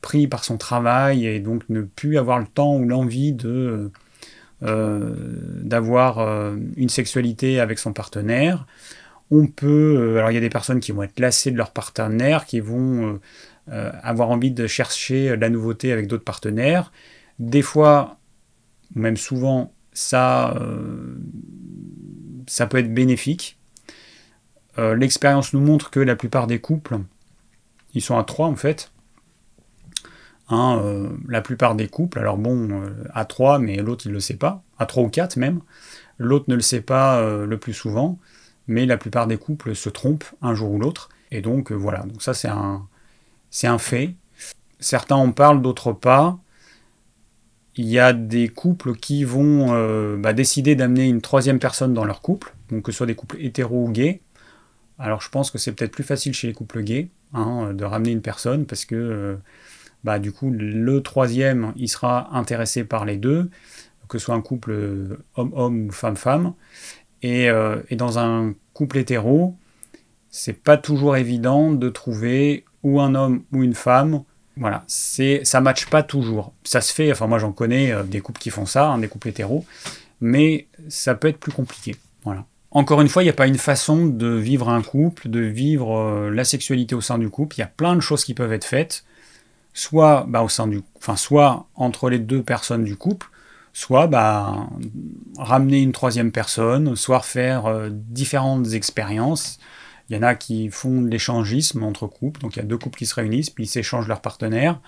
[0.00, 3.90] pris par son travail et donc ne plus avoir le temps ou l'envie de
[4.62, 5.14] euh,
[5.62, 8.66] d'avoir une sexualité avec son partenaire.
[9.32, 12.46] On peut, alors il y a des personnes qui vont être lassées de leur partenaire,
[12.46, 13.18] qui vont
[13.70, 16.90] euh, avoir envie de chercher la nouveauté avec d'autres partenaires.
[17.38, 18.16] Des fois,
[18.94, 21.18] même souvent, ça, euh,
[22.48, 23.58] ça peut être bénéfique.
[24.78, 26.98] Euh, l'expérience nous montre que la plupart des couples,
[27.94, 28.90] ils sont à trois en fait.
[30.50, 34.38] Hein, la plupart des couples, alors bon, à trois, mais l'autre il ne le sait
[34.38, 35.60] pas, à trois ou quatre même.
[36.16, 38.18] L'autre ne le sait pas le plus souvent,
[38.66, 41.10] mais la plupart des couples se trompent un jour ou l'autre.
[41.30, 42.86] Et donc voilà, donc ça c'est un,
[43.50, 44.14] c'est un fait.
[44.80, 46.38] Certains en parlent, d'autres pas.
[47.78, 52.04] Il y a des couples qui vont euh, bah, décider d'amener une troisième personne dans
[52.04, 54.20] leur couple, donc que ce soit des couples hétéro ou gays.
[54.98, 58.10] Alors je pense que c'est peut-être plus facile chez les couples gays hein, de ramener
[58.10, 59.36] une personne parce que euh,
[60.02, 63.48] bah, du coup le troisième il sera intéressé par les deux,
[64.08, 66.54] que ce soit un couple euh, homme-homme ou femme-femme.
[67.22, 67.48] Et,
[67.88, 69.56] et, dans un couple hétéro,
[70.30, 74.22] c'est pas toujours évident de trouver ou un homme ou une femme.
[74.58, 76.52] Voilà, c'est ça matche pas toujours.
[76.64, 79.08] Ça se fait, enfin moi j'en connais euh, des couples qui font ça, hein, des
[79.08, 79.64] couples hétéros,
[80.20, 81.96] mais ça peut être plus compliqué.
[82.24, 82.44] Voilà.
[82.70, 85.98] Encore une fois, il n'y a pas une façon de vivre un couple, de vivre
[85.98, 87.56] euh, la sexualité au sein du couple.
[87.56, 89.04] Il y a plein de choses qui peuvent être faites.
[89.72, 93.28] soit, bah, au sein du, enfin, soit entre les deux personnes du couple,
[93.72, 94.68] soit bah,
[95.38, 99.58] ramener une troisième personne, soit faire euh, différentes expériences.
[100.08, 102.78] Il y en a qui font de l'échangisme entre couples, donc il y a deux
[102.78, 104.80] couples qui se réunissent, puis ils s'échangent leurs partenaires.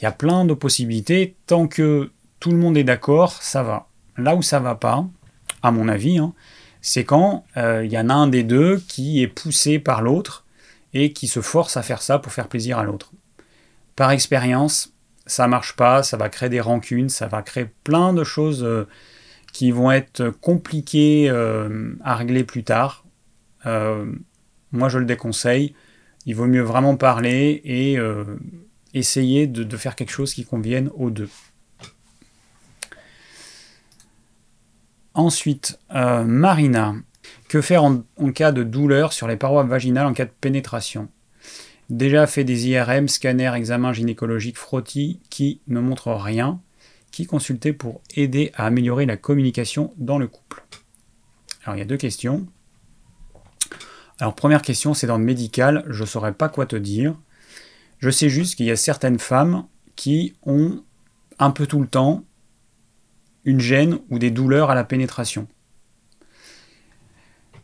[0.00, 1.36] Il y a plein de possibilités.
[1.46, 2.10] Tant que
[2.40, 3.88] tout le monde est d'accord, ça va.
[4.16, 5.06] Là où ça va pas,
[5.62, 6.32] à mon avis, hein,
[6.80, 10.44] c'est quand euh, il y en a un des deux qui est poussé par l'autre
[10.94, 13.12] et qui se force à faire ça pour faire plaisir à l'autre.
[13.96, 14.92] Par expérience,
[15.26, 18.86] ça marche pas, ça va créer des rancunes, ça va créer plein de choses euh,
[19.52, 23.04] qui vont être compliquées euh, à régler plus tard.
[24.72, 25.74] Moi, je le déconseille.
[26.26, 27.98] Il vaut mieux vraiment parler et
[28.94, 31.28] essayer de, faire quelque chose qui convienne aux deux.
[35.14, 36.94] Ensuite, euh, Marina.
[37.48, 38.04] Que faire en,
[38.34, 41.08] cas de douleur sur les parois vaginales en cas de pénétration?
[41.90, 46.60] Déjà fait des IRM, scanners, examens gynécologiques, frottis qui ne montrent rien.
[47.10, 50.62] Qui consulter pour aider à améliorer la communication dans le couple
[51.64, 52.46] Alors il y a deux questions.
[54.20, 57.14] Alors première question, c'est dans le médical, je ne saurais pas quoi te dire.
[57.98, 59.64] Je sais juste qu'il y a certaines femmes
[59.96, 60.82] qui ont
[61.38, 62.24] un peu tout le temps
[63.44, 65.46] une gêne ou des douleurs à la pénétration.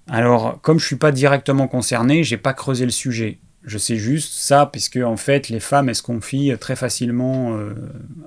[0.06, 3.38] Alors, comme je ne suis pas directement concerné, j'ai pas creusé le sujet.
[3.64, 7.74] Je sais juste ça, puisque en fait, les femmes, elles se confient très facilement euh,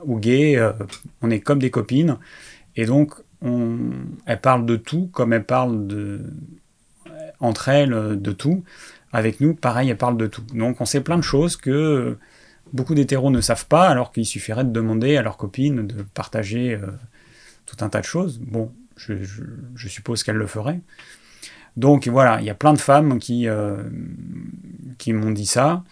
[0.04, 0.58] aux gays.
[0.58, 0.74] Euh,
[1.22, 2.18] on est comme des copines.
[2.76, 3.78] Et donc, on,
[4.26, 6.22] elles parlent de tout, comme elles parlent de,
[7.40, 8.64] entre elles de tout.
[9.14, 10.44] Avec nous, pareil, elle parle de tout.
[10.54, 12.18] Donc on sait plein de choses que
[12.74, 16.74] beaucoup d'hétéros ne savent pas, alors qu'il suffirait de demander à leurs copines de partager
[16.74, 16.88] euh,
[17.66, 18.40] tout un tas de choses.
[18.40, 19.16] Bon, je,
[19.88, 20.82] suppose qu'elles le feraient.
[21.76, 23.84] Donc voilà, il y a plein de femmes qui, euh,
[24.98, 25.84] qui m'ont dit ça,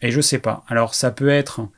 [0.00, 0.64] et je sais pas.
[0.68, 1.68] Alors ça peut être,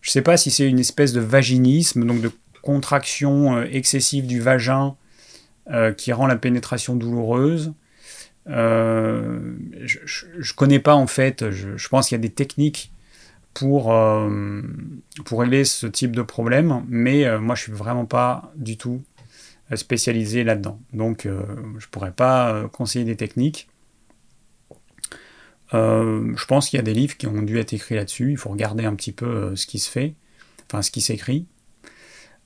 [0.00, 2.30] je sais pas si c'est une espèce de vaginisme, donc de
[2.62, 4.96] contraction euh, excessive du vagin
[5.96, 7.72] qui rend la pénétration douloureuse,
[8.48, 9.98] euh, je,
[10.38, 12.92] je, connais pas en fait, je, pense qu'il y a des techniques
[13.54, 14.62] pour, euh,
[15.24, 19.02] pour régler ce type de problème, mais euh, moi je suis vraiment pas du tout
[19.74, 20.80] spécialisé là-dedans.
[20.92, 21.26] Donc
[21.78, 23.68] je pourrais pas conseiller des techniques.
[25.72, 28.50] je pense qu'il y a des livres qui ont dû être écrits là-dessus, il faut
[28.50, 30.14] regarder un petit peu ce qui se fait,
[30.66, 31.46] enfin ce qui s'écrit.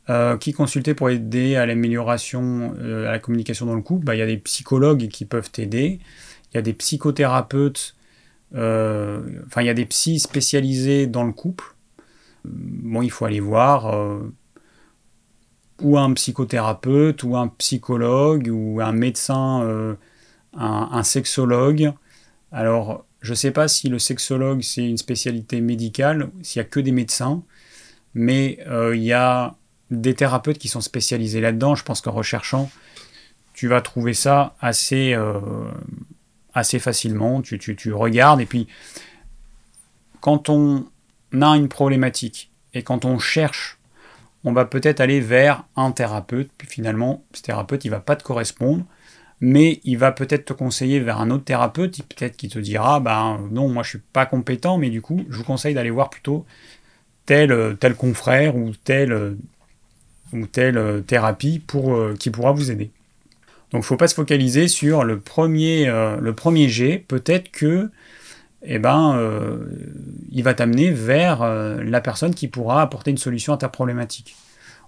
[0.09, 4.05] Euh, qui consulter pour aider à l'amélioration, euh, à la communication dans le couple?
[4.05, 5.99] Bah, Il y a des psychologues qui peuvent t'aider,
[6.53, 7.97] il y a des psychothérapeutes,
[8.55, 11.74] euh, enfin il y a des psys spécialisés dans le couple.
[12.45, 14.20] Bon, il faut aller voir
[15.83, 19.97] ou un psychothérapeute, ou un psychologue, ou un médecin,
[20.55, 21.93] un, un, sexologue.
[22.53, 26.70] Alors, je ne sais pas si le sexologue c'est une spécialité médicale, s'il n'y a
[26.70, 27.43] que des médecins,
[28.15, 28.59] mais
[28.95, 29.57] il y a
[29.90, 31.74] des thérapeutes qui sont spécialisés là-dedans.
[31.74, 32.70] Je pense qu'en recherchant,
[33.54, 35.40] tu vas trouver ça assez, euh,
[36.54, 37.42] assez facilement.
[37.42, 38.66] Tu, tu, regardes et puis
[40.20, 40.86] quand on
[41.40, 43.78] a une problématique et quand on cherche,
[44.44, 46.50] on va peut-être aller vers un thérapeute.
[46.56, 48.84] Puis finalement, ce thérapeute, il va pas te correspondre.
[49.40, 53.38] Mais il va peut-être te conseiller vers un autre thérapeute, peut-être qui te dira, ben
[53.50, 56.46] non, moi je suis pas compétent, mais du coup, je vous conseille d'aller voir plutôt
[57.26, 59.36] tel, tel confrère ou tel
[60.32, 62.90] ou telle euh, thérapie pour, euh, qui pourra vous aider.
[63.73, 67.51] Donc il ne faut pas se focaliser sur le premier, euh, le premier jet, peut-être
[67.51, 67.90] que
[68.69, 69.20] eh ben,
[70.32, 74.35] il va t'amener vers la personne qui pourra apporter une solution à ta problématique.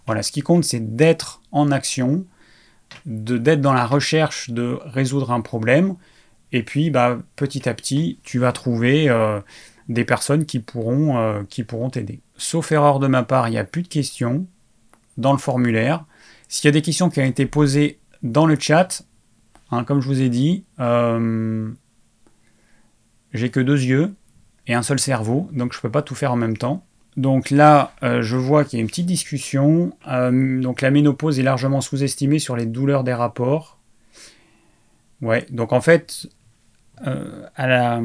[0.06, 2.24] Voilà, ce qui compte, c'est d'être en action,
[3.06, 5.94] d'être dans la recherche de résoudre un problème,
[6.50, 9.08] et puis bah, petit à petit, tu vas trouver
[9.88, 12.18] des personnes qui pourront qui pourront t'aider.
[12.36, 14.44] Sauf erreur de ma part, il n'y a plus de questions
[15.18, 16.06] dans le formulaire.
[16.48, 19.02] S'il y a des questions qui ont été posées dans le chat,
[19.70, 21.70] hein, comme je vous ai dit, euh,
[23.34, 24.14] j'ai que deux yeux
[24.66, 26.84] et un seul cerveau, donc je ne peux pas tout faire en même temps.
[27.16, 29.92] Donc là, euh, je vois qu'il y a une petite discussion.
[30.06, 33.78] Euh, donc la ménopause est largement sous-estimée sur les douleurs des rapports.
[35.20, 36.28] Ouais, donc en fait,
[36.98, 38.00] à la,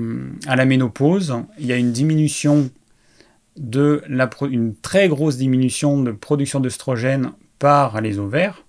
[0.47, 2.71] à, la, ménopause, il y a une diminution
[3.57, 8.63] de la, une très grosse diminution de production d'œstrogène par les ovaires.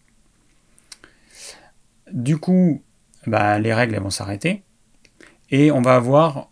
[2.12, 2.82] Du coup,
[3.26, 4.62] bah, les règles vont s'arrêter.
[5.50, 6.50] Et on va avoir,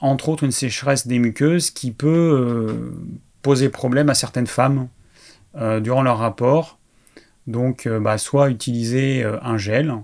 [0.00, 2.92] entre autres, une sécheresse des muqueuses qui peut euh,
[3.42, 4.88] poser problème à certaines femmes
[5.56, 6.78] euh, durant leur rapport.
[7.46, 9.94] Donc, euh, bah, soit utiliser un gel,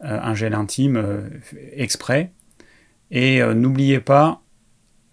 [0.00, 1.30] un gel intime
[1.72, 2.32] exprès.
[3.10, 4.42] Et n'oubliez pas,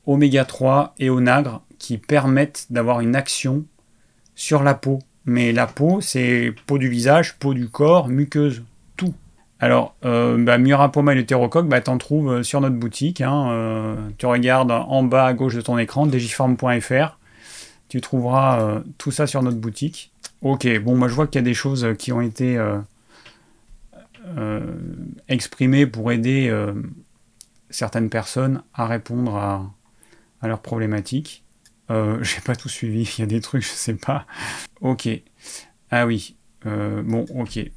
[0.05, 3.65] oméga 3 et onagre qui permettent d'avoir une action
[4.35, 4.99] sur la peau.
[5.25, 8.63] Mais la peau, c'est peau du visage, peau du corps, muqueuse,
[8.95, 9.13] tout.
[9.59, 13.21] Alors, euh, bah, Murapoma et l'hétérocoque, bah, t'en trouves euh, sur notre boutique.
[13.21, 17.17] Hein, euh, tu regardes en bas à gauche de ton écran, digiform.fr.
[17.89, 20.11] Tu trouveras tout ça sur notre boutique.
[20.43, 22.63] Ok, bon, moi je vois qu'il y a des choses qui ont été
[25.27, 26.55] exprimées pour aider
[27.71, 29.73] certaines personnes à répondre à,
[30.39, 31.43] à leurs problématiques.
[31.89, 34.25] Euh, j'ai pas tout suivi, il y a des trucs, je sais pas.
[34.81, 35.07] Ok.
[35.91, 36.35] Ah oui.
[36.65, 37.57] Euh, bon, ok.
[37.57, 37.71] Il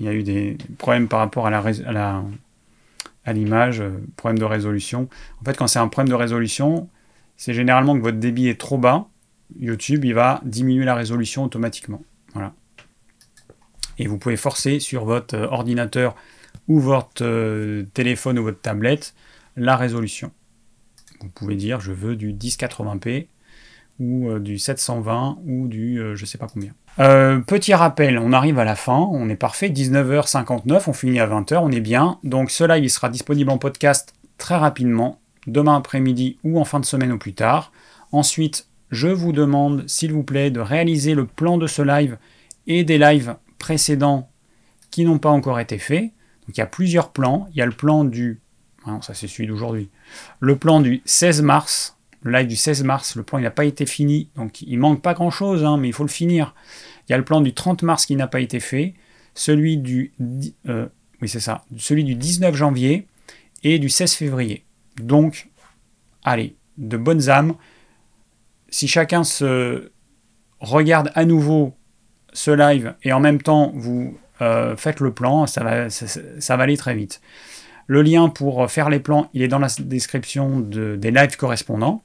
[0.00, 2.24] y a eu des problèmes par rapport à la, à
[3.24, 5.08] à l'image, euh, problème de résolution.
[5.42, 6.88] En fait, quand c'est un problème de résolution,
[7.36, 9.06] c'est généralement que votre débit est trop bas.
[9.58, 12.02] YouTube, il va diminuer la résolution automatiquement.
[12.32, 12.54] Voilà.
[13.98, 16.16] Et vous pouvez forcer sur votre ordinateur
[16.68, 19.14] ou votre téléphone ou votre tablette
[19.56, 20.30] la résolution.
[21.20, 23.26] Vous pouvez dire je veux du 1080p
[23.98, 26.72] ou euh, du 720 ou du je sais pas combien.
[27.00, 31.28] Euh, petit rappel, on arrive à la fin, on est parfait, 19h59, on finit à
[31.28, 32.18] 20h, on est bien.
[32.24, 36.84] Donc ce live sera disponible en podcast très rapidement, demain après-midi ou en fin de
[36.84, 37.70] semaine au plus tard.
[38.10, 42.18] Ensuite, je vous demande s'il vous plaît de réaliser le plan de ce live
[42.66, 44.28] et des lives précédents
[44.90, 46.04] qui n'ont pas encore été faits.
[46.46, 47.46] Donc il y a plusieurs plans.
[47.52, 48.40] Il y a le plan du...
[48.86, 49.88] Ah ça c'est celui d'aujourd'hui.
[50.40, 51.97] Le plan du 16 mars
[52.28, 55.14] le live du 16 mars, le plan n'a pas été fini, donc il manque pas
[55.14, 56.54] grand chose, hein, mais il faut le finir.
[57.08, 58.94] Il y a le plan du 30 mars qui n'a pas été fait,
[59.34, 60.12] celui du,
[60.68, 60.86] euh,
[61.78, 63.06] celui du 19 janvier
[63.64, 64.64] et du 16 février.
[65.00, 65.48] Donc,
[66.22, 67.54] allez, de bonnes âmes.
[68.68, 69.90] Si chacun se
[70.60, 71.74] regarde à nouveau
[72.34, 76.62] ce live et en même temps vous euh, faites le plan, ça va, ça va
[76.62, 77.22] aller très vite.
[77.86, 82.02] Le lien pour faire les plans, il est dans la description des lives correspondants.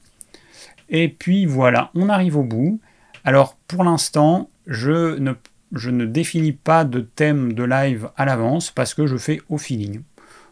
[0.93, 2.79] Et puis voilà, on arrive au bout.
[3.25, 9.07] Alors pour l'instant, je ne, définis pas de thème de live à l'avance parce que
[9.07, 10.03] je fais au feeling.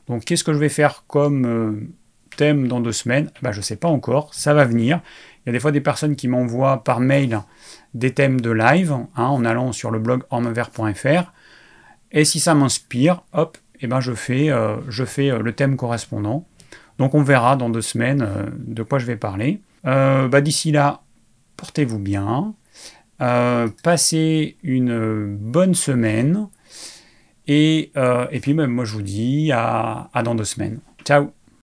[0.08, 1.88] Donc qu'est-ce que je vais faire comme euh,
[2.38, 3.30] thème dans deux semaines?
[3.44, 5.00] Bah, Je ne sais pas encore, ça va venir.
[5.46, 7.40] Il y a des fois des personnes qui m'envoient par mail
[7.94, 11.32] des thèmes de live hein, en allant sur le blog ormevert.fr.
[12.12, 15.76] Et si ça m'inspire, hop, eh ben je fais, euh, je fais euh, le thème
[15.78, 16.48] correspondant.
[16.98, 18.28] Donc on verra dans deux semaines
[18.58, 19.62] de quoi je vais parler.
[19.84, 21.02] Bah, d'ici là,
[21.58, 22.53] portez-vous bien.
[23.18, 26.48] passez une bonne semaine.
[27.48, 27.91] Et,
[28.32, 30.80] et puis moi je vous dis à dans deux semaines.
[31.03, 31.32] Ciao